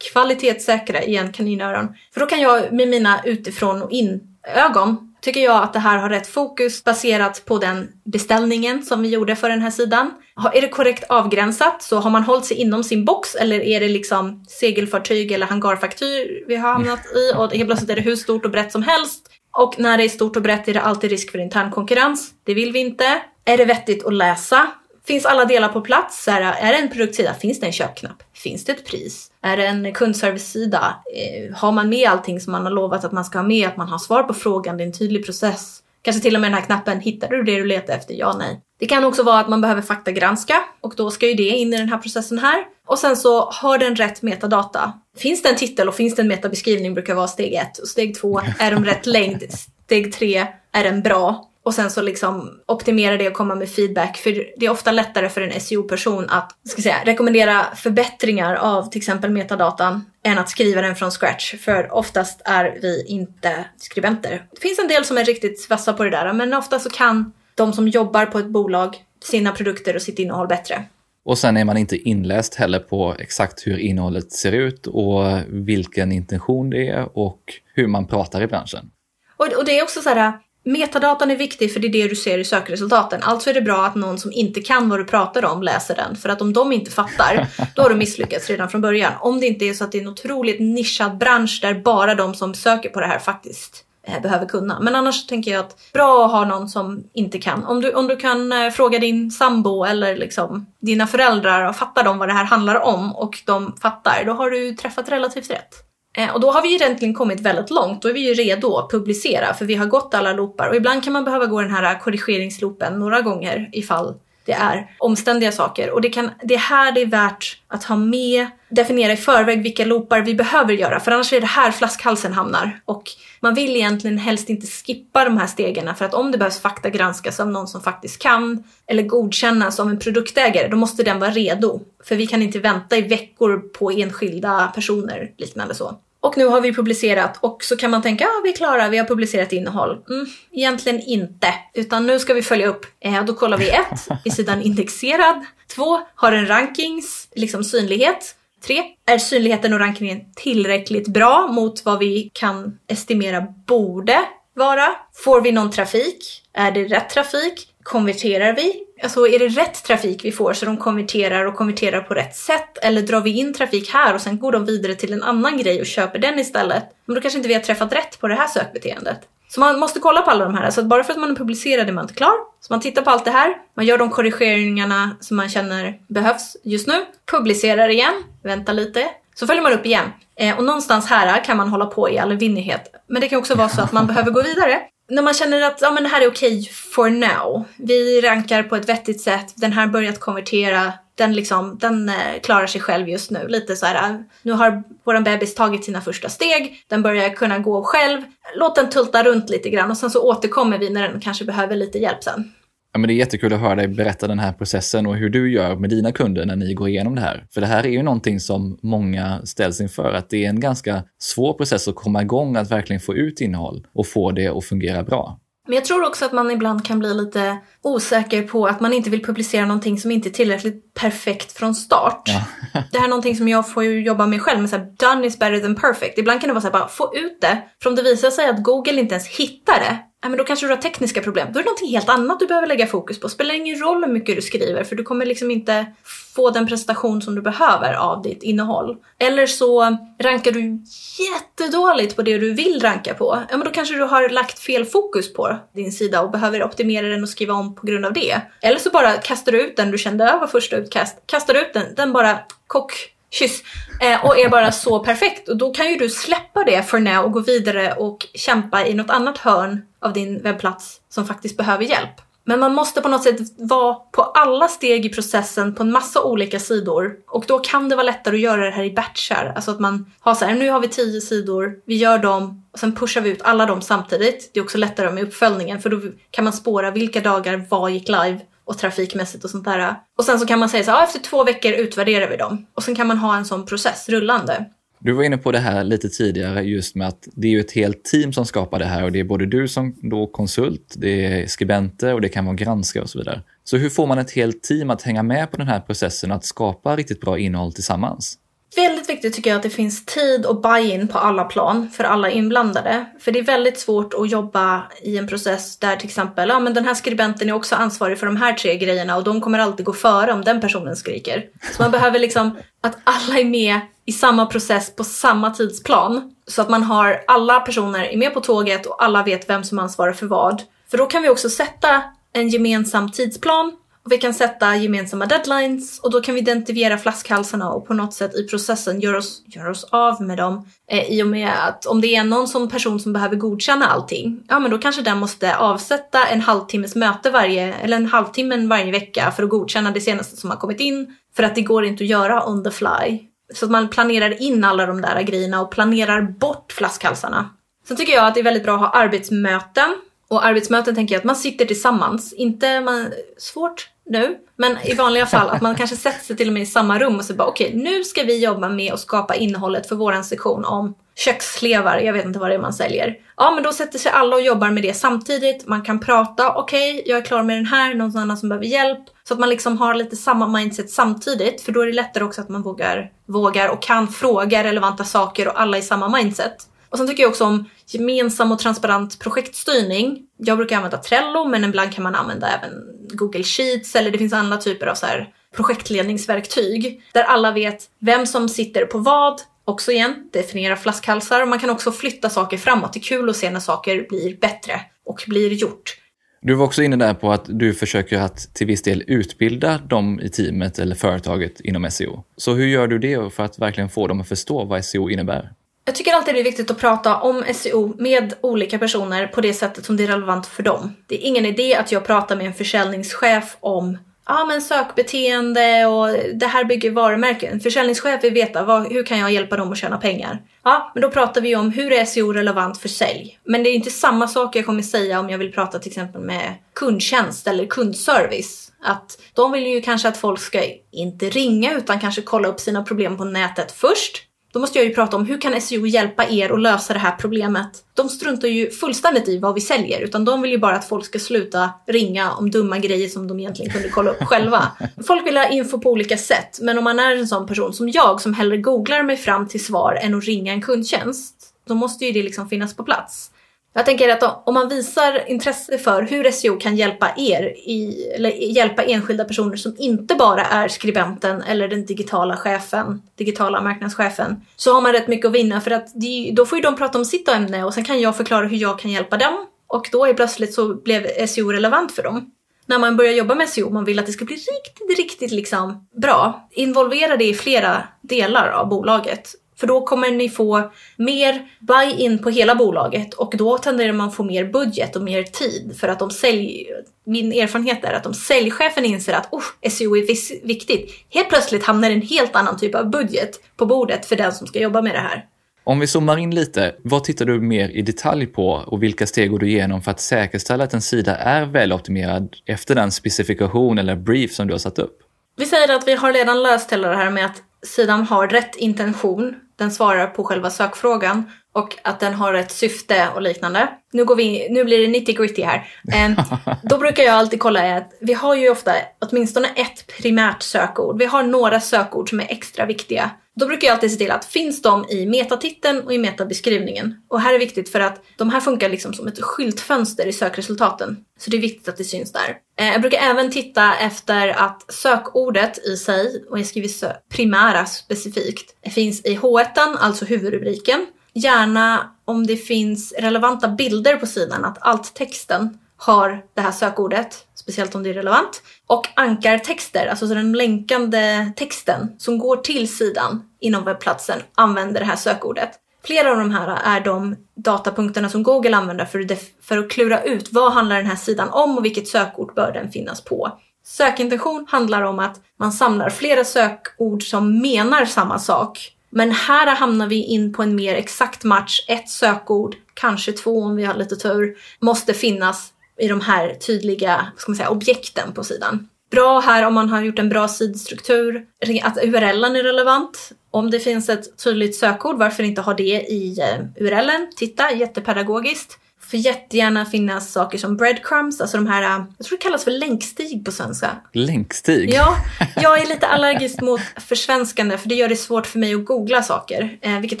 kvalitetssäkra 0.12 1.02
igen 1.02 1.32
kaninöron. 1.32 1.88
För 2.14 2.20
då 2.20 2.26
kan 2.26 2.40
jag 2.40 2.72
med 2.72 2.88
mina 2.88 3.24
utifrån 3.24 3.82
och 3.82 3.90
in 3.90 4.36
ögon 4.56 5.13
tycker 5.24 5.40
jag 5.40 5.62
att 5.62 5.72
det 5.72 5.78
här 5.78 5.98
har 5.98 6.08
rätt 6.08 6.26
fokus 6.26 6.84
baserat 6.84 7.44
på 7.44 7.58
den 7.58 7.88
beställningen 8.04 8.82
som 8.82 9.02
vi 9.02 9.08
gjorde 9.08 9.36
för 9.36 9.48
den 9.48 9.62
här 9.62 9.70
sidan. 9.70 10.10
Är 10.54 10.60
det 10.60 10.68
korrekt 10.68 11.04
avgränsat? 11.08 11.82
Så 11.82 11.98
har 11.98 12.10
man 12.10 12.22
hållit 12.22 12.44
sig 12.44 12.56
inom 12.56 12.84
sin 12.84 13.04
box 13.04 13.34
eller 13.34 13.60
är 13.60 13.80
det 13.80 13.88
liksom 13.88 14.44
segelfartyg 14.48 15.32
eller 15.32 15.46
hangarfaktyr 15.46 16.44
vi 16.48 16.56
har 16.56 16.72
hamnat 16.72 17.00
i 17.06 17.32
och 17.36 17.52
helt 17.52 17.68
plötsligt 17.68 17.90
är 17.90 17.96
det 17.96 18.02
hur 18.02 18.16
stort 18.16 18.44
och 18.44 18.50
brett 18.50 18.72
som 18.72 18.82
helst. 18.82 19.28
Och 19.56 19.74
när 19.78 19.98
det 19.98 20.04
är 20.04 20.08
stort 20.08 20.36
och 20.36 20.42
brett 20.42 20.68
är 20.68 20.74
det 20.74 20.80
alltid 20.80 21.10
risk 21.10 21.30
för 21.30 21.38
intern 21.38 21.70
konkurrens. 21.70 22.30
Det 22.44 22.54
vill 22.54 22.72
vi 22.72 22.78
inte. 22.78 23.22
Är 23.44 23.58
det 23.58 23.64
vettigt 23.64 24.06
att 24.06 24.14
läsa? 24.14 24.66
Finns 25.06 25.26
alla 25.26 25.44
delar 25.44 25.68
på 25.68 25.80
plats? 25.80 26.28
Är 26.28 26.72
det 26.72 26.78
en 26.78 26.90
produktsida? 26.90 27.34
Finns 27.34 27.60
det 27.60 27.66
en 27.66 27.72
köpknapp? 27.72 28.22
Finns 28.34 28.64
det 28.64 28.72
ett 28.72 28.86
pris? 28.86 29.30
Är 29.44 29.56
det 29.56 29.66
en 29.66 29.92
kundservice-sida? 29.92 30.96
Eh, 31.14 31.56
har 31.56 31.72
man 31.72 31.88
med 31.88 32.08
allting 32.08 32.40
som 32.40 32.52
man 32.52 32.62
har 32.62 32.70
lovat 32.70 33.04
att 33.04 33.12
man 33.12 33.24
ska 33.24 33.38
ha 33.38 33.46
med? 33.46 33.68
Att 33.68 33.76
man 33.76 33.88
har 33.88 33.98
svar 33.98 34.22
på 34.22 34.34
frågan? 34.34 34.76
Det 34.76 34.82
är 34.82 34.86
en 34.86 34.92
tydlig 34.92 35.24
process. 35.24 35.80
Kanske 36.02 36.22
till 36.22 36.34
och 36.34 36.40
med 36.40 36.50
den 36.50 36.58
här 36.58 36.66
knappen, 36.66 37.00
hittar 37.00 37.28
du 37.28 37.42
det 37.42 37.56
du 37.56 37.64
letar 37.64 37.94
efter? 37.94 38.14
Ja, 38.14 38.36
nej. 38.38 38.60
Det 38.80 38.86
kan 38.86 39.04
också 39.04 39.22
vara 39.22 39.40
att 39.40 39.48
man 39.48 39.60
behöver 39.60 39.82
faktagranska 39.82 40.54
och 40.80 40.94
då 40.96 41.10
ska 41.10 41.28
ju 41.28 41.34
det 41.34 41.48
in 41.48 41.74
i 41.74 41.76
den 41.76 41.88
här 41.88 41.98
processen 41.98 42.38
här. 42.38 42.64
Och 42.86 42.98
sen 42.98 43.16
så 43.16 43.50
har 43.50 43.78
den 43.78 43.96
rätt 43.96 44.22
metadata. 44.22 44.92
Finns 45.16 45.42
det 45.42 45.48
en 45.48 45.56
titel 45.56 45.88
och 45.88 45.94
finns 45.94 46.14
det 46.14 46.22
en 46.22 46.28
metabeskrivning 46.28 46.94
brukar 46.94 47.14
vara 47.14 47.28
steg 47.28 47.54
ett. 47.54 47.78
Och 47.78 47.88
steg 47.88 48.20
två, 48.20 48.40
är 48.58 48.70
de 48.70 48.84
rätt 48.84 49.06
längd? 49.06 49.42
Steg 49.84 50.12
tre, 50.12 50.46
är 50.72 50.84
den 50.84 51.02
bra? 51.02 51.50
Och 51.64 51.74
sen 51.74 51.90
så 51.90 52.02
liksom 52.02 52.60
optimera 52.66 53.16
det 53.16 53.28
och 53.28 53.34
komma 53.34 53.54
med 53.54 53.68
feedback. 53.68 54.16
För 54.16 54.30
det 54.56 54.66
är 54.66 54.70
ofta 54.70 54.92
lättare 54.92 55.28
för 55.28 55.40
en 55.40 55.60
SEO-person 55.60 56.26
att 56.28 56.52
ska 56.64 56.82
säga, 56.82 56.96
rekommendera 57.04 57.66
förbättringar 57.76 58.54
av 58.54 58.90
till 58.90 58.98
exempel 58.98 59.30
metadatan 59.30 60.04
än 60.24 60.38
att 60.38 60.50
skriva 60.50 60.80
den 60.80 60.96
från 60.96 61.10
scratch. 61.10 61.54
För 61.54 61.94
oftast 61.94 62.42
är 62.44 62.78
vi 62.82 63.04
inte 63.06 63.64
skribenter. 63.76 64.46
Det 64.54 64.60
finns 64.60 64.78
en 64.78 64.88
del 64.88 65.04
som 65.04 65.18
är 65.18 65.24
riktigt 65.24 65.66
vassa 65.70 65.92
på 65.92 66.04
det 66.04 66.10
där 66.10 66.32
men 66.32 66.54
ofta 66.54 66.78
så 66.78 66.90
kan 66.90 67.32
de 67.54 67.72
som 67.72 67.88
jobbar 67.88 68.26
på 68.26 68.38
ett 68.38 68.48
bolag 68.48 68.96
sina 69.24 69.52
produkter 69.52 69.96
och 69.96 70.02
sitt 70.02 70.18
innehåll 70.18 70.48
bättre. 70.48 70.84
Och 71.24 71.38
sen 71.38 71.56
är 71.56 71.64
man 71.64 71.76
inte 71.76 71.96
inläst 71.96 72.54
heller 72.54 72.78
på 72.78 73.14
exakt 73.18 73.66
hur 73.66 73.78
innehållet 73.78 74.32
ser 74.32 74.52
ut 74.52 74.86
och 74.86 75.38
vilken 75.48 76.12
intention 76.12 76.70
det 76.70 76.88
är 76.88 77.18
och 77.18 77.40
hur 77.74 77.86
man 77.86 78.06
pratar 78.06 78.42
i 78.42 78.46
branschen. 78.46 78.90
Och, 79.36 79.46
och 79.58 79.64
det 79.64 79.78
är 79.78 79.82
också 79.82 80.00
så 80.00 80.08
här, 80.08 80.32
Metadatan 80.66 81.30
är 81.30 81.36
viktig 81.36 81.72
för 81.72 81.80
det 81.80 81.86
är 81.86 81.92
det 81.92 82.08
du 82.08 82.16
ser 82.16 82.38
i 82.38 82.44
sökresultaten. 82.44 83.22
Alltså 83.22 83.50
är 83.50 83.54
det 83.54 83.62
bra 83.62 83.86
att 83.86 83.94
någon 83.94 84.18
som 84.18 84.32
inte 84.32 84.60
kan 84.60 84.88
vad 84.88 84.98
du 84.98 85.04
pratar 85.04 85.44
om 85.44 85.62
läser 85.62 85.96
den. 85.96 86.16
För 86.16 86.28
att 86.28 86.40
om 86.40 86.52
de 86.52 86.72
inte 86.72 86.90
fattar, 86.90 87.46
då 87.74 87.82
har 87.82 87.90
du 87.90 87.96
misslyckats 87.96 88.50
redan 88.50 88.68
från 88.68 88.80
början. 88.80 89.12
Om 89.20 89.40
det 89.40 89.46
inte 89.46 89.64
är 89.64 89.74
så 89.74 89.84
att 89.84 89.92
det 89.92 89.98
är 89.98 90.02
en 90.02 90.08
otroligt 90.08 90.60
nischad 90.60 91.18
bransch 91.18 91.58
där 91.62 91.74
bara 91.74 92.14
de 92.14 92.34
som 92.34 92.54
söker 92.54 92.88
på 92.88 93.00
det 93.00 93.06
här 93.06 93.18
faktiskt 93.18 93.84
eh, 94.06 94.22
behöver 94.22 94.46
kunna. 94.46 94.80
Men 94.80 94.94
annars 94.94 95.26
tänker 95.26 95.50
jag 95.50 95.60
att 95.60 95.92
bra 95.92 96.24
att 96.24 96.32
ha 96.32 96.44
någon 96.44 96.68
som 96.68 97.04
inte 97.12 97.38
kan. 97.38 97.64
Om 97.64 97.80
du, 97.80 97.92
om 97.92 98.06
du 98.06 98.16
kan 98.16 98.52
eh, 98.52 98.70
fråga 98.70 98.98
din 98.98 99.30
sambo 99.30 99.84
eller 99.84 100.16
liksom 100.16 100.66
dina 100.80 101.06
föräldrar 101.06 101.68
och 101.68 101.76
fattar 101.76 102.04
de 102.04 102.18
vad 102.18 102.28
det 102.28 102.34
här 102.34 102.44
handlar 102.44 102.80
om 102.80 103.16
och 103.16 103.42
de 103.46 103.76
fattar, 103.82 104.24
då 104.26 104.32
har 104.32 104.50
du 104.50 104.74
träffat 104.74 105.08
relativt 105.08 105.50
rätt. 105.50 105.74
Eh, 106.16 106.34
och 106.34 106.40
då 106.40 106.50
har 106.50 106.62
vi 106.62 106.68
ju 106.68 106.74
egentligen 106.74 107.14
kommit 107.14 107.40
väldigt 107.40 107.70
långt. 107.70 108.02
Då 108.02 108.08
är 108.08 108.12
vi 108.12 108.28
ju 108.28 108.34
redo 108.34 108.76
att 108.76 108.90
publicera 108.90 109.54
för 109.54 109.64
vi 109.64 109.74
har 109.74 109.86
gått 109.86 110.14
alla 110.14 110.32
loopar. 110.32 110.68
Och 110.68 110.76
ibland 110.76 111.04
kan 111.04 111.12
man 111.12 111.24
behöva 111.24 111.46
gå 111.46 111.60
den 111.60 111.70
här 111.70 112.00
korrigeringsloopen 112.00 112.98
några 112.98 113.20
gånger 113.20 113.70
ifall 113.72 114.14
det 114.44 114.52
är 114.52 114.90
omständiga 114.98 115.52
saker. 115.52 115.90
Och 115.90 116.00
det, 116.00 116.08
kan, 116.08 116.30
det 116.42 116.54
är 116.54 116.58
här 116.58 116.92
det 116.92 117.02
är 117.02 117.06
värt 117.06 117.60
att 117.68 117.84
ha 117.84 117.96
med, 117.96 118.46
definiera 118.68 119.12
i 119.12 119.16
förväg 119.16 119.62
vilka 119.62 119.84
loopar 119.84 120.20
vi 120.20 120.34
behöver 120.34 120.72
göra. 120.72 121.00
För 121.00 121.12
annars 121.12 121.32
är 121.32 121.40
det 121.40 121.46
här 121.46 121.70
flaskhalsen 121.70 122.32
hamnar. 122.32 122.80
Och 122.84 123.02
man 123.40 123.54
vill 123.54 123.76
egentligen 123.76 124.18
helst 124.18 124.48
inte 124.48 124.66
skippa 124.66 125.24
de 125.24 125.38
här 125.38 125.46
stegen. 125.46 125.94
För 125.94 126.04
att 126.04 126.14
om 126.14 126.32
det 126.32 126.38
behövs 126.38 126.60
fakta 126.60 126.90
granskas 126.90 127.40
av 127.40 127.48
någon 127.48 127.68
som 127.68 127.80
faktiskt 127.80 128.22
kan 128.22 128.64
eller 128.86 129.02
godkännas 129.02 129.80
av 129.80 129.90
en 129.90 129.98
produktägare, 129.98 130.68
då 130.68 130.76
måste 130.76 131.02
den 131.02 131.20
vara 131.20 131.30
redo. 131.30 131.80
För 132.04 132.16
vi 132.16 132.26
kan 132.26 132.42
inte 132.42 132.58
vänta 132.58 132.96
i 132.96 133.02
veckor 133.02 133.58
på 133.58 133.90
enskilda 133.90 134.72
personer, 134.74 135.30
liknande 135.38 135.74
så. 135.74 135.98
Och 136.24 136.36
nu 136.36 136.46
har 136.46 136.60
vi 136.60 136.74
publicerat 136.74 137.38
och 137.40 137.64
så 137.64 137.76
kan 137.76 137.90
man 137.90 138.02
tänka, 138.02 138.24
ja 138.24 138.30
ah, 138.30 138.40
vi 138.44 138.50
är 138.52 138.56
klara, 138.56 138.88
vi 138.88 138.98
har 138.98 139.04
publicerat 139.04 139.52
innehåll. 139.52 139.90
Mm, 140.10 140.26
egentligen 140.52 141.00
inte, 141.00 141.54
utan 141.74 142.06
nu 142.06 142.18
ska 142.18 142.34
vi 142.34 142.42
följa 142.42 142.66
upp. 142.66 142.86
Eh, 143.00 143.24
då 143.24 143.34
kollar 143.34 143.58
vi 143.58 143.70
ett, 143.70 144.08
är 144.24 144.30
sidan 144.30 144.62
indexerad? 144.62 145.44
Två, 145.74 146.00
har 146.14 146.32
den 146.32 146.46
rankings, 146.46 147.28
liksom 147.34 147.64
synlighet? 147.64 148.34
Tre, 148.66 148.82
är 149.06 149.18
synligheten 149.18 149.72
och 149.72 149.78
rankingen 149.78 150.20
tillräckligt 150.36 151.08
bra 151.08 151.46
mot 151.46 151.84
vad 151.84 151.98
vi 151.98 152.30
kan 152.32 152.78
estimera 152.88 153.40
borde 153.66 154.18
vara? 154.54 154.86
Får 155.24 155.40
vi 155.40 155.52
någon 155.52 155.70
trafik? 155.70 156.42
Är 156.52 156.70
det 156.70 156.84
rätt 156.84 157.10
trafik? 157.10 157.73
Konverterar 157.84 158.52
vi? 158.52 158.82
Alltså 159.02 159.28
är 159.28 159.38
det 159.38 159.48
rätt 159.48 159.84
trafik 159.84 160.24
vi 160.24 160.32
får 160.32 160.52
så 160.52 160.66
de 160.66 160.76
konverterar 160.76 161.44
och 161.44 161.56
konverterar 161.56 162.00
på 162.00 162.14
rätt 162.14 162.36
sätt? 162.36 162.78
Eller 162.82 163.02
drar 163.02 163.20
vi 163.20 163.38
in 163.38 163.54
trafik 163.54 163.90
här 163.90 164.14
och 164.14 164.20
sen 164.20 164.38
går 164.38 164.52
de 164.52 164.64
vidare 164.64 164.94
till 164.94 165.12
en 165.12 165.22
annan 165.22 165.58
grej 165.58 165.80
och 165.80 165.86
köper 165.86 166.18
den 166.18 166.38
istället? 166.38 166.84
Men 167.04 167.14
då 167.14 167.20
kanske 167.20 167.38
inte 167.38 167.48
vi 167.48 167.54
har 167.54 167.60
träffat 167.60 167.92
rätt 167.92 168.20
på 168.20 168.28
det 168.28 168.34
här 168.34 168.46
sökbeteendet. 168.46 169.20
Så 169.48 169.60
man 169.60 169.78
måste 169.78 170.00
kolla 170.00 170.22
på 170.22 170.30
alla 170.30 170.44
de 170.44 170.54
här. 170.54 170.70
Så 170.70 170.80
att 170.80 170.86
bara 170.86 171.04
för 171.04 171.12
att 171.12 171.18
man 171.18 171.30
är 171.30 171.34
publicerad 171.34 171.88
är 171.88 171.92
man 171.92 172.04
inte 172.04 172.14
klar. 172.14 172.34
Så 172.60 172.72
man 172.72 172.80
tittar 172.80 173.02
på 173.02 173.10
allt 173.10 173.24
det 173.24 173.30
här, 173.30 173.56
man 173.74 173.86
gör 173.86 173.98
de 173.98 174.10
korrigeringarna 174.10 175.16
som 175.20 175.36
man 175.36 175.48
känner 175.48 175.98
behövs 176.08 176.56
just 176.62 176.86
nu, 176.86 176.94
publicerar 177.30 177.88
igen, 177.88 178.14
väntar 178.42 178.72
lite, 178.72 179.08
så 179.34 179.46
följer 179.46 179.62
man 179.62 179.72
upp 179.72 179.86
igen. 179.86 180.12
Eh, 180.36 180.58
och 180.58 180.64
någonstans 180.64 181.06
här 181.06 181.44
kan 181.44 181.56
man 181.56 181.68
hålla 181.68 181.86
på 181.86 182.10
i 182.10 182.18
all 182.18 182.32
evinnighet. 182.32 182.92
Men 183.06 183.20
det 183.20 183.28
kan 183.28 183.38
också 183.38 183.54
vara 183.54 183.68
så 183.68 183.82
att 183.82 183.92
man 183.92 184.06
behöver 184.06 184.30
gå 184.30 184.42
vidare 184.42 184.82
när 185.08 185.22
man 185.22 185.34
känner 185.34 185.62
att 185.62 185.78
ja, 185.80 185.90
men 185.90 186.02
det 186.02 186.08
här 186.08 186.20
är 186.20 186.28
okej 186.28 186.58
okay 186.58 186.72
for 186.72 187.10
now. 187.10 187.64
Vi 187.76 188.20
rankar 188.20 188.62
på 188.62 188.76
ett 188.76 188.88
vettigt 188.88 189.20
sätt. 189.20 189.52
Den 189.56 189.72
här 189.72 189.86
börjat 189.86 190.20
konvertera. 190.20 190.92
Den, 191.14 191.32
liksom, 191.32 191.78
den 191.78 192.08
eh, 192.08 192.40
klarar 192.42 192.66
sig 192.66 192.80
själv 192.80 193.08
just 193.08 193.30
nu. 193.30 193.48
Lite 193.48 193.76
så 193.76 193.86
här, 193.86 194.10
eh, 194.10 194.16
nu 194.42 194.52
har 194.52 194.82
våran 195.04 195.24
bebis 195.24 195.54
tagit 195.54 195.84
sina 195.84 196.00
första 196.00 196.28
steg. 196.28 196.84
Den 196.88 197.02
börjar 197.02 197.28
kunna 197.28 197.58
gå 197.58 197.84
själv. 197.84 198.22
Låt 198.56 198.74
den 198.74 198.90
tulta 198.90 199.22
runt 199.22 199.50
lite 199.50 199.70
grann 199.70 199.90
och 199.90 199.96
sen 199.96 200.10
så 200.10 200.22
återkommer 200.22 200.78
vi 200.78 200.90
när 200.90 201.08
den 201.08 201.20
kanske 201.20 201.44
behöver 201.44 201.76
lite 201.76 201.98
hjälp 201.98 202.24
sen. 202.24 202.52
Ja, 202.94 202.98
men 202.98 203.08
det 203.08 203.14
är 203.14 203.16
jättekul 203.16 203.52
att 203.52 203.60
höra 203.60 203.74
dig 203.74 203.88
berätta 203.88 204.26
den 204.26 204.38
här 204.38 204.52
processen 204.52 205.06
och 205.06 205.16
hur 205.16 205.30
du 205.30 205.52
gör 205.52 205.76
med 205.76 205.90
dina 205.90 206.12
kunder 206.12 206.46
när 206.46 206.56
ni 206.56 206.74
går 206.74 206.88
igenom 206.88 207.14
det 207.14 207.20
här. 207.20 207.46
För 207.54 207.60
det 207.60 207.66
här 207.66 207.86
är 207.86 207.90
ju 207.90 208.02
någonting 208.02 208.40
som 208.40 208.78
många 208.82 209.40
ställs 209.44 209.80
inför, 209.80 210.12
att 210.12 210.30
det 210.30 210.44
är 210.44 210.48
en 210.48 210.60
ganska 210.60 211.02
svår 211.18 211.52
process 211.52 211.88
att 211.88 211.94
komma 211.94 212.22
igång, 212.22 212.56
att 212.56 212.70
verkligen 212.70 213.00
få 213.00 213.14
ut 213.14 213.40
innehåll 213.40 213.86
och 213.94 214.06
få 214.06 214.30
det 214.30 214.48
att 214.48 214.64
fungera 214.64 215.02
bra. 215.02 215.40
Men 215.66 215.74
jag 215.74 215.84
tror 215.84 216.06
också 216.06 216.24
att 216.24 216.32
man 216.32 216.50
ibland 216.50 216.84
kan 216.84 216.98
bli 216.98 217.14
lite 217.14 217.58
osäker 217.82 218.42
på 218.42 218.66
att 218.66 218.80
man 218.80 218.92
inte 218.92 219.10
vill 219.10 219.24
publicera 219.24 219.66
någonting 219.66 219.98
som 219.98 220.10
inte 220.10 220.28
är 220.28 220.30
tillräckligt 220.30 220.94
perfekt 220.94 221.52
från 221.52 221.74
start. 221.74 222.22
Ja. 222.26 222.42
det 222.92 222.98
här 222.98 223.04
är 223.04 223.08
någonting 223.08 223.36
som 223.36 223.48
jag 223.48 223.72
får 223.72 223.84
jobba 223.84 224.26
med 224.26 224.42
själv, 224.42 224.60
med 224.60 224.70
så 224.70 224.76
här, 224.76 224.86
done 224.98 225.26
is 225.26 225.38
better 225.38 225.60
than 225.60 225.74
perfect. 225.74 226.18
Ibland 226.18 226.40
kan 226.40 226.48
det 226.48 226.54
vara 226.54 226.62
så 226.62 226.66
här, 226.66 226.72
bara 226.72 226.88
få 226.88 227.12
ut 227.14 227.40
det. 227.40 227.62
För 227.82 227.90
om 227.90 227.96
det 227.96 228.02
visar 228.02 228.30
sig 228.30 228.48
att 228.48 228.62
Google 228.62 229.00
inte 229.00 229.14
ens 229.14 229.28
hittar 229.28 229.80
det, 229.80 229.98
ja, 230.24 230.28
men 230.28 230.38
då 230.38 230.44
kanske 230.44 230.66
du 230.66 230.70
har 230.70 230.82
tekniska 230.82 231.20
problem. 231.20 231.48
Då 231.52 231.58
är 231.58 231.62
det 231.62 231.66
någonting 231.66 231.90
helt 231.90 232.08
annat 232.08 232.40
du 232.40 232.46
behöver 232.46 232.66
lägga 232.66 232.86
fokus 232.86 233.20
på. 233.20 233.28
Spelar 233.28 233.54
ingen 233.54 233.80
roll 233.80 234.04
hur 234.04 234.12
mycket 234.12 234.36
du 234.36 234.42
skriver, 234.42 234.84
för 234.84 234.96
du 234.96 235.02
kommer 235.02 235.26
liksom 235.26 235.50
inte 235.50 235.86
få 236.34 236.50
den 236.50 236.66
prestation 236.66 237.22
som 237.22 237.34
du 237.34 237.42
behöver 237.42 237.94
av 237.94 238.22
ditt 238.22 238.42
innehåll. 238.42 238.96
Eller 239.18 239.46
så 239.46 239.96
rankar 240.22 240.52
du 240.52 240.78
jättedåligt 241.18 242.16
på 242.16 242.22
det 242.22 242.38
du 242.38 242.52
vill 242.52 242.80
ranka 242.82 243.14
på. 243.14 243.38
Ja, 243.50 243.56
men 243.56 243.64
då 243.64 243.70
kanske 243.70 243.94
du 243.94 244.04
har 244.04 244.28
lagt 244.28 244.58
fel 244.58 244.84
fokus 244.84 245.32
på 245.32 245.56
din 245.74 245.92
sida 245.92 246.20
och 246.20 246.30
behöver 246.30 246.64
optimera 246.64 247.08
den 247.08 247.22
och 247.22 247.28
skriva 247.28 247.54
om 247.54 247.74
på 247.74 247.86
grund 247.86 248.06
av 248.06 248.12
det. 248.12 248.40
Eller 248.62 248.78
så 248.78 248.90
bara 248.90 249.12
kastar 249.12 249.52
du 249.52 249.62
ut 249.62 249.76
den 249.76 249.90
du 249.90 249.98
kände 249.98 250.24
över 250.24 250.46
första 250.46 250.76
utkast. 250.76 251.22
Kastar 251.26 251.54
ut 251.54 251.72
den, 251.74 251.94
den 251.94 252.12
bara 252.12 252.38
kock 252.66 253.13
kyss. 253.34 253.62
Eh, 254.00 254.24
och 254.24 254.38
är 254.38 254.48
bara 254.48 254.72
så 254.72 254.98
perfekt. 254.98 255.48
Och 255.48 255.56
då 255.56 255.70
kan 255.70 255.90
ju 255.90 255.96
du 255.96 256.08
släppa 256.08 256.64
det 256.64 256.82
för 256.82 256.98
now 256.98 257.24
och 257.24 257.32
gå 257.32 257.40
vidare 257.40 257.92
och 257.92 258.26
kämpa 258.34 258.86
i 258.86 258.94
något 258.94 259.10
annat 259.10 259.38
hörn 259.38 259.82
av 260.00 260.12
din 260.12 260.42
webbplats 260.42 261.00
som 261.08 261.26
faktiskt 261.26 261.56
behöver 261.56 261.84
hjälp. 261.84 262.20
Men 262.46 262.60
man 262.60 262.74
måste 262.74 263.00
på 263.00 263.08
något 263.08 263.22
sätt 263.22 263.40
vara 263.58 263.94
på 263.94 264.22
alla 264.22 264.68
steg 264.68 265.06
i 265.06 265.08
processen 265.08 265.74
på 265.74 265.82
en 265.82 265.92
massa 265.92 266.22
olika 266.22 266.60
sidor. 266.60 267.12
Och 267.30 267.44
då 267.48 267.58
kan 267.58 267.88
det 267.88 267.96
vara 267.96 268.06
lättare 268.06 268.36
att 268.36 268.42
göra 268.42 268.64
det 268.64 268.70
här 268.70 268.84
i 268.84 268.90
batchar. 268.90 269.52
Alltså 269.56 269.70
att 269.70 269.80
man 269.80 270.12
har 270.20 270.34
så 270.34 270.44
här, 270.44 270.54
nu 270.54 270.70
har 270.70 270.80
vi 270.80 270.88
tio 270.88 271.20
sidor, 271.20 271.72
vi 271.86 271.96
gör 271.96 272.18
dem 272.18 272.64
och 272.72 272.78
sen 272.78 272.94
pushar 272.94 273.20
vi 273.20 273.30
ut 273.30 273.42
alla 273.42 273.66
dem 273.66 273.82
samtidigt. 273.82 274.50
Det 274.54 274.60
är 274.60 274.64
också 274.64 274.78
lättare 274.78 275.12
med 275.12 275.24
uppföljningen 275.24 275.80
för 275.80 275.90
då 275.90 276.00
kan 276.30 276.44
man 276.44 276.52
spåra 276.52 276.90
vilka 276.90 277.20
dagar 277.20 277.66
vad 277.68 277.90
gick 277.90 278.08
live 278.08 278.40
och 278.64 278.78
trafikmässigt 278.78 279.44
och 279.44 279.50
sånt 279.50 279.64
där. 279.64 279.94
Och 280.18 280.24
sen 280.24 280.38
så 280.38 280.46
kan 280.46 280.58
man 280.58 280.68
säga 280.68 280.84
så 280.84 280.90
här, 280.90 281.04
efter 281.04 281.20
två 281.20 281.44
veckor 281.44 281.72
utvärderar 281.72 282.30
vi 282.30 282.36
dem. 282.36 282.66
Och 282.74 282.82
sen 282.82 282.94
kan 282.94 283.06
man 283.06 283.18
ha 283.18 283.36
en 283.36 283.44
sån 283.44 283.66
process 283.66 284.08
rullande. 284.08 284.64
Du 284.98 285.12
var 285.12 285.22
inne 285.22 285.38
på 285.38 285.52
det 285.52 285.58
här 285.58 285.84
lite 285.84 286.08
tidigare 286.08 286.62
just 286.62 286.94
med 286.94 287.08
att 287.08 287.28
det 287.34 287.48
är 287.48 287.52
ju 287.52 287.60
ett 287.60 287.72
helt 287.72 288.04
team 288.04 288.32
som 288.32 288.46
skapar 288.46 288.78
det 288.78 288.84
här 288.84 289.04
och 289.04 289.12
det 289.12 289.20
är 289.20 289.24
både 289.24 289.46
du 289.46 289.68
som 289.68 289.96
då 290.02 290.26
konsult, 290.26 290.94
det 290.96 291.26
är 291.26 291.46
skribenter 291.46 292.14
och 292.14 292.20
det 292.20 292.28
kan 292.28 292.44
vara 292.44 292.56
granskare 292.56 293.02
och 293.02 293.10
så 293.10 293.18
vidare. 293.18 293.42
Så 293.64 293.76
hur 293.76 293.90
får 293.90 294.06
man 294.06 294.18
ett 294.18 294.30
helt 294.30 294.62
team 294.62 294.90
att 294.90 295.02
hänga 295.02 295.22
med 295.22 295.50
på 295.50 295.56
den 295.56 295.68
här 295.68 295.80
processen 295.80 296.32
att 296.32 296.44
skapa 296.44 296.96
riktigt 296.96 297.20
bra 297.20 297.38
innehåll 297.38 297.72
tillsammans? 297.72 298.38
Väldigt 298.76 299.08
viktigt 299.08 299.34
tycker 299.34 299.50
jag 299.50 299.56
att 299.56 299.62
det 299.62 299.70
finns 299.70 300.04
tid 300.04 300.46
och 300.46 300.60
buy-in 300.60 301.08
på 301.08 301.18
alla 301.18 301.44
plan 301.44 301.90
för 301.90 302.04
alla 302.04 302.30
inblandade. 302.30 303.06
För 303.20 303.32
det 303.32 303.38
är 303.38 303.42
väldigt 303.42 303.78
svårt 303.78 304.14
att 304.14 304.30
jobba 304.30 304.82
i 305.02 305.18
en 305.18 305.28
process 305.28 305.76
där 305.76 305.96
till 305.96 306.08
exempel, 306.08 306.48
ja 306.48 306.60
men 306.60 306.74
den 306.74 306.84
här 306.84 306.94
skribenten 306.94 307.48
är 307.48 307.52
också 307.52 307.74
ansvarig 307.74 308.18
för 308.18 308.26
de 308.26 308.36
här 308.36 308.52
tre 308.52 308.76
grejerna 308.76 309.16
och 309.16 309.24
de 309.24 309.40
kommer 309.40 309.58
alltid 309.58 309.86
gå 309.86 309.92
före 309.92 310.32
om 310.32 310.44
den 310.44 310.60
personen 310.60 310.96
skriker. 310.96 311.44
Så 311.76 311.82
man 311.82 311.90
behöver 311.90 312.18
liksom 312.18 312.56
att 312.80 312.98
alla 313.04 313.38
är 313.38 313.44
med 313.44 313.80
i 314.04 314.12
samma 314.12 314.46
process 314.46 314.96
på 314.96 315.04
samma 315.04 315.50
tidsplan. 315.50 316.34
Så 316.46 316.62
att 316.62 316.70
man 316.70 316.82
har 316.82 317.24
alla 317.26 317.60
personer 317.60 318.04
är 318.04 318.16
med 318.16 318.34
på 318.34 318.40
tåget 318.40 318.86
och 318.86 319.04
alla 319.04 319.22
vet 319.22 319.50
vem 319.50 319.64
som 319.64 319.78
ansvarar 319.78 320.12
för 320.12 320.26
vad. 320.26 320.62
För 320.90 320.98
då 320.98 321.06
kan 321.06 321.22
vi 321.22 321.28
också 321.28 321.48
sätta 321.48 322.02
en 322.32 322.48
gemensam 322.48 323.12
tidsplan 323.12 323.72
vi 324.10 324.18
kan 324.18 324.34
sätta 324.34 324.76
gemensamma 324.76 325.26
deadlines 325.26 326.00
och 326.00 326.10
då 326.10 326.20
kan 326.20 326.34
vi 326.34 326.40
identifiera 326.40 326.98
flaskhalsarna 326.98 327.70
och 327.70 327.86
på 327.86 327.94
något 327.94 328.14
sätt 328.14 328.34
i 328.34 328.48
processen 328.48 329.00
göra 329.00 329.18
oss, 329.18 329.42
gör 329.46 329.70
oss 329.70 329.84
av 329.84 330.22
med 330.22 330.38
dem. 330.38 330.68
Eh, 330.90 331.10
I 331.10 331.22
och 331.22 331.26
med 331.26 331.50
att 331.68 331.86
om 331.86 332.00
det 332.00 332.16
är 332.16 332.24
någon 332.24 332.48
som 332.48 332.68
person 332.68 333.00
som 333.00 333.12
behöver 333.12 333.36
godkänna 333.36 333.86
allting, 333.86 334.44
ja 334.48 334.58
men 334.58 334.70
då 334.70 334.78
kanske 334.78 335.02
den 335.02 335.18
måste 335.18 335.56
avsätta 335.56 336.26
en 336.26 336.40
halvtimmes 336.40 336.94
möte 336.94 337.30
varje, 337.30 337.74
eller 337.74 337.96
en 337.96 338.06
halvtimme 338.06 338.66
varje 338.66 338.92
vecka 338.92 339.30
för 339.30 339.42
att 339.42 339.48
godkänna 339.48 339.90
det 339.90 340.00
senaste 340.00 340.36
som 340.36 340.50
har 340.50 340.56
kommit 340.56 340.80
in. 340.80 341.16
För 341.36 341.42
att 341.42 341.54
det 341.54 341.62
går 341.62 341.84
inte 341.84 342.04
att 342.04 342.10
göra 342.10 342.48
on 342.48 342.64
the 342.64 342.70
fly. 342.70 343.20
Så 343.54 343.64
att 343.64 343.70
man 343.70 343.88
planerar 343.88 344.42
in 344.42 344.64
alla 344.64 344.86
de 344.86 345.00
där 345.00 345.22
grejerna 345.22 345.60
och 345.60 345.70
planerar 345.70 346.22
bort 346.22 346.72
flaskhalsarna. 346.72 347.50
Sen 347.88 347.96
tycker 347.96 348.12
jag 348.12 348.26
att 348.26 348.34
det 348.34 348.40
är 348.40 348.44
väldigt 348.44 348.64
bra 348.64 348.74
att 348.74 348.80
ha 348.80 348.88
arbetsmöten. 348.88 349.96
Och 350.28 350.46
arbetsmöten 350.46 350.94
tänker 350.94 351.14
jag 351.14 351.20
att 351.20 351.24
man 351.24 351.36
sitter 351.36 351.64
tillsammans. 351.64 352.32
Inte 352.32 352.80
man, 352.80 353.12
svårt 353.38 353.88
nu, 354.06 354.36
men 354.56 354.76
i 354.84 354.94
vanliga 354.94 355.26
fall 355.26 355.48
att 355.48 355.62
man 355.62 355.74
kanske 355.74 355.96
sätter 355.96 356.24
sig 356.24 356.36
till 356.36 356.48
och 356.48 356.54
med 356.54 356.62
i 356.62 356.66
samma 356.66 356.98
rum 356.98 357.16
och 357.16 357.24
så 357.24 357.34
bara 357.34 357.48
okej, 357.48 357.66
okay, 357.66 357.82
nu 357.82 358.04
ska 358.04 358.22
vi 358.22 358.44
jobba 358.44 358.68
med 358.68 358.92
att 358.92 359.00
skapa 359.00 359.34
innehållet 359.34 359.88
för 359.88 359.96
våran 359.96 360.24
sektion 360.24 360.64
om 360.64 360.94
kökslevar. 361.16 361.98
jag 361.98 362.12
vet 362.12 362.24
inte 362.24 362.38
vad 362.38 362.50
det 362.50 362.54
är 362.54 362.58
man 362.58 362.72
säljer. 362.72 363.16
Ja, 363.36 363.50
men 363.54 363.62
då 363.62 363.72
sätter 363.72 363.98
sig 363.98 364.12
alla 364.12 364.36
och 364.36 364.42
jobbar 364.42 364.70
med 364.70 364.82
det 364.82 364.94
samtidigt. 364.94 365.66
Man 365.66 365.82
kan 365.82 366.00
prata, 366.00 366.54
okej, 366.54 366.94
okay, 366.94 367.02
jag 367.06 367.18
är 367.18 367.22
klar 367.22 367.42
med 367.42 367.56
den 367.56 367.66
här, 367.66 367.94
någon 367.94 368.16
annan 368.16 368.36
som 368.36 368.48
behöver 368.48 368.66
hjälp. 368.66 368.98
Så 369.28 369.34
att 369.34 369.40
man 369.40 369.48
liksom 369.48 369.78
har 369.78 369.94
lite 369.94 370.16
samma 370.16 370.48
mindset 370.48 370.90
samtidigt, 370.90 371.60
för 371.60 371.72
då 371.72 371.80
är 371.80 371.86
det 371.86 371.92
lättare 371.92 372.24
också 372.24 372.40
att 372.40 372.48
man 372.48 372.62
vågar, 372.62 373.10
vågar 373.26 373.68
och 373.68 373.82
kan 373.82 374.08
fråga 374.08 374.64
relevanta 374.64 375.04
saker 375.04 375.48
och 375.48 375.60
alla 375.60 375.78
i 375.78 375.82
samma 375.82 376.08
mindset. 376.08 376.56
Och 376.94 376.98
sen 376.98 377.06
tycker 377.06 377.22
jag 377.22 377.30
också 377.30 377.44
om 377.44 377.64
gemensam 377.86 378.52
och 378.52 378.58
transparent 378.58 379.18
projektstyrning. 379.18 380.26
Jag 380.36 380.56
brukar 380.56 380.76
använda 380.76 380.98
Trello, 380.98 381.48
men 381.48 381.64
ibland 381.64 381.92
kan 381.92 382.02
man 382.02 382.14
använda 382.14 382.48
även 382.48 382.72
Google 383.08 383.42
Sheets 383.42 383.96
eller 383.96 384.10
det 384.10 384.18
finns 384.18 384.32
andra 384.32 384.56
typer 384.56 384.86
av 384.86 384.94
så 384.94 385.06
här 385.06 385.28
projektledningsverktyg 385.56 387.02
där 387.12 387.22
alla 387.22 387.52
vet 387.52 387.90
vem 387.98 388.26
som 388.26 388.48
sitter 388.48 388.86
på 388.86 388.98
vad. 388.98 389.40
Också 389.64 389.92
igen, 389.92 390.14
definiera 390.32 390.76
flaskhalsar 390.76 391.42
och 391.42 391.48
man 391.48 391.58
kan 391.58 391.70
också 391.70 391.92
flytta 391.92 392.30
saker 392.30 392.58
framåt. 392.58 392.92
Det 392.92 392.98
är 392.98 393.02
kul 393.02 393.30
att 393.30 393.36
se 393.36 393.50
när 393.50 393.60
saker 393.60 394.06
blir 394.08 394.36
bättre 394.36 394.80
och 395.06 395.24
blir 395.26 395.52
gjort. 395.52 395.96
Du 396.42 396.54
var 396.54 396.64
också 396.64 396.82
inne 396.82 396.96
där 396.96 397.14
på 397.14 397.32
att 397.32 397.44
du 397.48 397.74
försöker 397.74 398.18
att 398.18 398.54
till 398.54 398.66
viss 398.66 398.82
del 398.82 399.04
utbilda 399.06 399.78
dem 399.78 400.20
i 400.20 400.28
teamet 400.28 400.78
eller 400.78 400.96
företaget 400.96 401.60
inom 401.60 401.90
SEO. 401.90 402.24
Så 402.36 402.54
hur 402.54 402.66
gör 402.66 402.86
du 402.86 402.98
det 402.98 403.34
för 403.34 403.42
att 403.42 403.58
verkligen 403.58 403.90
få 403.90 404.06
dem 404.06 404.20
att 404.20 404.28
förstå 404.28 404.64
vad 404.64 404.84
SEO 404.84 405.10
innebär? 405.10 405.50
Jag 405.84 405.94
tycker 405.94 406.12
alltid 406.12 406.34
det 406.34 406.40
är 406.40 406.44
viktigt 406.44 406.70
att 406.70 406.78
prata 406.78 407.16
om 407.16 407.44
SEO 407.54 407.94
med 407.98 408.34
olika 408.40 408.78
personer 408.78 409.26
på 409.26 409.40
det 409.40 409.54
sättet 409.54 409.84
som 409.84 409.96
det 409.96 410.04
är 410.04 410.08
relevant 410.08 410.46
för 410.46 410.62
dem. 410.62 410.96
Det 411.06 411.14
är 411.14 411.28
ingen 411.28 411.46
idé 411.46 411.74
att 411.74 411.92
jag 411.92 412.04
pratar 412.04 412.36
med 412.36 412.46
en 412.46 412.54
försäljningschef 412.54 413.56
om 413.60 413.98
ja, 414.26 414.44
men 414.44 414.62
sökbeteende 414.62 415.86
och 415.86 416.08
det 416.34 416.46
här 416.46 416.64
bygger 416.64 416.90
varumärken. 416.90 417.52
En 417.52 417.60
försäljningschef 417.60 418.24
vill 418.24 418.34
veta 418.34 418.64
vad, 418.64 418.92
hur 418.92 419.02
kan 419.02 419.18
jag 419.18 419.32
hjälpa 419.32 419.56
dem 419.56 419.72
att 419.72 419.78
tjäna 419.78 419.98
pengar? 419.98 420.42
Ja, 420.64 420.90
men 420.94 421.02
då 421.02 421.10
pratar 421.10 421.40
vi 421.40 421.56
om 421.56 421.70
hur 421.70 421.92
är 421.92 422.04
SEO 422.04 422.32
relevant 422.32 422.78
för 422.78 422.88
sälj? 422.88 423.38
Men 423.44 423.62
det 423.62 423.70
är 423.70 423.74
inte 423.74 423.90
samma 423.90 424.28
sak 424.28 424.56
jag 424.56 424.66
kommer 424.66 424.82
säga 424.82 425.20
om 425.20 425.30
jag 425.30 425.38
vill 425.38 425.52
prata 425.52 425.78
till 425.78 425.90
exempel 425.90 426.20
med 426.20 426.54
kundtjänst 426.74 427.46
eller 427.46 427.66
kundservice. 427.66 428.72
Att 428.84 429.18
de 429.34 429.52
vill 429.52 429.66
ju 429.66 429.80
kanske 429.80 430.08
att 430.08 430.16
folk 430.16 430.40
ska 430.40 430.62
inte 430.92 431.30
ringa 431.30 431.72
utan 431.72 432.00
kanske 432.00 432.22
kolla 432.22 432.48
upp 432.48 432.60
sina 432.60 432.82
problem 432.82 433.16
på 433.16 433.24
nätet 433.24 433.72
först 433.72 434.22
då 434.54 434.60
måste 434.60 434.78
jag 434.78 434.88
ju 434.88 434.94
prata 434.94 435.16
om 435.16 435.26
hur 435.26 435.40
kan 435.40 435.60
SEO 435.60 435.86
hjälpa 435.86 436.28
er 436.28 436.50
att 436.50 436.60
lösa 436.60 436.92
det 436.92 436.98
här 436.98 437.16
problemet? 437.16 437.84
De 437.94 438.08
struntar 438.08 438.48
ju 438.48 438.70
fullständigt 438.70 439.28
i 439.28 439.38
vad 439.38 439.54
vi 439.54 439.60
säljer 439.60 440.00
utan 440.00 440.24
de 440.24 440.42
vill 440.42 440.50
ju 440.50 440.58
bara 440.58 440.76
att 440.76 440.88
folk 440.88 441.04
ska 441.04 441.18
sluta 441.18 441.70
ringa 441.86 442.32
om 442.32 442.50
dumma 442.50 442.78
grejer 442.78 443.08
som 443.08 443.28
de 443.28 443.40
egentligen 443.40 443.72
kunde 443.72 443.88
kolla 443.88 444.10
upp 444.10 444.24
själva. 444.24 444.72
Folk 445.06 445.26
vill 445.26 445.36
ha 445.36 445.48
info 445.48 445.78
på 445.78 445.90
olika 445.90 446.16
sätt 446.16 446.58
men 446.60 446.78
om 446.78 446.84
man 446.84 446.98
är 446.98 447.16
en 447.16 447.28
sån 447.28 447.46
person 447.46 447.72
som 447.72 447.88
jag 447.88 448.20
som 448.20 448.34
hellre 448.34 448.56
googlar 448.56 449.02
mig 449.02 449.16
fram 449.16 449.48
till 449.48 449.64
svar 449.64 449.98
än 450.02 450.14
att 450.14 450.24
ringa 450.24 450.52
en 450.52 450.62
kundtjänst 450.62 451.34
då 451.66 451.74
måste 451.74 452.04
ju 452.04 452.12
det 452.12 452.22
liksom 452.22 452.48
finnas 452.48 452.76
på 452.76 452.84
plats. 452.84 453.30
Jag 453.76 453.86
tänker 453.86 454.08
att 454.08 454.42
om 454.46 454.54
man 454.54 454.68
visar 454.68 455.30
intresse 455.30 455.78
för 455.78 456.02
hur 456.02 456.30
SEO 456.30 456.56
kan 456.56 456.76
hjälpa 456.76 457.10
er, 457.16 457.42
i, 457.42 458.06
eller 458.14 458.30
hjälpa 458.30 458.82
enskilda 458.82 459.24
personer 459.24 459.56
som 459.56 459.74
inte 459.78 460.14
bara 460.14 460.44
är 460.44 460.68
skribenten 460.68 461.42
eller 461.42 461.68
den 461.68 461.86
digitala 461.86 462.36
chefen, 462.36 463.02
digitala 463.18 463.62
marknadschefen, 463.62 464.40
så 464.56 464.74
har 464.74 464.80
man 464.80 464.92
rätt 464.92 465.08
mycket 465.08 465.26
att 465.26 465.32
vinna 465.32 465.60
för 465.60 465.70
att 465.70 465.92
de, 465.94 466.30
då 466.32 466.46
får 466.46 466.58
ju 466.58 466.62
de 466.62 466.76
prata 466.76 466.98
om 466.98 467.04
sitt 467.04 467.28
ämne 467.28 467.64
och 467.64 467.74
sen 467.74 467.84
kan 467.84 468.00
jag 468.00 468.16
förklara 468.16 468.46
hur 468.46 468.56
jag 468.56 468.78
kan 468.78 468.90
hjälpa 468.90 469.16
dem 469.16 469.46
och 469.66 469.88
då 469.92 470.06
är 470.06 470.14
plötsligt 470.14 470.54
så 470.54 470.74
blev 470.74 471.26
SEO 471.26 471.52
relevant 471.52 471.92
för 471.92 472.02
dem. 472.02 472.30
När 472.66 472.78
man 472.78 472.96
börjar 472.96 473.12
jobba 473.12 473.34
med 473.34 473.48
SEO, 473.48 473.70
man 473.70 473.84
vill 473.84 473.98
att 473.98 474.06
det 474.06 474.12
ska 474.12 474.24
bli 474.24 474.36
riktigt, 474.36 474.98
riktigt 474.98 475.30
liksom 475.30 475.88
bra. 476.02 476.48
Involvera 476.50 477.16
det 477.16 477.24
i 477.24 477.34
flera 477.34 477.82
delar 478.02 478.48
av 478.48 478.68
bolaget 478.68 479.34
för 479.64 479.68
då 479.68 479.80
kommer 479.80 480.10
ni 480.10 480.28
få 480.28 480.70
mer 480.96 481.42
buy-in 481.60 482.18
på 482.18 482.30
hela 482.30 482.54
bolaget 482.54 483.14
och 483.14 483.34
då 483.36 483.58
tenderar 483.58 483.92
man 483.92 484.12
få 484.12 484.22
mer 484.22 484.44
budget 484.44 484.96
och 484.96 485.02
mer 485.02 485.22
tid 485.22 485.76
för 485.80 485.88
att 485.88 485.98
de 485.98 486.10
sälj... 486.10 486.66
Min 487.06 487.32
erfarenhet 487.32 487.84
är 487.84 487.92
att 487.92 488.06
om 488.06 488.14
säljchefen 488.14 488.84
inser 488.84 489.12
att 489.12 489.28
oh, 489.32 489.70
SEO 489.70 489.96
är 489.96 490.46
viktigt, 490.46 490.90
helt 491.10 491.28
plötsligt 491.28 491.64
hamnar 491.64 491.90
en 491.90 492.02
helt 492.02 492.36
annan 492.36 492.56
typ 492.56 492.74
av 492.74 492.90
budget 492.90 493.40
på 493.56 493.66
bordet 493.66 494.06
för 494.06 494.16
den 494.16 494.32
som 494.32 494.46
ska 494.46 494.58
jobba 494.60 494.82
med 494.82 494.94
det 494.94 494.98
här. 494.98 495.24
Om 495.64 495.80
vi 495.80 495.86
zoomar 495.86 496.16
in 496.16 496.34
lite, 496.34 496.74
vad 496.82 497.04
tittar 497.04 497.24
du 497.24 497.40
mer 497.40 497.68
i 497.68 497.82
detalj 497.82 498.26
på 498.26 498.48
och 498.66 498.82
vilka 498.82 499.06
steg 499.06 499.30
går 499.30 499.38
du 499.38 499.48
igenom 499.48 499.82
för 499.82 499.90
att 499.90 500.00
säkerställa 500.00 500.64
att 500.64 500.74
en 500.74 500.82
sida 500.82 501.16
är 501.16 501.46
väloptimerad 501.46 502.36
efter 502.46 502.74
den 502.74 502.90
specifikation 502.90 503.78
eller 503.78 503.96
brief 503.96 504.32
som 504.32 504.46
du 504.46 504.54
har 504.54 504.58
satt 504.58 504.78
upp? 504.78 504.98
Vi 505.36 505.46
säger 505.46 505.76
att 505.76 505.88
vi 505.88 505.94
har 505.94 506.12
redan 506.12 506.42
löst 506.42 506.72
hela 506.72 506.88
det 506.88 506.96
här 506.96 507.10
med 507.10 507.26
att 507.26 507.42
sidan 507.64 508.02
har 508.02 508.28
rätt 508.28 508.56
intention, 508.56 509.34
den 509.56 509.70
svarar 509.70 510.06
på 510.06 510.24
själva 510.24 510.50
sökfrågan 510.50 511.24
och 511.54 511.76
att 511.82 512.00
den 512.00 512.14
har 512.14 512.34
ett 512.34 512.52
syfte 512.52 513.08
och 513.14 513.22
liknande. 513.22 513.68
Nu, 513.92 514.04
går 514.04 514.16
vi, 514.16 514.48
nu 514.50 514.64
blir 514.64 514.80
det 514.80 514.88
nitty 514.88 515.12
gritty 515.12 515.42
här. 515.42 515.68
Um, 516.06 516.16
då 516.62 516.78
brukar 516.78 517.02
jag 517.02 517.14
alltid 517.14 517.40
kolla 517.40 517.76
att 517.76 517.92
vi 518.00 518.12
har 518.12 518.34
ju 518.34 518.50
ofta 518.50 518.72
åtminstone 519.00 519.48
ett 519.48 519.86
primärt 519.86 520.42
sökord. 520.42 520.98
Vi 520.98 521.04
har 521.04 521.22
några 521.22 521.60
sökord 521.60 522.08
som 522.08 522.20
är 522.20 522.26
extra 522.28 522.66
viktiga. 522.66 523.10
Då 523.36 523.46
brukar 523.46 523.68
jag 523.68 523.74
alltid 523.74 523.90
se 523.90 523.96
till 523.96 524.10
att 524.10 524.24
finns 524.24 524.62
de 524.62 524.88
i 524.88 525.06
metatiteln 525.06 525.80
och 525.80 525.94
i 525.94 525.98
metabeskrivningen. 525.98 526.94
Och 527.08 527.20
här 527.20 527.34
är 527.34 527.38
viktigt 527.38 527.68
för 527.68 527.80
att 527.80 528.02
de 528.16 528.30
här 528.30 528.40
funkar 528.40 528.68
liksom 528.68 528.94
som 528.94 529.06
ett 529.06 529.22
skyltfönster 529.22 530.06
i 530.06 530.12
sökresultaten. 530.12 530.96
Så 531.18 531.30
det 531.30 531.36
är 531.36 531.40
viktigt 531.40 531.68
att 531.68 531.76
det 531.76 531.84
syns 531.84 532.12
där. 532.12 532.36
Eh, 532.58 532.72
jag 532.72 532.80
brukar 532.80 532.98
även 532.98 533.30
titta 533.30 533.74
efter 533.74 534.28
att 534.28 534.72
sökordet 534.72 535.66
i 535.66 535.76
sig, 535.76 536.24
och 536.30 536.38
jag 536.38 536.46
skriver 536.46 536.96
primära 537.08 537.66
specifikt, 537.66 538.72
finns 538.74 539.04
i 539.04 539.16
H1, 539.16 539.76
alltså 539.78 540.04
huvudrubriken 540.04 540.86
gärna 541.14 541.90
om 542.04 542.26
det 542.26 542.36
finns 542.36 542.94
relevanta 542.98 543.48
bilder 543.48 543.96
på 543.96 544.06
sidan, 544.06 544.44
att 544.44 544.58
allt-texten 544.60 545.58
har 545.76 546.22
det 546.34 546.40
här 546.40 546.52
sökordet, 546.52 547.24
speciellt 547.34 547.74
om 547.74 547.82
det 547.82 547.90
är 547.90 547.94
relevant. 547.94 548.42
Och 548.66 548.88
ankartexter, 548.96 549.86
alltså 549.86 550.06
den 550.06 550.32
länkande 550.32 551.32
texten 551.36 551.92
som 551.98 552.18
går 552.18 552.36
till 552.36 552.76
sidan 552.76 553.22
inom 553.40 553.64
webbplatsen 553.64 554.18
använder 554.34 554.80
det 554.80 554.86
här 554.86 554.96
sökordet. 554.96 555.50
Flera 555.84 556.10
av 556.10 556.16
de 556.16 556.30
här 556.30 556.58
är 556.64 556.80
de 556.80 557.16
datapunkterna 557.36 558.08
som 558.08 558.22
Google 558.22 558.56
använder 558.56 558.84
för 558.84 559.00
att, 559.00 559.20
för 559.42 559.58
att 559.58 559.70
klura 559.70 560.02
ut 560.02 560.32
vad 560.32 560.52
handlar 560.52 560.76
den 560.76 560.86
här 560.86 560.96
sidan 560.96 561.28
om 561.30 561.58
och 561.58 561.64
vilket 561.64 561.88
sökord 561.88 562.34
bör 562.34 562.52
den 562.52 562.70
finnas 562.70 563.00
på. 563.00 563.38
Sökintention 563.66 564.46
handlar 564.48 564.82
om 564.82 564.98
att 564.98 565.20
man 565.38 565.52
samlar 565.52 565.90
flera 565.90 566.24
sökord 566.24 567.02
som 567.02 567.40
menar 567.40 567.84
samma 567.84 568.18
sak 568.18 568.73
men 568.94 569.10
här 569.10 569.56
hamnar 569.56 569.86
vi 569.86 570.04
in 570.04 570.32
på 570.32 570.42
en 570.42 570.56
mer 570.56 570.74
exakt 570.74 571.24
match. 571.24 571.60
Ett 571.68 571.88
sökord, 571.88 572.56
kanske 572.74 573.12
två 573.12 573.42
om 573.42 573.56
vi 573.56 573.64
har 573.64 573.74
lite 573.74 573.96
tur, 573.96 574.36
måste 574.60 574.94
finnas 574.94 575.52
i 575.78 575.88
de 575.88 576.00
här 576.00 576.34
tydliga 576.34 577.12
ska 577.16 577.30
man 577.30 577.36
säga, 577.36 577.48
objekten 577.48 578.12
på 578.12 578.24
sidan. 578.24 578.68
Bra 578.90 579.20
här 579.20 579.46
om 579.46 579.54
man 579.54 579.68
har 579.68 579.82
gjort 579.82 579.98
en 579.98 580.08
bra 580.08 580.28
sidstruktur, 580.28 581.26
att 581.62 581.84
URLen 581.84 582.36
är 582.36 582.42
relevant. 582.42 583.12
Om 583.30 583.50
det 583.50 583.60
finns 583.60 583.88
ett 583.88 584.24
tydligt 584.24 584.56
sökord, 584.56 584.98
varför 584.98 585.22
inte 585.22 585.40
ha 585.40 585.54
det 585.54 585.80
i 585.88 586.20
eh, 586.20 586.64
URLen? 586.64 587.12
Titta, 587.16 587.52
jättepedagogiskt 587.52 588.58
får 588.90 589.00
jättegärna 589.00 589.66
finnas 589.66 590.12
saker 590.12 590.38
som 590.38 590.56
breadcrumbs, 590.56 591.20
alltså 591.20 591.36
de 591.36 591.46
här, 591.46 591.62
äh, 591.62 591.84
jag 591.98 592.06
tror 592.06 592.18
det 592.18 592.22
kallas 592.22 592.44
för 592.44 592.50
länkstig 592.50 593.24
på 593.24 593.32
svenska. 593.32 593.70
Länkstig? 593.92 594.70
Ja, 594.74 594.96
jag 595.36 595.62
är 595.62 595.66
lite 595.66 595.86
allergisk 595.86 596.40
mot 596.40 596.60
försvenskande 596.76 597.58
för 597.58 597.68
det 597.68 597.74
gör 597.74 597.88
det 597.88 597.96
svårt 597.96 598.26
för 598.26 598.38
mig 598.38 598.54
att 598.54 598.64
googla 598.64 599.02
saker, 599.02 599.58
eh, 599.60 599.78
vilket 599.80 600.00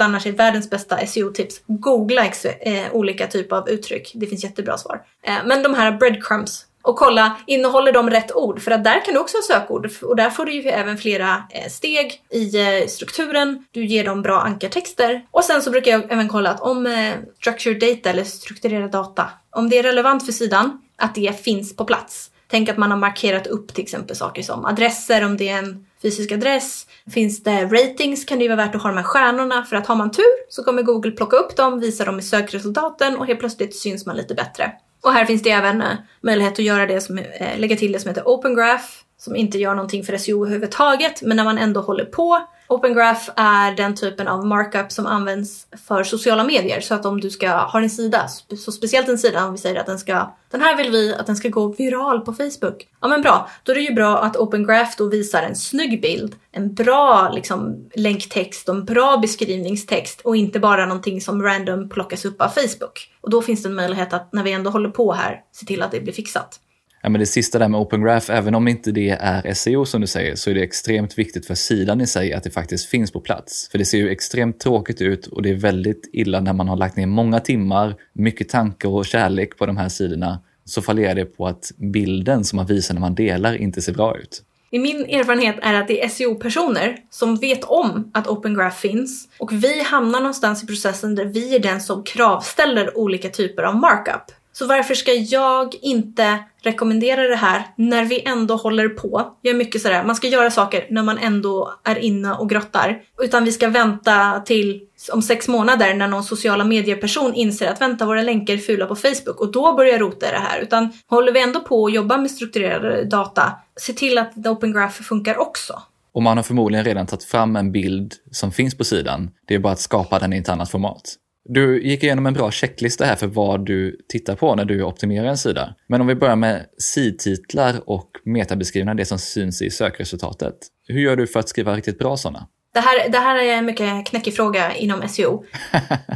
annars 0.00 0.26
är 0.26 0.32
världens 0.32 0.70
bästa 0.70 1.06
SEO-tips. 1.06 1.60
Googla 1.66 2.24
eh, 2.24 2.92
olika 2.92 3.26
typer 3.26 3.56
av 3.56 3.68
uttryck, 3.68 4.12
det 4.14 4.26
finns 4.26 4.44
jättebra 4.44 4.78
svar. 4.78 5.02
Eh, 5.22 5.34
men 5.44 5.62
de 5.62 5.74
här 5.74 5.92
breadcrumbs, 5.92 6.66
och 6.84 6.96
kolla, 6.96 7.36
innehåller 7.46 7.92
de 7.92 8.10
rätt 8.10 8.32
ord? 8.34 8.60
För 8.60 8.70
att 8.70 8.84
där 8.84 9.04
kan 9.04 9.14
du 9.14 9.20
också 9.20 9.36
ha 9.36 9.42
sökord 9.42 9.90
och 10.02 10.16
där 10.16 10.30
får 10.30 10.46
du 10.46 10.52
ju 10.52 10.68
även 10.68 10.98
flera 10.98 11.42
eh, 11.50 11.68
steg 11.70 12.22
i 12.30 12.60
eh, 12.60 12.86
strukturen. 12.86 13.64
Du 13.70 13.84
ger 13.84 14.04
dem 14.04 14.22
bra 14.22 14.40
ankartexter. 14.40 15.26
Och 15.30 15.44
sen 15.44 15.62
så 15.62 15.70
brukar 15.70 15.92
jag 15.92 16.12
även 16.12 16.28
kolla 16.28 16.50
att 16.50 16.60
om 16.60 16.86
eh, 16.86 17.12
structured 17.40 17.80
data 17.80 18.10
eller 18.10 18.24
strukturerad 18.24 18.90
data, 18.90 19.30
om 19.50 19.70
det 19.70 19.78
är 19.78 19.82
relevant 19.82 20.26
för 20.26 20.32
sidan, 20.32 20.82
att 20.96 21.14
det 21.14 21.44
finns 21.44 21.76
på 21.76 21.84
plats. 21.84 22.30
Tänk 22.50 22.68
att 22.68 22.76
man 22.76 22.90
har 22.90 22.98
markerat 22.98 23.46
upp 23.46 23.74
till 23.74 23.82
exempel 23.82 24.16
saker 24.16 24.42
som 24.42 24.64
adresser, 24.64 25.24
om 25.24 25.36
det 25.36 25.48
är 25.48 25.58
en 25.58 25.86
fysisk 26.02 26.32
adress. 26.32 26.86
Finns 27.14 27.42
det 27.42 27.64
ratings 27.64 28.24
kan 28.24 28.38
det 28.38 28.44
ju 28.44 28.48
vara 28.48 28.66
värt 28.66 28.74
att 28.74 28.82
ha 28.82 28.90
de 28.90 28.96
här 28.96 29.04
stjärnorna 29.04 29.64
för 29.64 29.76
att 29.76 29.86
har 29.86 29.96
man 29.96 30.10
tur 30.10 30.48
så 30.48 30.64
kommer 30.64 30.82
Google 30.82 31.10
plocka 31.10 31.36
upp 31.36 31.56
dem, 31.56 31.80
visa 31.80 32.04
dem 32.04 32.18
i 32.18 32.22
sökresultaten 32.22 33.16
och 33.16 33.26
helt 33.26 33.40
plötsligt 33.40 33.76
syns 33.76 34.06
man 34.06 34.16
lite 34.16 34.34
bättre. 34.34 34.72
Och 35.04 35.12
här 35.12 35.24
finns 35.24 35.42
det 35.42 35.50
även 35.50 35.82
eh, 35.82 35.88
möjlighet 36.20 36.52
att 36.52 36.64
göra 36.64 36.86
det 36.86 37.00
som, 37.00 37.18
eh, 37.18 37.58
lägga 37.58 37.76
till 37.76 37.92
det 37.92 37.98
som 37.98 38.08
heter 38.08 38.22
Open 38.26 38.54
Graph 38.54 38.84
som 39.18 39.36
inte 39.36 39.58
gör 39.58 39.74
någonting 39.74 40.04
för 40.04 40.16
SEO 40.16 40.44
överhuvudtaget 40.44 41.22
men 41.22 41.36
när 41.36 41.44
man 41.44 41.58
ändå 41.58 41.80
håller 41.80 42.04
på 42.04 42.48
Open 42.68 42.94
Graph 42.94 43.30
är 43.36 43.72
den 43.72 43.94
typen 43.94 44.28
av 44.28 44.46
markup 44.46 44.92
som 44.92 45.06
används 45.06 45.66
för 45.86 46.04
sociala 46.04 46.44
medier. 46.44 46.80
Så 46.80 46.94
att 46.94 47.06
om 47.06 47.20
du 47.20 47.30
ska 47.30 47.50
ha 47.50 47.80
en 47.80 47.90
sida, 47.90 48.28
så 48.58 48.72
speciellt 48.72 49.08
en 49.08 49.18
sida 49.18 49.44
om 49.44 49.52
vi 49.52 49.58
säger 49.58 49.80
att 49.80 49.86
den 49.86 49.98
ska, 49.98 50.34
den 50.50 50.60
här 50.60 50.76
vill 50.76 50.90
vi 50.90 51.14
att 51.14 51.26
den 51.26 51.36
ska 51.36 51.48
gå 51.48 51.68
viral 51.68 52.20
på 52.20 52.32
Facebook. 52.32 52.88
Ja 53.00 53.08
men 53.08 53.22
bra, 53.22 53.48
då 53.62 53.72
är 53.72 53.76
det 53.76 53.82
ju 53.82 53.94
bra 53.94 54.18
att 54.18 54.36
Open 54.36 54.66
Graph 54.66 54.94
då 54.98 55.08
visar 55.08 55.42
en 55.42 55.56
snygg 55.56 56.02
bild, 56.02 56.34
en 56.52 56.74
bra 56.74 57.30
liksom 57.34 57.88
länktext 57.94 58.68
och 58.68 58.74
en 58.74 58.84
bra 58.84 59.16
beskrivningstext 59.16 60.20
och 60.20 60.36
inte 60.36 60.60
bara 60.60 60.86
någonting 60.86 61.20
som 61.20 61.42
random 61.42 61.88
plockas 61.88 62.24
upp 62.24 62.40
av 62.40 62.48
Facebook. 62.48 63.10
Och 63.20 63.30
då 63.30 63.42
finns 63.42 63.62
det 63.62 63.68
en 63.68 63.74
möjlighet 63.74 64.12
att 64.12 64.32
när 64.32 64.42
vi 64.42 64.52
ändå 64.52 64.70
håller 64.70 64.90
på 64.90 65.12
här, 65.12 65.40
se 65.52 65.66
till 65.66 65.82
att 65.82 65.90
det 65.90 66.00
blir 66.00 66.12
fixat. 66.12 66.60
Ja, 67.04 67.10
men 67.10 67.18
det 67.18 67.26
sista 67.26 67.58
där 67.58 67.68
med 67.68 67.80
Open 67.80 68.02
Graph, 68.02 68.30
även 68.30 68.54
om 68.54 68.68
inte 68.68 68.92
det 68.92 69.10
är 69.10 69.54
SEO 69.54 69.84
som 69.84 70.00
du 70.00 70.06
säger, 70.06 70.34
så 70.36 70.50
är 70.50 70.54
det 70.54 70.62
extremt 70.62 71.18
viktigt 71.18 71.46
för 71.46 71.54
sidan 71.54 72.00
i 72.00 72.06
sig 72.06 72.32
att 72.32 72.42
det 72.42 72.50
faktiskt 72.50 72.88
finns 72.88 73.12
på 73.12 73.20
plats. 73.20 73.68
För 73.70 73.78
det 73.78 73.84
ser 73.84 73.98
ju 73.98 74.10
extremt 74.10 74.60
tråkigt 74.60 75.00
ut 75.00 75.26
och 75.26 75.42
det 75.42 75.50
är 75.50 75.54
väldigt 75.54 76.10
illa 76.12 76.40
när 76.40 76.52
man 76.52 76.68
har 76.68 76.76
lagt 76.76 76.96
ner 76.96 77.06
många 77.06 77.40
timmar, 77.40 77.94
mycket 78.12 78.48
tankar 78.48 78.88
och 78.88 79.06
kärlek 79.06 79.58
på 79.58 79.66
de 79.66 79.76
här 79.76 79.88
sidorna, 79.88 80.38
så 80.64 80.82
fallerar 80.82 81.14
det 81.14 81.24
på 81.24 81.46
att 81.46 81.72
bilden 81.76 82.44
som 82.44 82.56
man 82.56 82.66
visar 82.66 82.94
när 82.94 83.00
man 83.00 83.14
delar 83.14 83.56
inte 83.56 83.82
ser 83.82 83.92
bra 83.92 84.18
ut. 84.18 84.42
I 84.70 84.78
min 84.78 85.04
erfarenhet 85.04 85.56
är 85.62 85.74
att 85.74 85.88
det 85.88 86.04
är 86.04 86.08
SEO-personer 86.08 86.96
som 87.10 87.36
vet 87.36 87.64
om 87.64 88.10
att 88.14 88.26
Open 88.26 88.54
Graph 88.54 88.76
finns 88.76 89.28
och 89.38 89.52
vi 89.52 89.82
hamnar 89.82 90.20
någonstans 90.20 90.62
i 90.64 90.66
processen 90.66 91.14
där 91.14 91.24
vi 91.24 91.54
är 91.54 91.60
den 91.60 91.80
som 91.80 92.02
kravställer 92.02 92.98
olika 92.98 93.28
typer 93.28 93.62
av 93.62 93.76
markup. 93.76 94.32
Så 94.56 94.66
varför 94.66 94.94
ska 94.94 95.12
jag 95.12 95.74
inte 95.82 96.38
rekommendera 96.62 97.22
det 97.28 97.36
här 97.36 97.66
när 97.76 98.04
vi 98.04 98.22
ändå 98.26 98.56
håller 98.56 98.88
på? 98.88 99.36
Jag 99.42 99.54
är 99.54 99.58
mycket 99.58 99.82
sådär, 99.82 100.04
man 100.04 100.16
ska 100.16 100.28
göra 100.28 100.50
saker 100.50 100.86
när 100.90 101.02
man 101.02 101.18
ändå 101.18 101.74
är 101.84 101.98
inne 101.98 102.32
och 102.32 102.48
grottar. 102.50 103.02
Utan 103.22 103.44
vi 103.44 103.52
ska 103.52 103.68
vänta 103.68 104.40
till 104.40 104.82
om 105.12 105.22
sex 105.22 105.48
månader 105.48 105.94
när 105.94 106.08
någon 106.08 106.24
sociala 106.24 106.64
medieperson 106.64 107.34
inser 107.34 107.68
att 107.68 107.80
vänta, 107.80 108.06
våra 108.06 108.22
länkar 108.22 108.54
är 108.54 108.58
fula 108.58 108.86
på 108.86 108.96
Facebook 108.96 109.40
och 109.40 109.52
då 109.52 109.76
börjar 109.76 109.98
rota 109.98 110.28
i 110.28 110.30
det 110.30 110.38
här. 110.38 110.60
Utan 110.60 110.92
håller 111.06 111.32
vi 111.32 111.42
ändå 111.42 111.60
på 111.60 111.86
att 111.86 111.92
jobba 111.92 112.16
med 112.16 112.30
strukturerad 112.30 113.08
data, 113.08 113.52
se 113.80 113.92
till 113.92 114.18
att 114.18 114.44
The 114.44 114.48
Open 114.48 114.72
Graph 114.72 115.02
funkar 115.02 115.38
också. 115.38 115.82
Och 116.14 116.22
man 116.22 116.36
har 116.36 116.44
förmodligen 116.44 116.84
redan 116.84 117.06
tagit 117.06 117.24
fram 117.24 117.56
en 117.56 117.72
bild 117.72 118.14
som 118.30 118.52
finns 118.52 118.76
på 118.78 118.84
sidan. 118.84 119.30
Det 119.46 119.54
är 119.54 119.58
bara 119.58 119.72
att 119.72 119.80
skapa 119.80 120.18
den 120.18 120.32
i 120.32 120.38
ett 120.38 120.48
annat 120.48 120.70
format. 120.70 121.16
Du 121.48 121.82
gick 121.82 122.02
igenom 122.02 122.26
en 122.26 122.34
bra 122.34 122.50
checklista 122.50 123.04
här 123.04 123.16
för 123.16 123.26
vad 123.26 123.66
du 123.66 123.96
tittar 124.08 124.36
på 124.36 124.54
när 124.54 124.64
du 124.64 124.82
optimerar 124.82 125.26
en 125.26 125.38
sida. 125.38 125.74
Men 125.86 126.00
om 126.00 126.06
vi 126.06 126.14
börjar 126.14 126.36
med 126.36 126.66
sidtitlar 126.78 127.74
och 127.86 128.10
metabeskrivningar, 128.24 128.94
det 128.94 129.04
som 129.04 129.18
syns 129.18 129.62
i 129.62 129.70
sökresultatet. 129.70 130.54
Hur 130.88 131.00
gör 131.00 131.16
du 131.16 131.26
för 131.26 131.40
att 131.40 131.48
skriva 131.48 131.76
riktigt 131.76 131.98
bra 131.98 132.16
sådana? 132.16 132.48
Det 132.74 132.80
här, 132.80 133.08
det 133.08 133.18
här 133.18 133.36
är 133.36 133.52
en 133.52 133.66
mycket 133.66 134.06
knäckig 134.06 134.36
fråga 134.36 134.74
inom 134.74 135.08
SEO. 135.08 135.44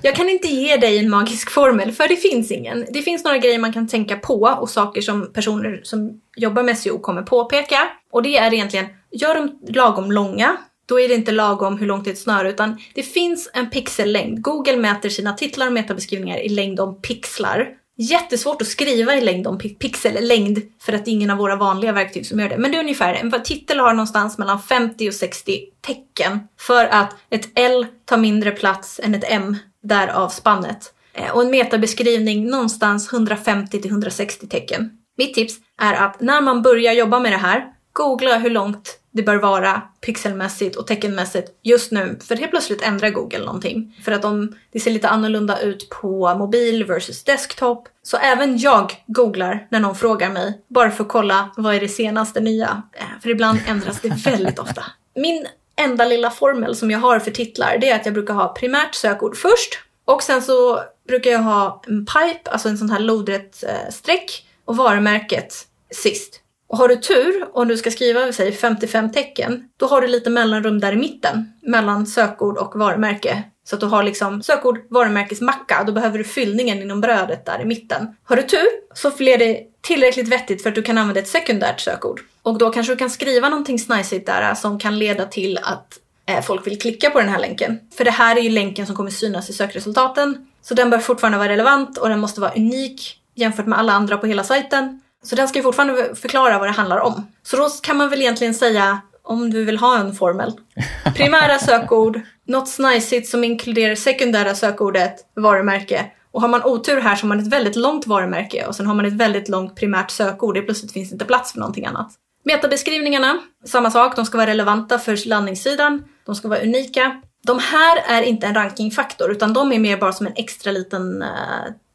Jag 0.03 0.14
kan 0.14 0.29
inte 0.29 0.49
ge 0.49 0.77
dig 0.77 0.99
en 0.99 1.11
magisk 1.11 1.51
formel, 1.51 1.93
för 1.93 2.09
det 2.09 2.17
finns 2.17 2.51
ingen. 2.51 2.87
Det 2.91 3.03
finns 3.03 3.25
några 3.25 3.38
grejer 3.38 3.59
man 3.59 3.73
kan 3.73 3.88
tänka 3.88 4.17
på 4.17 4.57
och 4.61 4.71
saker 4.71 5.01
som 5.01 5.33
personer 5.33 5.81
som 5.83 6.21
jobbar 6.37 6.62
med 6.62 6.79
SEO 6.79 6.99
kommer 6.99 7.23
påpeka. 7.23 7.79
Och 8.12 8.23
det 8.23 8.38
är 8.38 8.55
egentligen, 8.55 8.87
gör 9.12 9.35
dem 9.35 9.59
lagom 9.69 10.12
långa, 10.12 10.57
då 10.88 11.01
är 11.01 11.09
det 11.09 11.14
inte 11.14 11.33
lagom 11.33 11.79
hur 11.79 11.87
långt 11.87 12.05
det 12.05 12.11
är 12.11 12.12
ett 12.12 12.18
snöre 12.18 12.51
utan 12.51 12.79
det 12.94 13.03
finns 13.03 13.51
en 13.55 13.70
pixellängd. 13.70 14.42
Google 14.42 14.77
mäter 14.77 15.09
sina 15.09 15.33
titlar 15.33 15.66
och 15.66 15.72
metabeskrivningar 15.72 16.38
i 16.38 16.48
längd 16.48 16.81
om 16.81 17.01
pixlar. 17.01 17.68
Jättesvårt 17.96 18.62
att 18.62 18.68
skriva 18.68 19.14
i 19.14 19.20
längd 19.20 19.46
om 19.46 19.59
pixellängd 19.59 20.62
för 20.83 20.92
att 20.92 21.05
det 21.05 21.11
är 21.11 21.12
ingen 21.12 21.31
av 21.31 21.38
våra 21.38 21.57
vanliga 21.57 21.92
verktyg 21.92 22.27
som 22.27 22.40
gör 22.40 22.48
det. 22.48 22.59
Men 22.59 22.70
det 22.70 22.77
är 22.77 22.83
ungefär, 22.83 23.14
en 23.14 23.42
titel 23.42 23.81
har 23.81 23.92
någonstans 23.92 24.38
mellan 24.38 24.62
50 24.62 25.09
och 25.09 25.14
60 25.14 25.61
tecken 25.81 26.40
för 26.61 26.85
att 26.85 27.17
ett 27.31 27.48
L 27.54 27.87
tar 28.04 28.17
mindre 28.17 28.50
plats 28.50 29.00
än 29.02 29.15
ett 29.15 29.25
M, 29.27 29.56
därav 29.83 30.29
spannet. 30.29 30.94
Eh, 31.15 31.31
och 31.31 31.42
en 31.42 31.50
metabeskrivning 31.50 32.46
någonstans 32.46 33.13
150 33.13 33.81
till 33.81 33.90
160 33.90 34.48
tecken. 34.48 34.90
Mitt 35.17 35.35
tips 35.35 35.54
är 35.81 35.94
att 35.94 36.21
när 36.21 36.40
man 36.40 36.63
börjar 36.63 36.92
jobba 36.92 37.21
med 37.21 37.33
det 37.33 37.37
här, 37.37 37.65
googla 37.99 38.38
hur 38.38 38.51
långt 38.51 38.99
det 39.11 39.23
bör 39.23 39.37
vara 39.37 39.83
pixelmässigt 40.01 40.77
och 40.77 40.87
teckenmässigt 40.87 41.51
just 41.63 41.92
nu. 41.92 42.19
För 42.29 42.37
helt 42.37 42.51
plötsligt 42.51 42.83
ändrar 42.83 43.11
Google 43.11 43.38
någonting. 43.38 43.96
För 44.05 44.13
att 44.13 44.23
de, 44.23 44.55
det 44.73 44.81
ser 44.81 44.90
lite 44.90 45.09
annorlunda 45.09 45.61
ut 45.61 45.88
på 45.88 46.35
mobil 46.35 46.85
versus 46.85 47.25
desktop. 47.25 47.88
Så 48.03 48.17
även 48.17 48.59
jag 48.59 49.05
googlar 49.07 49.67
när 49.71 49.81
någon 49.81 49.94
frågar 49.94 50.31
mig. 50.31 50.65
Bara 50.69 50.90
för 50.90 51.05
att 51.05 51.09
kolla 51.09 51.51
vad 51.57 51.75
är 51.75 51.81
det 51.81 51.88
senaste 51.88 52.40
nya. 52.40 52.83
Eh, 52.92 53.05
för 53.23 53.31
ibland 53.31 53.59
ändras 53.67 54.01
det 54.01 54.09
väldigt 54.09 54.59
ofta. 54.59 54.85
Min 55.15 55.46
enda 55.77 56.05
lilla 56.05 56.31
formel 56.31 56.77
som 56.77 56.90
jag 56.90 56.99
har 56.99 57.19
för 57.19 57.31
titlar 57.31 57.79
det 57.81 57.90
är 57.90 57.96
att 57.96 58.07
jag 58.07 58.15
brukar 58.15 58.35
ha 58.35 58.55
primärt 58.55 58.94
sökord 58.94 59.37
först 59.37 59.79
och 60.05 60.23
sen 60.23 60.42
så 60.42 60.81
brukar 61.09 61.31
jag 61.31 61.38
ha 61.38 61.83
en 61.87 62.07
pipe, 62.07 62.51
alltså 62.51 62.69
en 62.69 62.79
sån 62.79 62.90
här 62.90 63.01
lodrätt 63.01 63.65
eh, 63.65 63.90
streck 63.90 64.46
och 64.65 64.77
varumärket 64.77 65.55
sist. 65.90 66.40
Och 66.69 66.79
har 66.79 66.88
du 66.88 66.96
tur, 66.96 67.48
om 67.52 67.69
du 67.69 67.77
ska 67.77 67.90
skriva 67.90 68.33
säg 68.33 68.52
55 68.52 69.12
tecken, 69.12 69.64
då 69.77 69.87
har 69.87 70.00
du 70.00 70.08
lite 70.08 70.31
mellanrum 70.31 70.81
där 70.81 70.92
i 70.92 70.96
mitten 70.96 71.52
mellan 71.62 72.06
sökord 72.06 72.56
och 72.56 72.79
varumärke. 72.79 73.42
Så 73.64 73.75
att 73.77 73.81
du 73.81 73.87
har 73.87 74.02
liksom 74.02 74.42
sökord, 74.42 74.79
varumärkesmacka, 74.90 75.85
då 75.87 75.92
behöver 75.92 76.19
du 76.19 76.25
fyllningen 76.25 76.83
inom 76.83 77.00
brödet 77.00 77.46
där 77.46 77.60
i 77.60 77.64
mitten. 77.64 78.16
Har 78.25 78.37
du 78.37 78.42
tur 78.42 78.69
så 78.94 79.10
blir 79.10 79.38
det 79.38 79.62
tillräckligt 79.81 80.29
vettigt 80.29 80.62
för 80.62 80.69
att 80.69 80.75
du 80.75 80.83
kan 80.83 80.98
använda 80.98 81.21
ett 81.21 81.29
sekundärt 81.29 81.81
sökord. 81.81 82.21
Och 82.42 82.58
då 82.58 82.71
kanske 82.71 82.92
du 82.92 82.96
kan 82.96 83.10
skriva 83.10 83.48
någonting 83.48 83.79
snajsigt 83.79 84.27
där 84.27 84.50
äh, 84.50 84.54
som 84.54 84.79
kan 84.79 84.98
leda 84.98 85.25
till 85.25 85.58
att 85.62 85.98
eh, 86.27 86.42
folk 86.42 86.66
vill 86.66 86.81
klicka 86.81 87.10
på 87.10 87.21
den 87.21 87.29
här 87.29 87.38
länken. 87.38 87.81
För 87.96 88.04
det 88.04 88.10
här 88.10 88.37
är 88.37 88.40
ju 88.40 88.50
länken 88.50 88.87
som 88.87 88.96
kommer 88.96 89.10
synas 89.10 89.50
i 89.50 89.52
sökresultaten. 89.52 90.46
Så 90.62 90.75
den 90.75 90.90
bör 90.90 90.98
fortfarande 90.98 91.38
vara 91.38 91.48
relevant 91.48 91.98
och 91.98 92.08
den 92.08 92.21
måste 92.21 92.40
vara 92.40 92.52
unik 92.52 93.21
jämfört 93.35 93.66
med 93.66 93.79
alla 93.79 93.92
andra 93.92 94.16
på 94.16 94.27
hela 94.27 94.44
sajten. 94.44 95.00
Så 95.25 95.37
den 95.37 95.48
ska 95.48 95.58
ju 95.58 95.62
fortfarande 95.62 96.14
förklara 96.14 96.58
vad 96.58 96.69
det 96.69 96.73
handlar 96.73 96.98
om. 96.98 97.27
Så 97.42 97.56
då 97.56 97.69
kan 97.83 97.96
man 97.96 98.10
väl 98.10 98.21
egentligen 98.21 98.54
säga, 98.54 99.00
om 99.23 99.50
du 99.50 99.64
vill 99.64 99.79
ha 99.79 99.98
en 99.98 100.14
formel, 100.14 100.52
primära 101.14 101.58
sökord, 101.58 102.21
något 102.46 102.69
snajsigt 102.69 103.29
som 103.29 103.44
inkluderar 103.44 103.94
sekundära 103.94 104.54
sökordet, 104.54 105.16
varumärke. 105.37 106.06
Och 106.33 106.40
har 106.40 106.48
man 106.48 106.64
otur 106.64 107.00
här 107.00 107.16
så 107.16 107.23
har 107.23 107.29
man 107.29 107.40
ett 107.40 107.52
väldigt 107.52 107.77
långt 107.77 108.06
varumärke 108.06 108.66
och 108.66 108.77
sen 108.77 108.87
har 108.87 108.94
man 108.94 109.04
ett 109.04 109.12
väldigt 109.12 109.48
långt 109.48 109.77
primärt 109.77 110.10
sökord. 110.10 110.54
Det 110.54 110.62
plötsligt 110.62 110.92
finns 110.92 111.12
inte 111.12 111.25
plats 111.25 111.52
för 111.52 111.58
någonting 111.58 111.87
annat. 111.87 112.12
Metabeskrivningarna, 112.44 113.38
samma 113.64 113.90
sak. 113.90 114.16
De 114.16 114.27
ska 114.27 114.38
vara 114.38 114.50
relevanta 114.50 114.98
för 114.98 115.29
landningssidan. 115.29 116.04
De 116.27 116.35
ska 116.35 116.48
vara 116.48 116.60
unika. 116.60 117.23
De 117.46 117.58
här 117.58 117.98
är 118.06 118.23
inte 118.23 118.46
en 118.46 118.54
rankingfaktor 118.54 119.33
utan 119.33 119.52
de 119.52 119.73
är 119.73 119.79
mer 119.79 119.96
bara 119.96 120.12
som 120.12 120.27
en 120.27 120.33
extra 120.37 120.73
liten 120.73 121.23
uh, 121.23 121.29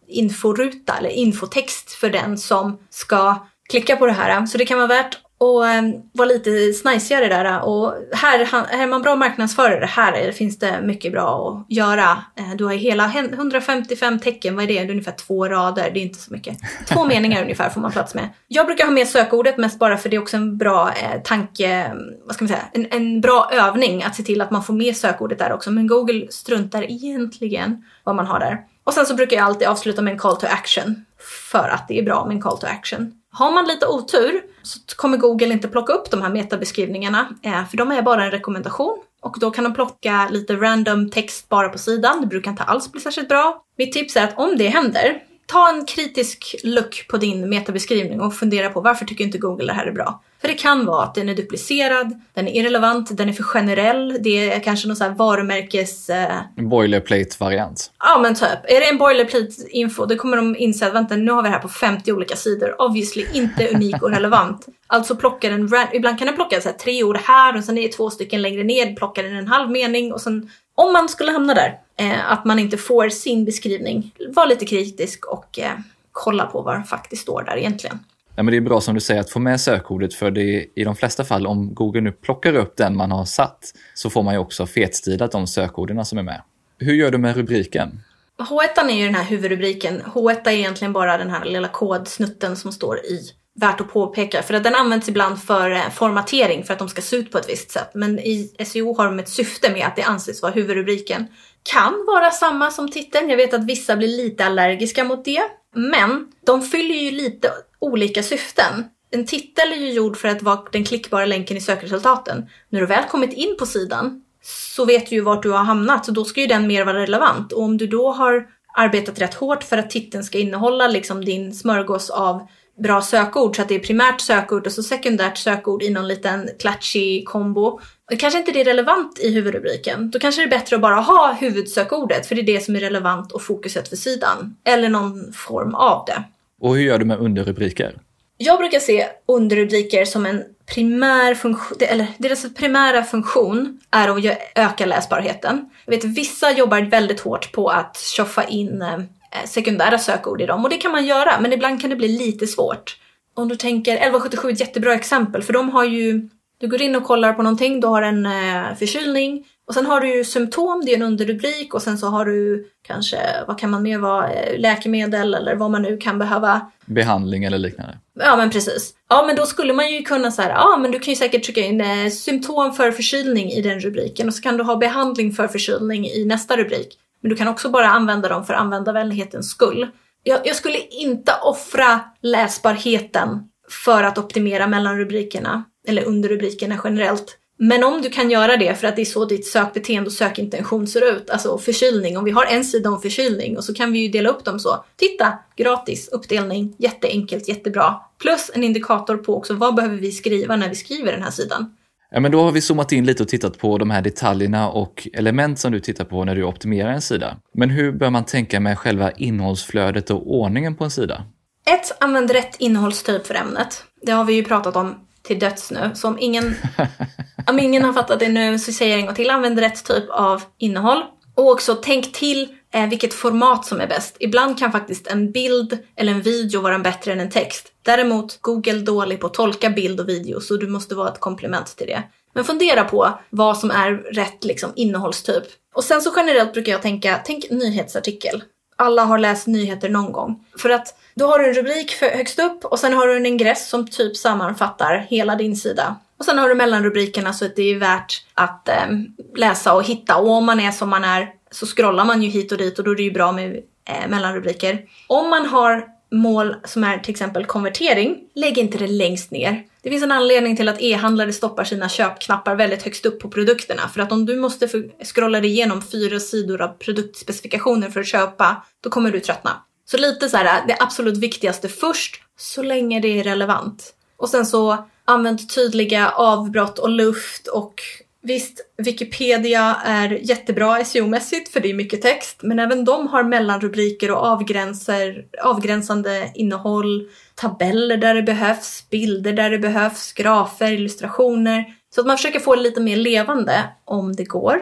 inforuta 0.08 0.98
eller 0.98 1.10
infotext 1.10 1.92
för 1.92 2.10
den 2.10 2.38
som 2.38 2.78
ska 2.90 3.48
klicka 3.70 3.96
på 3.96 4.06
det 4.06 4.12
här. 4.12 4.46
Så 4.46 4.58
det 4.58 4.66
kan 4.66 4.78
vara 4.78 4.88
värt 4.88 5.18
och 5.44 5.68
eh, 5.68 5.84
vara 6.14 6.28
lite 6.28 6.74
snajsigare 6.74 7.28
där. 7.28 7.66
Och 7.66 7.94
här, 8.14 8.40
är 8.72 8.88
man 8.88 9.02
bra 9.02 9.16
marknadsförare, 9.16 9.86
här 9.86 10.32
finns 10.32 10.60
det 10.60 10.82
mycket 10.82 11.12
bra 11.12 11.50
att 11.50 11.76
göra. 11.76 12.24
Eh, 12.36 12.56
du 12.58 12.66
har 12.66 12.74
hela 12.74 13.12
155 13.16 14.20
tecken, 14.20 14.56
vad 14.56 14.64
är 14.64 14.68
det? 14.68 14.74
Det 14.74 14.80
är 14.80 14.90
ungefär 14.90 15.12
två 15.12 15.48
rader, 15.48 15.92
det 15.94 16.00
är 16.00 16.04
inte 16.04 16.20
så 16.20 16.34
mycket. 16.34 16.58
Två 16.88 17.06
meningar 17.06 17.42
ungefär 17.42 17.70
får 17.70 17.82
man 17.82 17.92
plats 17.92 18.14
med. 18.14 18.30
Jag 18.48 18.66
brukar 18.66 18.86
ha 18.86 18.92
med 18.92 19.08
sökordet 19.08 19.58
mest 19.58 19.80
bara 19.80 19.98
för 19.98 20.10
det 20.10 20.16
är 20.16 20.22
också 20.22 20.38
en 20.38 20.58
bra 20.58 20.90
eh, 20.90 21.22
tanke, 21.24 21.92
vad 22.26 22.36
ska 22.36 22.44
man 22.44 22.50
säga, 22.50 22.64
en, 22.74 22.88
en 22.92 23.22
bra 23.22 23.50
övning 23.54 24.04
att 24.04 24.16
se 24.16 24.24
till 24.24 24.42
att 24.42 24.52
man 24.52 24.64
får 24.64 24.74
med 24.74 24.98
sökordet 24.98 25.40
där 25.40 25.54
också. 25.54 25.72
Men 25.72 25.88
Google 25.88 26.28
struntar 26.30 26.92
egentligen 26.92 27.84
vad 28.04 28.16
man 28.16 28.28
har 28.28 28.40
där. 28.40 28.58
Och 28.84 28.94
sen 28.94 29.06
så 29.06 29.16
brukar 29.16 29.38
jag 29.38 29.46
alltid 29.46 29.68
avsluta 29.68 30.02
med 30.02 30.12
en 30.12 30.20
call 30.20 30.38
to 30.38 30.48
action. 30.50 31.06
För 31.52 31.70
att 31.70 31.88
det 31.88 32.00
är 32.00 32.04
bra 32.04 32.26
med 32.26 32.36
en 32.36 32.42
call 32.42 32.58
to 32.58 32.68
action. 32.68 33.14
Har 33.32 33.52
man 33.52 33.66
lite 33.66 33.88
otur 33.88 34.42
så 34.64 34.80
kommer 34.96 35.18
Google 35.18 35.54
inte 35.54 35.68
plocka 35.68 35.94
upp 35.94 36.12
de 36.12 36.22
här 36.22 36.30
metabeskrivningarna, 36.30 37.30
eh, 37.44 37.66
för 37.66 37.78
de 37.78 37.92
är 37.92 38.02
bara 38.02 38.26
en 38.26 38.32
rekommendation. 38.32 38.98
Och 39.22 39.38
då 39.40 39.52
kan 39.52 39.64
de 39.64 39.74
plocka 39.74 40.28
lite 40.32 40.56
random 40.56 41.10
text 41.10 41.50
bara 41.50 41.70
på 41.70 41.78
sidan. 41.78 42.22
Det 42.22 42.28
brukar 42.28 42.52
inte 42.52 42.64
alls 42.64 42.92
bli 42.92 43.02
särskilt 43.02 43.30
bra. 43.30 43.64
Mitt 43.78 43.94
tips 43.94 44.16
är 44.16 44.24
att 44.24 44.38
om 44.38 44.58
det 44.58 44.68
händer, 44.68 45.24
ta 45.46 45.70
en 45.70 45.86
kritisk 45.86 46.56
look 46.64 47.06
på 47.10 47.18
din 47.18 47.50
metabeskrivning 47.50 48.22
och 48.22 48.36
fundera 48.36 48.70
på 48.70 48.82
varför 48.82 49.06
tycker 49.06 49.24
inte 49.24 49.38
Google 49.38 49.66
det 49.66 49.74
här 49.74 49.86
är 49.86 49.92
bra? 49.92 50.22
För 50.44 50.48
det 50.48 50.54
kan 50.54 50.86
vara 50.86 51.04
att 51.04 51.16
den 51.16 51.30
är 51.30 51.36
duplicerad, 51.36 52.22
den 52.34 52.48
är 52.48 52.52
irrelevant, 52.52 53.18
den 53.18 53.30
är 53.30 53.34
för 53.34 53.44
generell, 53.44 54.18
det 54.20 54.50
är 54.50 54.60
kanske 54.60 54.88
någon 54.88 54.98
här 55.00 55.10
varumärkes... 55.10 56.10
Eh... 56.10 56.40
Boilerplate-variant. 56.56 57.92
Ja 58.00 58.20
men 58.22 58.36
typ. 58.36 58.60
Är 58.64 58.80
det 58.80 58.90
en 58.90 58.98
boilerplate-info 58.98 60.06
då 60.06 60.16
kommer 60.16 60.38
de 60.38 60.56
inse 60.56 60.88
att 60.88 60.94
vänta 60.94 61.16
nu 61.16 61.32
har 61.32 61.44
vi 61.44 61.50
det 61.50 61.54
här 61.54 61.62
på 61.62 61.70
50 61.70 62.12
olika 62.12 62.36
sidor. 62.36 62.82
Obviously 62.82 63.26
inte 63.34 63.68
unik 63.68 64.02
och 64.02 64.10
relevant. 64.10 64.68
Alltså 64.88 65.16
plockar 65.16 65.52
den, 65.52 65.70
ibland 65.94 66.18
kan 66.18 66.28
den 66.28 66.36
plocka 66.36 66.62
så 66.62 66.70
här, 66.70 66.76
tre 66.76 67.04
ord 67.04 67.18
här 67.18 67.58
och 67.58 67.64
sen 67.64 67.78
är 67.78 67.82
det 67.82 67.94
två 67.94 68.10
stycken 68.10 68.42
längre 68.42 68.64
ner, 68.64 68.96
plockar 68.96 69.24
den 69.24 69.36
en 69.36 69.48
halv 69.48 69.72
mening 69.72 70.14
och 70.14 70.22
sen 70.22 70.50
om 70.76 70.94
man 70.94 71.10
skulle 71.10 71.32
hamna 71.32 71.54
där, 71.54 71.80
eh, 71.98 72.32
att 72.32 72.46
man 72.46 72.60
inte 72.60 72.78
får 72.78 73.10
sin 73.10 73.46
beskrivning, 73.46 74.12
var 74.30 74.48
lite 74.48 74.66
kritisk 74.66 75.26
och 75.26 75.60
eh, 75.60 75.72
kolla 76.12 76.46
på 76.46 76.62
vad 76.62 76.80
det 76.80 76.84
faktiskt 76.84 77.22
står 77.22 77.44
där 77.44 77.58
egentligen. 77.58 78.00
Ja, 78.36 78.44
men 78.44 78.52
det 78.52 78.58
är 78.58 78.62
bra 78.62 78.82
som 78.82 78.96
du 78.96 79.02
säger 79.02 79.22
att 79.22 79.30
få 79.30 79.40
med 79.40 79.62
sökordet 79.62 80.14
för 80.14 80.32
det 80.32 80.42
är, 80.42 80.66
i 80.76 80.84
de 80.84 80.96
flesta 80.96 81.24
fall 81.24 81.48
om 81.48 81.74
Google 81.74 82.02
nu 82.02 82.12
plockar 82.12 82.56
upp 82.56 82.78
den 82.78 82.98
man 82.98 83.12
har 83.12 83.26
satt 83.26 83.72
så 83.94 84.10
får 84.10 84.24
man 84.24 84.34
ju 84.34 84.40
också 84.40 84.66
fetstilat 84.68 85.32
de 85.32 85.48
sökorden 85.48 86.06
som 86.06 86.18
är 86.18 86.24
med. 86.24 86.42
Hur 86.78 86.94
gör 86.94 87.12
du 87.12 87.18
med 87.18 87.36
rubriken? 87.36 88.00
H1 88.38 88.90
är 88.90 88.96
ju 88.96 89.06
den 89.06 89.16
här 89.16 89.24
huvudrubriken. 89.24 90.02
H1 90.02 90.48
är 90.48 90.52
egentligen 90.52 90.94
bara 90.94 91.18
den 91.18 91.30
här 91.30 91.46
lilla 91.46 91.68
kodsnutten 91.68 92.56
som 92.56 92.72
står 92.72 92.98
i. 92.98 93.20
Värt 93.56 93.82
att 93.82 93.94
påpeka 93.94 94.42
för 94.42 94.54
att 94.54 94.64
den 94.64 94.76
används 94.76 95.10
ibland 95.10 95.42
för 95.42 95.72
eh, 95.72 95.90
formatering 95.90 96.64
för 96.64 96.74
att 96.74 96.80
de 96.80 96.90
ska 96.90 97.02
se 97.02 97.16
ut 97.16 97.32
på 97.32 97.38
ett 97.38 97.50
visst 97.50 97.72
sätt. 97.72 97.90
Men 97.94 98.20
i 98.20 98.52
SEO 98.66 98.98
har 98.98 99.06
de 99.06 99.20
ett 99.20 99.30
syfte 99.30 99.72
med 99.72 99.88
att 99.88 99.96
det 99.96 100.04
anses 100.04 100.42
vara 100.42 100.52
huvudrubriken. 100.52 101.28
Kan 101.64 102.06
vara 102.08 102.32
samma 102.32 102.72
som 102.72 102.92
titeln. 102.92 103.30
Jag 103.30 103.38
vet 103.38 103.54
att 103.54 103.66
vissa 103.66 103.96
blir 103.96 104.08
lite 104.08 104.46
allergiska 104.46 105.04
mot 105.04 105.26
det. 105.26 105.44
Men 105.76 106.28
de 106.46 106.62
fyller 106.62 106.96
ju 106.96 107.12
lite 107.12 107.52
olika 107.80 108.24
syften. 108.24 108.86
En 109.12 109.26
titel 109.26 109.72
är 109.72 109.76
ju 109.76 109.92
gjord 109.92 110.18
för 110.18 110.28
att 110.28 110.42
vara 110.42 110.64
den 110.72 110.84
klickbara 110.84 111.26
länken 111.26 111.58
i 111.58 111.62
sökresultaten. 111.62 112.50
När 112.70 112.80
du 112.80 112.86
väl 112.86 113.04
kommit 113.04 113.34
in 113.34 113.56
på 113.60 113.66
sidan 113.66 114.24
så 114.42 114.86
vet 114.86 115.10
du 115.10 115.16
ju 115.16 115.22
vart 115.22 115.44
du 115.44 115.52
har 115.52 115.64
hamnat, 115.64 116.06
så 116.06 116.12
då 116.12 116.26
ska 116.26 116.42
ju 116.42 116.48
den 116.48 116.68
mer 116.68 116.86
vara 116.86 117.02
relevant. 117.02 117.52
Och 117.52 117.62
om 117.62 117.78
du 117.78 117.88
då 117.88 118.12
har 118.12 118.48
arbetat 118.78 119.22
rätt 119.22 119.34
hårt 119.34 119.64
för 119.64 119.78
att 119.78 119.90
titeln 119.90 120.24
ska 120.24 120.38
innehålla 120.38 120.88
liksom 120.88 121.26
din 121.26 121.54
smörgås 121.54 122.10
av 122.10 122.48
bra 122.80 123.02
sökord 123.02 123.56
så 123.56 123.62
att 123.62 123.70
det 123.70 123.76
är 123.76 123.80
primärt 123.80 124.22
sökord 124.22 124.66
och 124.66 124.72
så 124.72 124.84
sekundärt 124.84 125.38
sökord 125.38 125.84
i 125.84 125.90
någon 125.90 126.08
liten 126.08 126.50
klatschig 126.60 127.28
kombo. 127.28 127.80
Kanske 128.20 128.40
inte 128.40 128.52
det 128.52 128.62
är 128.62 128.66
relevant 128.66 129.20
i 129.20 129.34
huvudrubriken. 129.34 130.12
Då 130.12 130.20
kanske 130.20 130.42
det 130.42 130.46
är 130.46 130.60
bättre 130.60 130.76
att 130.76 130.82
bara 130.82 130.96
ha 130.96 131.34
huvudsökordet 131.34 132.26
för 132.26 132.36
det 132.36 132.42
är 132.42 132.46
det 132.46 132.64
som 132.64 132.76
är 132.76 132.80
relevant 132.80 133.32
och 133.32 133.42
fokuset 133.42 133.88
för 133.88 133.96
sidan. 133.96 134.56
Eller 134.66 134.90
någon 134.90 135.34
form 135.34 135.76
av 135.76 136.06
det. 136.08 136.24
Och 136.62 136.76
hur 136.76 136.84
gör 136.84 137.00
du 137.00 137.06
med 137.06 137.20
underrubriker? 137.20 137.96
Jag 138.38 138.60
brukar 138.60 138.80
se 138.80 139.08
underrubriker 139.26 140.06
som 140.06 140.26
en 140.26 140.44
primär 140.66 141.36
funktion, 141.36 141.78
eller 141.82 142.08
deras 142.18 142.54
primära 142.54 143.04
funktion 143.04 143.80
är 143.92 144.10
att 144.10 144.38
öka 144.56 144.86
läsbarheten. 144.86 145.70
Jag 145.86 145.92
vet 145.92 146.04
vissa 146.04 146.52
jobbar 146.52 146.82
väldigt 146.82 147.20
hårt 147.20 147.52
på 147.52 147.70
att 147.70 147.98
tjoffa 147.98 148.44
in 148.44 148.82
eh, 148.82 149.00
sekundära 149.46 149.98
sökord 149.98 150.42
i 150.42 150.46
dem 150.46 150.64
och 150.64 150.70
det 150.70 150.78
kan 150.78 150.92
man 150.92 151.06
göra 151.06 151.40
men 151.40 151.54
ibland 151.54 151.82
kan 151.82 151.90
det 151.90 151.96
bli 151.96 152.08
lite 152.08 152.48
svårt. 152.48 152.98
Om 153.34 153.48
du 153.48 153.56
tänker 153.56 153.94
1177 153.94 154.48
är 154.48 154.54
ett 154.54 154.60
jättebra 154.60 154.94
exempel 154.94 155.44
för 155.44 155.54
de 155.54 155.70
har 155.70 155.84
ju, 155.84 156.30
du 156.64 156.70
går 156.70 156.82
in 156.82 156.96
och 156.96 157.04
kollar 157.04 157.34
på 157.34 157.44
någonting, 157.44 157.80
du 157.80 157.88
har 157.88 158.02
en 158.02 158.26
eh, 158.26 158.76
förkylning 158.76 159.46
och 159.68 159.74
sen 159.74 159.86
har 159.86 160.02
du 160.02 160.16
ju 160.18 160.24
symptom, 160.24 160.82
det 160.86 160.92
är 160.92 160.96
en 160.96 161.02
underrubrik 161.02 161.74
och 161.74 161.82
sen 161.82 161.98
så 161.98 162.08
har 162.08 162.26
du 162.26 162.68
kanske, 162.88 163.18
vad 163.48 163.60
kan 163.60 163.70
man 163.70 163.84
mer 163.84 163.98
vara, 163.98 164.32
eh, 164.32 164.60
läkemedel 164.60 165.34
eller 165.34 165.56
vad 165.56 165.72
man 165.72 165.82
nu 165.82 165.98
kan 165.98 166.20
behöva. 166.20 166.72
Behandling 166.86 167.44
eller 167.44 167.58
liknande. 167.58 167.98
Ja 168.20 168.36
men 168.36 168.50
precis. 168.50 168.94
Ja 169.10 169.24
men 169.28 169.36
då 169.36 169.46
skulle 169.46 169.74
man 169.74 169.92
ju 169.92 170.02
kunna 170.02 170.32
säga, 170.32 170.50
ja 170.50 170.78
men 170.78 170.92
du 170.92 171.00
kan 171.00 171.12
ju 171.12 171.16
säkert 171.16 171.44
trycka 171.44 171.62
in 171.62 171.82
eh, 171.82 172.10
symptom 172.10 172.74
för 172.74 172.92
förkylning 172.92 173.52
i 173.52 173.62
den 173.62 173.80
rubriken 173.80 174.28
och 174.28 174.34
så 174.34 174.42
kan 174.42 174.58
du 174.58 174.64
ha 174.64 174.76
behandling 174.76 175.32
för 175.32 175.48
förkylning 175.48 176.06
i 176.06 176.26
nästa 176.26 176.58
rubrik. 176.58 176.98
Men 177.22 177.30
du 177.30 177.36
kan 177.36 177.48
också 177.48 177.70
bara 177.70 177.88
använda 177.88 178.30
dem 178.30 178.46
för 178.46 178.54
användarvänlighetens 178.54 179.50
skull. 179.50 179.88
Jag, 180.24 180.40
jag 180.48 180.56
skulle 180.56 180.78
inte 180.90 181.34
offra 181.42 182.00
läsbarheten 182.22 183.50
för 183.70 184.04
att 184.04 184.18
optimera 184.18 184.68
mellan 184.68 184.98
rubrikerna 184.98 185.64
eller 185.88 186.04
under 186.04 186.30
rubrikerna 186.30 186.80
generellt. 186.84 187.38
Men 187.58 187.84
om 187.84 188.02
du 188.02 188.10
kan 188.10 188.32
göra 188.32 188.58
det 188.58 188.76
för 188.76 188.88
att 188.88 188.96
det 188.96 189.02
är 189.02 189.06
så 189.06 189.26
ditt 189.26 189.48
sökbeteende 189.48 190.08
och 190.08 190.14
sökintention 190.14 190.88
ser 190.88 191.16
ut, 191.16 191.30
alltså 191.30 191.58
förkylning, 191.58 192.18
om 192.18 192.24
vi 192.24 192.32
har 192.32 192.46
en 192.46 192.64
sida 192.64 192.90
om 192.90 193.02
förkylning 193.02 193.58
och 193.58 193.64
så 193.64 193.74
kan 193.74 193.92
vi 193.92 194.00
ju 194.00 194.08
dela 194.08 194.30
upp 194.30 194.46
dem 194.46 194.60
så. 194.60 194.86
Titta, 194.96 195.40
gratis 195.56 196.08
uppdelning, 196.08 196.76
jätteenkelt, 196.78 197.48
jättebra. 197.48 197.96
Plus 198.22 198.52
en 198.54 198.64
indikator 198.64 199.18
på 199.18 199.38
också 199.38 199.54
vad 199.54 199.76
behöver 199.76 199.98
vi 199.98 200.12
skriva 200.12 200.56
när 200.56 200.70
vi 200.70 200.76
skriver 200.76 201.12
den 201.12 201.24
här 201.24 201.32
sidan. 201.32 201.76
Ja, 202.12 202.20
men 202.20 202.32
då 202.32 202.42
har 202.42 202.52
vi 202.52 202.62
zoomat 202.62 202.92
in 202.92 203.06
lite 203.06 203.24
och 203.24 203.30
tittat 203.30 203.58
på 203.58 203.78
de 203.78 203.90
här 203.90 204.02
detaljerna 204.02 204.70
och 204.70 205.08
element 205.14 205.60
som 205.60 205.72
du 205.72 205.80
tittar 205.80 206.06
på 206.06 206.26
när 206.26 206.36
du 206.36 206.44
optimerar 206.44 206.92
en 206.92 207.02
sida. 207.02 207.38
Men 207.54 207.70
hur 207.70 207.92
bör 207.92 208.10
man 208.10 208.26
tänka 208.26 208.60
med 208.60 208.80
själva 208.80 209.12
innehållsflödet 209.12 210.10
och 210.10 210.36
ordningen 210.36 210.76
på 210.76 210.84
en 210.84 210.92
sida? 210.92 211.24
1. 211.66 211.98
Använd 212.00 212.32
rätt 212.32 212.56
innehållstyp 212.60 213.28
för 213.28 213.36
ämnet. 213.36 213.84
Det 214.02 214.12
har 214.12 214.26
vi 214.26 214.34
ju 214.34 214.44
pratat 214.44 214.76
om 214.76 215.03
till 215.24 215.40
döds 215.40 215.72
nu. 215.72 215.92
Så 215.96 216.08
om 216.08 216.18
ingen, 216.20 216.56
om 217.48 217.60
ingen 217.60 217.84
har 217.84 217.94
fattat 217.94 218.20
det 218.20 218.30
nu 218.30 218.60
så 218.60 218.72
säger 218.72 218.92
jag 218.92 219.00
en 219.00 219.06
gång 219.06 219.16
till. 219.16 219.30
Använd 219.30 219.60
rätt 219.60 219.86
typ 219.86 220.10
av 220.10 220.42
innehåll. 220.58 221.04
Och 221.36 221.52
också 221.52 221.76
tänk 221.76 222.14
till 222.14 222.48
eh, 222.74 222.88
vilket 222.90 223.14
format 223.14 223.66
som 223.66 223.82
är 223.82 223.88
bäst. 223.88 224.18
Ibland 224.20 224.60
kan 224.60 224.72
faktiskt 224.72 225.08
en 225.08 225.32
bild 225.32 225.78
eller 225.96 226.12
en 226.12 226.22
video 226.22 226.62
vara 226.62 226.80
bättre 226.80 227.12
än 227.12 227.20
en 227.20 227.30
text. 227.30 227.72
Däremot 227.82 228.42
Google 228.42 228.80
dålig 228.80 229.20
på 229.20 229.28
att 229.28 229.34
tolka 229.34 229.70
bild 229.70 230.00
och 230.00 230.10
video 230.10 230.40
så 230.40 230.58
du 230.58 230.68
måste 230.68 230.96
vara 230.96 231.10
ett 231.10 231.20
komplement 231.20 231.78
till 231.78 231.88
det. 231.88 232.04
Men 232.34 232.44
fundera 232.44 232.84
på 232.84 233.20
vad 233.30 233.58
som 233.58 233.72
är 233.72 233.92
rätt 233.92 234.44
liksom, 234.44 234.72
innehållstyp. 234.76 235.44
Och 235.74 235.84
sen 235.84 236.02
så 236.02 236.14
generellt 236.16 236.54
brukar 236.54 236.72
jag 236.72 236.82
tänka, 236.82 237.20
tänk 237.26 237.50
nyhetsartikel. 237.50 238.44
Alla 238.76 239.04
har 239.04 239.18
läst 239.18 239.48
nyheter 239.48 239.90
någon 239.90 240.12
gång. 240.12 240.46
För 240.58 240.70
att 240.70 240.96
då 241.16 241.28
har 241.28 241.40
du 241.40 241.48
en 241.48 241.54
rubrik 241.54 241.92
för 241.92 242.06
högst 242.06 242.40
upp 242.40 242.66
och 242.66 242.80
sen 242.80 242.94
har 242.94 243.08
du 243.08 243.18
en 243.18 243.26
ingress 243.26 243.70
som 243.70 243.88
typ 243.88 244.18
sammanfattar 244.18 245.06
hela 245.10 245.36
din 245.36 245.56
sida. 245.56 245.96
Och 246.18 246.26
sen 246.26 246.38
har 246.38 246.50
du 246.50 246.56
mellanrubrikerna 246.56 247.34
så 247.34 247.46
att 247.46 247.56
det 247.56 247.72
är 247.72 247.80
värt 247.80 248.26
att 248.34 248.70
eh, 248.70 248.88
läsa 249.36 249.74
och 249.74 249.84
hitta. 249.84 250.18
Och 250.18 250.30
om 250.32 250.46
man 250.46 250.60
är 250.60 250.72
som 250.72 250.90
man 250.90 251.04
är 251.04 251.30
så 251.52 251.66
scrollar 251.66 252.06
man 252.06 252.24
ju 252.24 252.30
hit 252.30 252.52
och 252.52 252.58
dit 252.58 252.80
och 252.80 252.86
då 252.86 252.92
är 252.92 252.96
det 252.96 253.04
ju 253.04 253.12
bra 253.12 253.32
med 253.32 253.56
eh, 253.90 254.10
mellanrubriker. 254.10 254.80
Om 255.08 255.30
man 255.30 255.46
har 255.46 255.88
mål 256.12 256.56
som 256.64 256.84
är 256.84 256.98
till 256.98 257.12
exempel 257.12 257.46
konvertering, 257.46 258.18
lägg 258.36 258.58
inte 258.58 258.78
det 258.78 258.88
längst 258.88 259.32
ner. 259.32 259.64
Det 259.82 259.90
finns 259.90 260.04
en 260.04 260.12
anledning 260.12 260.56
till 260.56 260.70
att 260.70 260.82
e-handlare 260.82 261.34
stoppar 261.34 261.64
sina 261.64 261.90
köpknappar 261.90 262.56
väldigt 262.56 262.84
högst 262.84 263.06
upp 263.06 263.20
på 263.20 263.30
produkterna. 263.30 263.90
För 263.94 264.02
att 264.02 264.12
om 264.12 264.26
du 264.26 264.36
måste 264.36 264.68
scrolla 265.04 265.40
dig 265.42 265.50
igenom 265.50 265.82
fyra 265.82 266.20
sidor 266.20 266.62
av 266.62 266.68
produktspecifikationer 266.68 267.90
för 267.90 268.00
att 268.00 268.08
köpa, 268.08 268.66
då 268.82 268.90
kommer 268.90 269.12
du 269.12 269.20
tröttna. 269.20 269.52
Så 269.86 269.98
lite 269.98 270.30
så 270.30 270.38
här, 270.38 270.46
äh, 270.46 270.68
det 270.68 270.78
absolut 270.80 271.18
viktigaste 271.18 271.70
först, 271.70 272.22
så 272.38 272.62
länge 272.62 273.00
det 273.00 273.20
är 273.20 273.24
relevant. 273.24 273.94
Och 274.18 274.30
sen 274.30 274.46
så 274.46 274.88
använd 275.06 275.50
tydliga 275.50 276.10
avbrott 276.10 276.80
och 276.80 276.90
luft 276.90 277.48
och 277.48 277.82
Visst, 278.26 278.62
Wikipedia 278.78 279.78
är 279.86 280.10
jättebra 280.10 280.84
SEO-mässigt 280.84 281.50
för 281.50 281.60
det 281.60 281.70
är 281.70 281.74
mycket 281.74 282.02
text, 282.02 282.40
men 282.44 282.60
även 282.60 282.86
de 282.86 283.08
har 283.08 283.24
mellanrubriker 283.24 284.12
och 284.12 284.18
avgränser, 284.18 285.26
avgränsande 285.44 286.32
innehåll, 286.36 287.10
tabeller 287.36 287.98
där 287.98 288.16
det 288.16 288.22
behövs, 288.22 288.90
bilder 288.90 289.34
där 289.34 289.50
det 289.50 289.60
behövs, 289.60 290.14
grafer, 290.14 290.72
illustrationer. 290.72 291.66
Så 291.96 292.02
att 292.02 292.08
man 292.08 292.18
försöker 292.18 292.40
få 292.40 292.56
det 292.56 292.62
lite 292.62 292.82
mer 292.82 292.96
levande 292.96 293.64
om 293.86 294.16
det 294.16 294.24
går. 294.24 294.62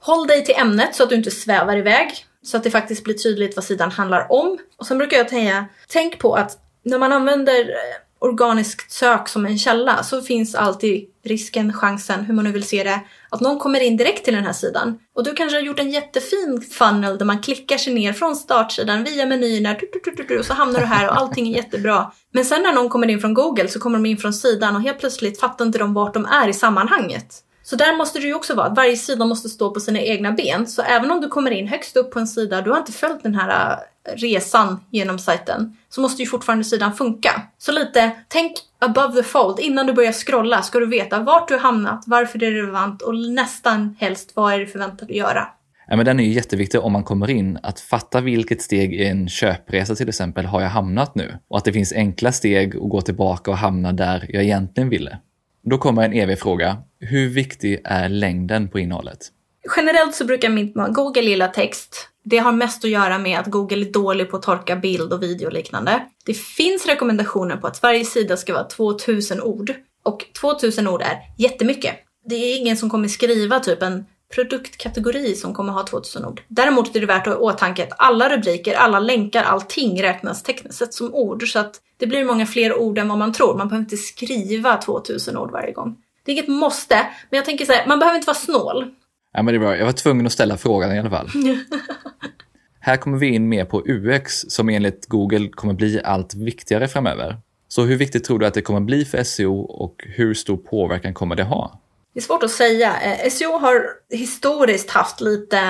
Håll 0.00 0.26
dig 0.26 0.44
till 0.44 0.54
ämnet 0.58 0.94
så 0.94 1.02
att 1.02 1.08
du 1.08 1.16
inte 1.16 1.30
svävar 1.30 1.76
iväg, 1.76 2.26
så 2.42 2.56
att 2.56 2.64
det 2.64 2.70
faktiskt 2.70 3.04
blir 3.04 3.14
tydligt 3.14 3.56
vad 3.56 3.64
sidan 3.64 3.90
handlar 3.90 4.32
om. 4.32 4.58
Och 4.76 4.86
sen 4.86 4.98
brukar 4.98 5.16
jag 5.16 5.30
säga, 5.30 5.66
tänk 5.88 6.18
på 6.18 6.34
att 6.34 6.58
när 6.82 6.98
man 6.98 7.12
använder 7.12 7.60
eh, 7.60 7.74
organiskt 8.18 8.92
sök 8.92 9.28
som 9.28 9.46
en 9.46 9.58
källa 9.58 10.02
så 10.02 10.22
finns 10.22 10.54
alltid 10.54 11.04
risken, 11.24 11.72
chansen, 11.72 12.24
hur 12.24 12.34
man 12.34 12.44
nu 12.44 12.52
vill 12.52 12.64
se 12.64 12.84
det, 12.84 13.00
att 13.30 13.40
någon 13.40 13.58
kommer 13.58 13.80
in 13.80 13.96
direkt 13.96 14.24
till 14.24 14.34
den 14.34 14.44
här 14.44 14.52
sidan. 14.52 14.98
Och 15.14 15.24
du 15.24 15.34
kanske 15.34 15.56
har 15.56 15.62
gjort 15.62 15.78
en 15.78 15.90
jättefin 15.90 16.60
funnel 16.60 17.18
där 17.18 17.26
man 17.26 17.42
klickar 17.42 17.76
sig 17.76 17.94
ner 17.94 18.12
från 18.12 18.36
startsidan 18.36 19.04
via 19.04 19.26
menyerna 19.26 19.76
och 20.38 20.44
så 20.44 20.54
hamnar 20.54 20.80
du 20.80 20.86
här 20.86 21.08
och 21.08 21.16
allting 21.16 21.48
är 21.48 21.56
jättebra. 21.56 22.12
Men 22.32 22.44
sen 22.44 22.62
när 22.62 22.72
någon 22.72 22.88
kommer 22.88 23.10
in 23.10 23.20
från 23.20 23.34
Google 23.34 23.68
så 23.68 23.80
kommer 23.80 23.98
de 23.98 24.06
in 24.06 24.16
från 24.16 24.32
sidan 24.32 24.76
och 24.76 24.82
helt 24.82 24.98
plötsligt 24.98 25.40
fattar 25.40 25.64
inte 25.64 25.78
de 25.78 25.94
vart 25.94 26.14
de 26.14 26.26
är 26.26 26.48
i 26.48 26.52
sammanhanget. 26.52 27.44
Så 27.70 27.76
där 27.76 27.96
måste 27.96 28.18
det 28.18 28.26
ju 28.26 28.34
också 28.34 28.54
vara, 28.54 28.68
varje 28.68 28.96
sida 28.96 29.24
måste 29.26 29.48
stå 29.48 29.70
på 29.70 29.80
sina 29.80 30.00
egna 30.00 30.32
ben. 30.32 30.66
Så 30.66 30.82
även 30.82 31.10
om 31.10 31.20
du 31.20 31.28
kommer 31.28 31.50
in 31.50 31.68
högst 31.68 31.96
upp 31.96 32.10
på 32.10 32.18
en 32.18 32.26
sida, 32.26 32.62
du 32.62 32.70
har 32.70 32.78
inte 32.78 32.92
följt 32.92 33.22
den 33.22 33.34
här 33.34 33.70
eh, 33.70 34.16
resan 34.16 34.80
genom 34.90 35.18
sajten, 35.18 35.76
så 35.88 36.00
måste 36.00 36.22
ju 36.22 36.28
fortfarande 36.28 36.64
sidan 36.64 36.94
funka. 36.94 37.42
Så 37.58 37.72
lite, 37.72 38.10
tänk 38.28 38.52
above 38.78 39.14
the 39.14 39.22
fold. 39.22 39.58
Innan 39.58 39.86
du 39.86 39.92
börjar 39.92 40.12
scrolla 40.12 40.62
ska 40.62 40.78
du 40.78 40.86
veta 40.86 41.18
vart 41.18 41.48
du 41.48 41.54
har 41.54 41.60
hamnat, 41.60 42.04
varför 42.06 42.38
det 42.38 42.46
är 42.46 42.50
relevant 42.50 43.02
och 43.02 43.14
nästan 43.14 43.96
helst 44.00 44.32
vad 44.34 44.52
är 44.52 44.58
det 44.58 44.66
förväntat 44.66 45.02
att 45.02 45.16
göra. 45.16 45.48
Ja, 45.88 45.96
men 45.96 46.06
den 46.06 46.20
är 46.20 46.24
ju 46.24 46.32
jätteviktig 46.32 46.80
om 46.80 46.92
man 46.92 47.04
kommer 47.04 47.30
in, 47.30 47.58
att 47.62 47.80
fatta 47.80 48.20
vilket 48.20 48.62
steg 48.62 48.94
i 48.94 49.04
en 49.04 49.28
köpresa 49.28 49.94
till 49.94 50.08
exempel 50.08 50.46
har 50.46 50.60
jag 50.60 50.68
hamnat 50.68 51.14
nu? 51.14 51.38
Och 51.48 51.58
att 51.58 51.64
det 51.64 51.72
finns 51.72 51.92
enkla 51.92 52.32
steg 52.32 52.76
att 52.76 52.88
gå 52.88 53.00
tillbaka 53.00 53.50
och 53.50 53.58
hamna 53.58 53.92
där 53.92 54.26
jag 54.28 54.42
egentligen 54.42 54.88
ville. 54.88 55.18
Då 55.62 55.78
kommer 55.78 56.02
en 56.02 56.12
evig 56.12 56.38
fråga. 56.38 56.76
Hur 57.00 57.28
viktig 57.28 57.80
är 57.84 58.08
längden 58.08 58.68
på 58.68 58.78
innehållet? 58.78 59.18
Generellt 59.76 60.14
så 60.14 60.24
brukar 60.24 60.48
mitt 60.48 60.74
Google 60.74 61.22
gilla 61.22 61.48
text. 61.48 62.08
Det 62.24 62.38
har 62.38 62.52
mest 62.52 62.84
att 62.84 62.90
göra 62.90 63.18
med 63.18 63.38
att 63.38 63.46
Google 63.46 63.86
är 63.86 63.92
dålig 63.92 64.30
på 64.30 64.36
att 64.36 64.42
tolka 64.42 64.76
bild 64.76 65.12
och 65.12 65.22
video 65.22 65.46
och 65.46 65.52
liknande. 65.52 66.06
Det 66.26 66.34
finns 66.34 66.86
rekommendationer 66.86 67.56
på 67.56 67.66
att 67.66 67.82
varje 67.82 68.04
sida 68.04 68.36
ska 68.36 68.52
vara 68.52 68.64
2000 68.64 69.40
ord. 69.40 69.74
Och 70.02 70.24
2000 70.40 70.88
ord 70.88 71.02
är 71.02 71.18
jättemycket. 71.38 71.94
Det 72.24 72.34
är 72.34 72.58
ingen 72.58 72.76
som 72.76 72.90
kommer 72.90 73.08
skriva 73.08 73.60
typ 73.60 73.82
en 73.82 74.04
produktkategori 74.34 75.34
som 75.34 75.54
kommer 75.54 75.72
ha 75.72 75.86
2000 75.86 76.24
ord. 76.24 76.42
Däremot 76.48 76.96
är 76.96 77.00
det 77.00 77.06
värt 77.06 77.26
att 77.26 77.32
ha 77.32 77.40
i 77.40 77.44
åtanke 77.44 77.82
att 77.82 77.92
alla 77.98 78.36
rubriker, 78.36 78.74
alla 78.74 79.00
länkar, 79.00 79.42
allting 79.42 80.02
räknas 80.02 80.42
tekniskt 80.42 80.78
sett 80.78 80.94
som 80.94 81.14
ord. 81.14 81.52
Så 81.52 81.58
att 81.58 81.80
det 81.96 82.06
blir 82.06 82.24
många 82.24 82.46
fler 82.46 82.78
ord 82.78 82.98
än 82.98 83.08
vad 83.08 83.18
man 83.18 83.32
tror. 83.32 83.56
Man 83.56 83.68
behöver 83.68 83.84
inte 83.84 83.96
skriva 83.96 84.76
2000 84.76 85.36
ord 85.36 85.50
varje 85.50 85.72
gång. 85.72 85.96
Det 86.24 86.30
är 86.30 86.32
inget 86.32 86.48
måste, 86.48 86.96
men 87.30 87.36
jag 87.36 87.44
tänker 87.44 87.64
så 87.64 87.72
här, 87.72 87.86
man 87.86 87.98
behöver 87.98 88.16
inte 88.16 88.26
vara 88.26 88.36
snål. 88.36 88.84
Ja, 89.32 89.42
men 89.42 89.54
det 89.54 89.58
är 89.58 89.60
bra. 89.60 89.76
Jag 89.76 89.86
var 89.86 89.92
tvungen 89.92 90.26
att 90.26 90.32
ställa 90.32 90.56
frågan 90.56 90.94
i 90.94 90.98
alla 90.98 91.10
fall. 91.10 91.28
här 92.80 92.96
kommer 92.96 93.18
vi 93.18 93.26
in 93.26 93.48
mer 93.48 93.64
på 93.64 93.82
UX 93.86 94.40
som 94.48 94.68
enligt 94.68 95.06
Google 95.06 95.48
kommer 95.48 95.74
bli 95.74 96.00
allt 96.04 96.34
viktigare 96.34 96.88
framöver. 96.88 97.36
Så 97.68 97.82
hur 97.82 97.96
viktigt 97.96 98.24
tror 98.24 98.38
du 98.38 98.46
att 98.46 98.54
det 98.54 98.62
kommer 98.62 98.80
bli 98.80 99.04
för 99.04 99.22
SEO 99.22 99.60
och 99.60 99.96
hur 99.98 100.34
stor 100.34 100.56
påverkan 100.56 101.14
kommer 101.14 101.36
det 101.36 101.44
ha? 101.44 101.79
Det 102.14 102.20
är 102.20 102.22
svårt 102.22 102.42
att 102.42 102.50
säga. 102.50 103.00
Eh, 103.00 103.30
SEO 103.30 103.58
har 103.58 103.84
historiskt 104.10 104.90
haft 104.90 105.20
lite 105.20 105.60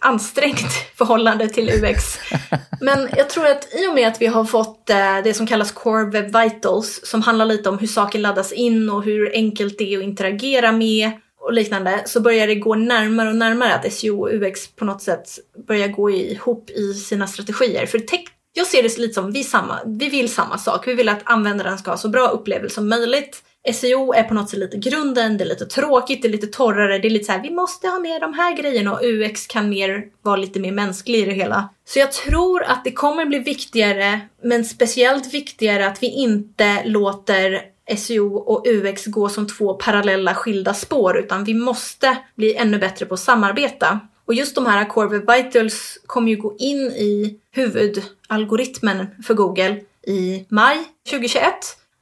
ansträngt 0.00 0.72
förhållande 0.98 1.48
till 1.48 1.70
UX. 1.70 2.18
Men 2.80 3.08
jag 3.16 3.30
tror 3.30 3.46
att 3.46 3.74
i 3.74 3.86
och 3.86 3.94
med 3.94 4.08
att 4.08 4.22
vi 4.22 4.26
har 4.26 4.44
fått 4.44 4.90
eh, 4.90 5.18
det 5.24 5.34
som 5.34 5.46
kallas 5.46 5.72
Core 5.72 6.10
Web 6.10 6.36
Vitals 6.36 7.00
som 7.04 7.22
handlar 7.22 7.46
lite 7.46 7.68
om 7.68 7.78
hur 7.78 7.86
saker 7.86 8.18
laddas 8.18 8.52
in 8.52 8.90
och 8.90 9.04
hur 9.04 9.32
enkelt 9.34 9.78
det 9.78 9.94
är 9.94 9.98
att 9.98 10.04
interagera 10.04 10.72
med 10.72 11.10
och 11.40 11.52
liknande 11.52 12.02
så 12.06 12.20
börjar 12.20 12.46
det 12.46 12.54
gå 12.54 12.74
närmare 12.74 13.28
och 13.28 13.36
närmare 13.36 13.74
att 13.74 13.92
SEO 13.92 14.20
och 14.20 14.34
UX 14.34 14.68
på 14.76 14.84
något 14.84 15.02
sätt 15.02 15.28
börjar 15.66 15.88
gå 15.88 16.10
ihop 16.10 16.70
i 16.70 16.94
sina 16.94 17.26
strategier. 17.26 17.86
För 17.86 18.00
jag 18.56 18.66
ser 18.66 18.82
det 18.82 18.98
lite 18.98 19.14
som 19.14 19.32
vi, 19.32 19.44
samma, 19.44 19.80
vi 19.86 20.08
vill 20.08 20.32
samma 20.32 20.58
sak. 20.58 20.88
Vi 20.88 20.94
vill 20.94 21.08
att 21.08 21.20
användaren 21.24 21.78
ska 21.78 21.90
ha 21.90 21.98
så 21.98 22.08
bra 22.08 22.28
upplevelse 22.28 22.74
som 22.74 22.88
möjligt. 22.88 23.42
SEO 23.72 24.12
är 24.12 24.22
på 24.22 24.34
något 24.34 24.50
sätt 24.50 24.58
lite 24.58 24.76
grunden, 24.76 25.36
det 25.36 25.44
är 25.44 25.48
lite 25.48 25.66
tråkigt, 25.66 26.22
det 26.22 26.28
är 26.28 26.32
lite 26.32 26.46
torrare, 26.46 26.98
det 26.98 27.08
är 27.08 27.10
lite 27.10 27.24
så 27.24 27.32
här, 27.32 27.42
vi 27.42 27.50
måste 27.50 27.88
ha 27.88 27.98
med 27.98 28.20
de 28.20 28.34
här 28.34 28.56
grejerna 28.56 28.92
och 28.92 29.00
UX 29.04 29.46
kan 29.46 29.68
mer 29.68 30.04
vara 30.22 30.36
lite 30.36 30.60
mer 30.60 30.72
mänsklig 30.72 31.18
i 31.18 31.24
det 31.24 31.32
hela. 31.32 31.68
Så 31.84 31.98
jag 31.98 32.12
tror 32.12 32.62
att 32.62 32.84
det 32.84 32.92
kommer 32.92 33.26
bli 33.26 33.38
viktigare, 33.38 34.20
men 34.42 34.64
speciellt 34.64 35.34
viktigare 35.34 35.86
att 35.86 36.02
vi 36.02 36.06
inte 36.06 36.84
låter 36.84 37.62
SEO 37.96 38.36
och 38.36 38.66
UX 38.66 39.06
gå 39.06 39.28
som 39.28 39.46
två 39.46 39.74
parallella 39.74 40.34
skilda 40.34 40.74
spår 40.74 41.18
utan 41.18 41.44
vi 41.44 41.54
måste 41.54 42.18
bli 42.34 42.54
ännu 42.54 42.78
bättre 42.78 43.06
på 43.06 43.14
att 43.14 43.20
samarbeta. 43.20 44.00
Och 44.24 44.34
just 44.34 44.54
de 44.54 44.66
här 44.66 44.84
Core 44.84 45.08
Web 45.08 45.30
Vitals 45.30 45.98
kommer 46.06 46.30
ju 46.30 46.36
gå 46.36 46.56
in 46.58 46.78
i 46.80 47.38
huvudalgoritmen 47.50 49.06
för 49.26 49.34
Google 49.34 49.80
i 50.06 50.44
maj 50.48 50.78
2021 51.10 51.54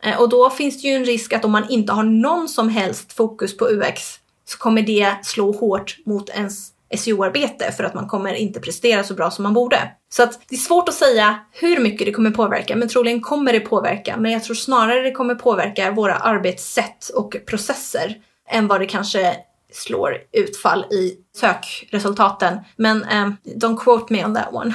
Eh, 0.04 0.20
och 0.20 0.28
då 0.28 0.50
finns 0.50 0.82
det 0.82 0.88
ju 0.88 0.94
en 0.94 1.04
risk 1.04 1.32
att 1.32 1.44
om 1.44 1.52
man 1.52 1.70
inte 1.70 1.92
har 1.92 2.02
någon 2.02 2.48
som 2.48 2.68
helst 2.68 3.12
fokus 3.12 3.56
på 3.56 3.68
UX 3.68 4.00
så 4.44 4.58
kommer 4.58 4.82
det 4.82 5.14
slå 5.22 5.52
hårt 5.52 5.96
mot 6.04 6.28
ens 6.28 6.72
SEO-arbete 6.96 7.72
för 7.72 7.84
att 7.84 7.94
man 7.94 8.08
kommer 8.08 8.34
inte 8.34 8.60
prestera 8.60 9.04
så 9.04 9.14
bra 9.14 9.30
som 9.30 9.42
man 9.42 9.54
borde. 9.54 9.90
Så 10.08 10.22
att 10.22 10.40
det 10.48 10.54
är 10.54 10.58
svårt 10.58 10.88
att 10.88 10.94
säga 10.94 11.38
hur 11.52 11.80
mycket 11.80 12.06
det 12.06 12.12
kommer 12.12 12.30
påverka, 12.30 12.76
men 12.76 12.88
troligen 12.88 13.20
kommer 13.20 13.52
det 13.52 13.60
påverka. 13.60 14.16
Men 14.16 14.32
jag 14.32 14.44
tror 14.44 14.54
snarare 14.54 15.00
det 15.00 15.12
kommer 15.12 15.34
påverka 15.34 15.90
våra 15.90 16.14
arbetssätt 16.14 17.08
och 17.14 17.36
processer 17.46 18.16
än 18.50 18.68
vad 18.68 18.80
det 18.80 18.86
kanske 18.86 19.36
slår 19.72 20.18
utfall 20.32 20.84
i 20.84 21.16
sökresultaten. 21.36 22.58
Men 22.76 23.04
um, 23.04 23.36
don't 23.44 23.76
quote 23.76 24.12
me 24.12 24.24
on 24.24 24.34
that 24.34 24.52
one. 24.52 24.74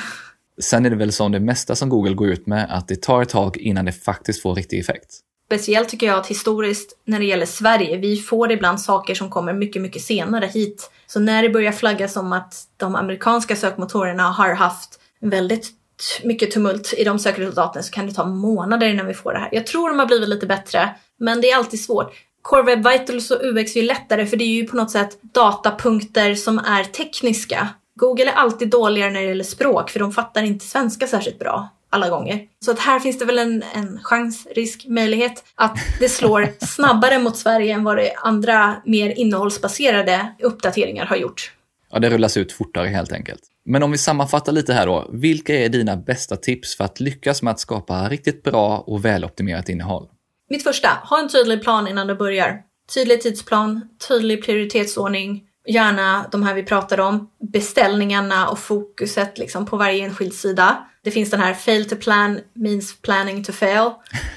Sen 0.62 0.86
är 0.86 0.89
det 0.89 0.95
väl 0.95 1.12
som 1.12 1.32
det 1.32 1.39
mesta 1.39 1.76
som 1.76 1.89
Google 1.89 2.14
går 2.14 2.28
ut 2.28 2.47
med, 2.47 2.68
att 2.70 2.88
det 2.88 3.01
tar 3.01 3.22
ett 3.22 3.30
tag 3.30 3.58
innan 3.58 3.86
det 3.86 3.91
faktiskt 3.91 4.41
får 4.41 4.55
riktig 4.55 4.80
effekt. 4.80 5.20
Speciellt 5.47 5.89
tycker 5.89 6.08
jag 6.08 6.20
att 6.20 6.28
historiskt 6.28 6.97
när 7.05 7.20
det 7.20 7.26
gäller 7.26 7.45
Sverige, 7.45 7.97
vi 7.97 8.18
får 8.18 8.51
ibland 8.51 8.82
saker 8.82 9.16
som 9.16 9.30
kommer 9.30 9.53
mycket, 9.53 9.82
mycket 9.82 10.01
senare 10.01 10.45
hit. 10.45 10.91
Så 11.08 11.20
när 11.20 11.43
det 11.43 11.49
börjar 11.49 11.72
flaggas 11.72 12.16
om 12.16 12.34
att 12.34 12.64
de 12.78 12.95
amerikanska 12.95 13.55
sökmotorerna 13.55 14.24
har 14.24 14.53
haft 14.53 14.99
väldigt 15.22 15.70
mycket 16.24 16.51
tumult 16.51 16.93
i 16.97 17.03
de 17.03 17.20
sökresultaten 17.20 17.84
så 17.84 17.91
kan 17.91 18.08
det 18.08 18.14
ta 18.14 18.26
månader 18.26 18.88
innan 18.88 19.08
vi 19.08 19.14
får 19.14 19.34
det 19.34 19.39
här. 19.39 19.49
Jag 19.51 19.68
tror 19.68 19.89
de 19.89 19.99
har 19.99 20.05
blivit 20.05 20.30
lite 20.30 20.45
bättre, 20.45 20.95
men 21.20 21.41
det 21.41 21.51
är 21.51 21.55
alltid 21.55 21.84
svårt. 21.84 22.14
Core 22.41 22.64
Web 22.64 22.88
Vitals 22.88 23.32
och 23.32 23.41
UX 23.43 23.76
är 23.76 23.84
lättare 23.84 24.26
för 24.26 24.38
det 24.38 24.43
är 24.43 24.62
ju 24.62 24.66
på 24.66 24.76
något 24.76 24.91
sätt 24.91 25.18
datapunkter 25.22 26.36
som 26.36 26.60
är 26.60 26.84
tekniska 26.84 27.70
Google 27.98 28.32
är 28.32 28.36
alltid 28.36 28.70
dåligare 28.70 29.12
när 29.12 29.22
det 29.22 29.28
gäller 29.28 29.43
språk 29.43 29.89
för 29.89 30.00
de 30.00 30.12
fattar 30.12 30.43
inte 30.43 30.66
svenska 30.66 31.08
särskilt 31.08 31.39
bra 31.39 31.70
alla 31.89 32.10
gånger. 32.10 32.48
Så 32.66 32.72
att 32.72 32.80
här 32.80 33.00
finns 33.00 33.20
det 33.20 33.26
väl 33.26 33.39
en, 33.39 33.64
en 33.74 34.00
chans, 34.04 34.48
risk, 34.56 34.86
möjlighet 34.88 35.43
att 35.56 35.78
det 36.00 36.10
slår 36.10 36.50
snabbare 36.66 37.20
mot 37.20 37.38
Sverige 37.38 37.74
än 37.74 37.84
vad 37.84 37.98
det 37.98 38.14
andra 38.16 38.82
mer 38.86 39.10
innehållsbaserade 39.10 40.36
uppdateringar 40.39 41.06
har 41.06 41.16
gjort. 41.16 41.52
Ja, 41.91 42.00
det 42.00 42.10
rullas 42.10 42.38
ut 42.38 42.52
fortare 42.52 42.88
helt 42.88 43.12
enkelt. 43.12 43.41
Men 43.66 43.84
om 43.84 43.91
vi 43.91 43.98
sammanfattar 43.98 44.52
lite 44.52 44.74
här 44.74 44.86
då. 44.86 45.10
Vilka 45.14 45.56
är 45.56 45.70
dina 45.70 45.98
bästa 45.98 46.36
tips 46.36 46.78
för 46.78 46.84
att 46.84 47.00
lyckas 47.00 47.41
med 47.41 47.52
att 47.52 47.60
skapa 47.60 48.10
riktigt 48.10 48.43
bra 48.43 48.78
och 48.78 49.06
väloptimerat 49.06 49.70
innehåll? 49.70 50.08
Mitt 50.50 50.64
första, 50.64 50.89
ha 51.04 51.20
en 51.20 51.30
tydlig 51.30 51.64
plan 51.64 51.88
innan 51.88 52.08
du 52.08 52.16
börjar. 52.16 52.62
tydlig 52.93 53.22
tidsplan, 53.22 53.89
tydlig 54.08 54.45
prioritetsordning, 54.45 55.43
gärna 55.68 56.26
de 56.32 56.43
här 56.43 56.53
vi 56.53 56.63
pratade 56.63 57.03
om, 57.03 57.30
beställningarna 57.53 58.49
och 58.49 58.59
fokuset 58.59 59.38
liksom 59.38 59.65
på 59.65 59.78
varje 59.78 60.03
enskild 60.03 60.34
sida. 60.34 60.88
Det 61.03 61.11
finns 61.11 61.30
den 61.30 61.39
här 61.39 61.53
fail 61.53 61.89
to 61.89 61.95
plan 61.95 62.39
means 62.53 63.01
planning 63.01 63.43
to 63.43 63.51
fail. 63.51 63.91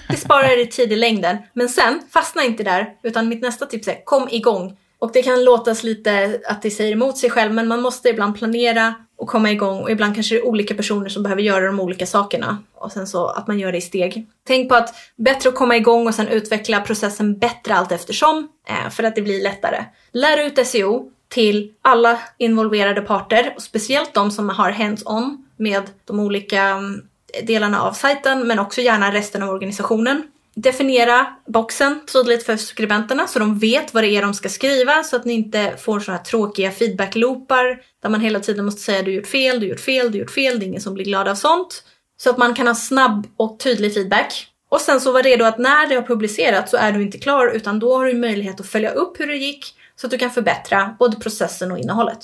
Det 0.09 0.17
sparar 0.17 0.49
dig 0.49 0.67
tid 0.67 0.93
i 0.93 0.97
längden. 0.97 1.37
Men 1.53 1.69
sen, 1.69 2.03
fastna 2.11 2.45
inte 2.45 2.63
där, 2.63 2.87
utan 3.03 3.29
mitt 3.29 3.43
nästa 3.43 3.67
tips 3.67 3.89
är 3.89 4.05
kom 4.05 4.29
igång. 4.31 4.77
Och 4.99 5.11
det 5.13 5.23
kan 5.23 5.45
låtas 5.45 5.83
lite 5.83 6.41
att 6.47 6.63
det 6.63 6.71
säger 6.71 6.93
emot 6.93 7.19
sig 7.19 7.31
själv, 7.31 7.55
men 7.55 7.69
man 7.69 7.83
måste 7.83 8.09
ibland 8.09 8.39
planera 8.39 8.95
och 9.19 9.29
komma 9.29 9.51
igång 9.51 9.83
och 9.83 9.91
ibland 9.91 10.15
kanske 10.15 10.35
det 10.35 10.41
är 10.41 10.47
olika 10.47 10.75
personer 10.75 11.09
som 11.09 11.23
behöver 11.23 11.43
göra 11.43 11.67
de 11.67 11.81
olika 11.81 12.07
sakerna 12.07 12.59
och 12.75 12.93
sen 12.93 13.07
så 13.07 13.27
att 13.27 13.47
man 13.47 13.59
gör 13.59 13.73
det 13.73 13.79
i 13.79 13.81
steg. 13.81 14.27
Tänk 14.47 14.69
på 14.69 14.75
att 14.75 14.95
bättre 15.17 15.49
att 15.49 15.55
komma 15.55 15.77
igång 15.77 16.07
och 16.07 16.15
sen 16.15 16.29
utveckla 16.29 16.81
processen 16.81 17.39
bättre 17.39 17.75
allt 17.75 17.93
eftersom 17.93 18.49
eh, 18.69 18.91
för 18.91 19.03
att 19.03 19.15
det 19.15 19.23
blir 19.23 19.43
lättare. 19.43 19.85
Lär 20.13 20.47
ut 20.47 20.67
SEO 20.67 21.11
till 21.31 21.73
alla 21.83 22.19
involverade 22.39 23.03
parter 23.03 23.53
och 23.57 23.63
speciellt 23.63 24.15
de 24.15 24.31
som 24.31 24.49
har 24.49 24.71
hands-on 24.71 25.47
med 25.57 25.83
de 26.05 26.21
olika 26.21 26.63
mm, 26.63 27.03
delarna 27.43 27.83
av 27.83 27.93
sajten 27.93 28.47
men 28.47 28.59
också 28.59 28.81
gärna 28.81 29.13
resten 29.13 29.43
av 29.43 29.49
organisationen. 29.49 30.23
Definiera 30.55 31.27
boxen 31.47 32.01
tydligt 32.13 32.43
för 32.43 32.57
skribenterna 32.57 33.27
så 33.27 33.39
de 33.39 33.59
vet 33.59 33.95
vad 33.95 34.05
det 34.05 34.09
är 34.09 34.23
de 34.23 34.35
ska 34.35 34.49
skriva 34.49 35.03
så 35.03 35.17
att 35.17 35.25
ni 35.25 35.33
inte 35.33 35.75
får 35.79 36.01
sådana 36.01 36.19
här 36.19 36.25
tråkiga 36.25 36.71
feedback-loopar 36.71 37.83
där 38.03 38.11
man 38.11 38.21
hela 38.21 38.41
tiden 38.41 38.65
måste 38.65 38.81
säga 38.81 39.03
du 39.03 39.13
gjort 39.13 39.27
fel, 39.27 39.61
du 39.61 39.67
gjort 39.67 39.81
fel, 39.81 40.13
du 40.13 40.19
gjort 40.19 40.31
fel, 40.31 40.59
det 40.59 40.65
är 40.65 40.69
ingen 40.69 40.81
som 40.81 40.95
blir 40.95 41.05
glad 41.05 41.29
av 41.29 41.35
sånt. 41.35 41.83
Så 42.17 42.31
att 42.31 42.39
man 42.39 42.55
kan 42.55 42.67
ha 42.67 42.75
snabb 42.75 43.27
och 43.37 43.59
tydlig 43.59 43.95
feedback. 43.95 44.47
Och 44.71 44.81
sen 44.81 45.01
så 45.01 45.13
var 45.13 45.23
redo 45.23 45.45
att 45.45 45.59
när 45.59 45.87
det 45.87 45.95
har 45.95 46.03
publicerats 46.03 46.71
så 46.71 46.77
är 46.77 46.93
du 46.93 47.03
inte 47.03 47.19
klar 47.19 47.49
utan 47.49 47.79
då 47.79 47.97
har 47.97 48.05
du 48.05 48.15
möjlighet 48.15 48.61
att 48.61 48.67
följa 48.67 48.91
upp 48.91 49.21
hur 49.21 49.27
det 49.27 49.37
gick 49.37 49.75
så 50.01 50.07
att 50.07 50.11
du 50.11 50.19
kan 50.19 50.31
förbättra 50.31 50.97
både 50.99 51.17
processen 51.17 51.73
och 51.73 51.79
innehållet. 51.79 52.19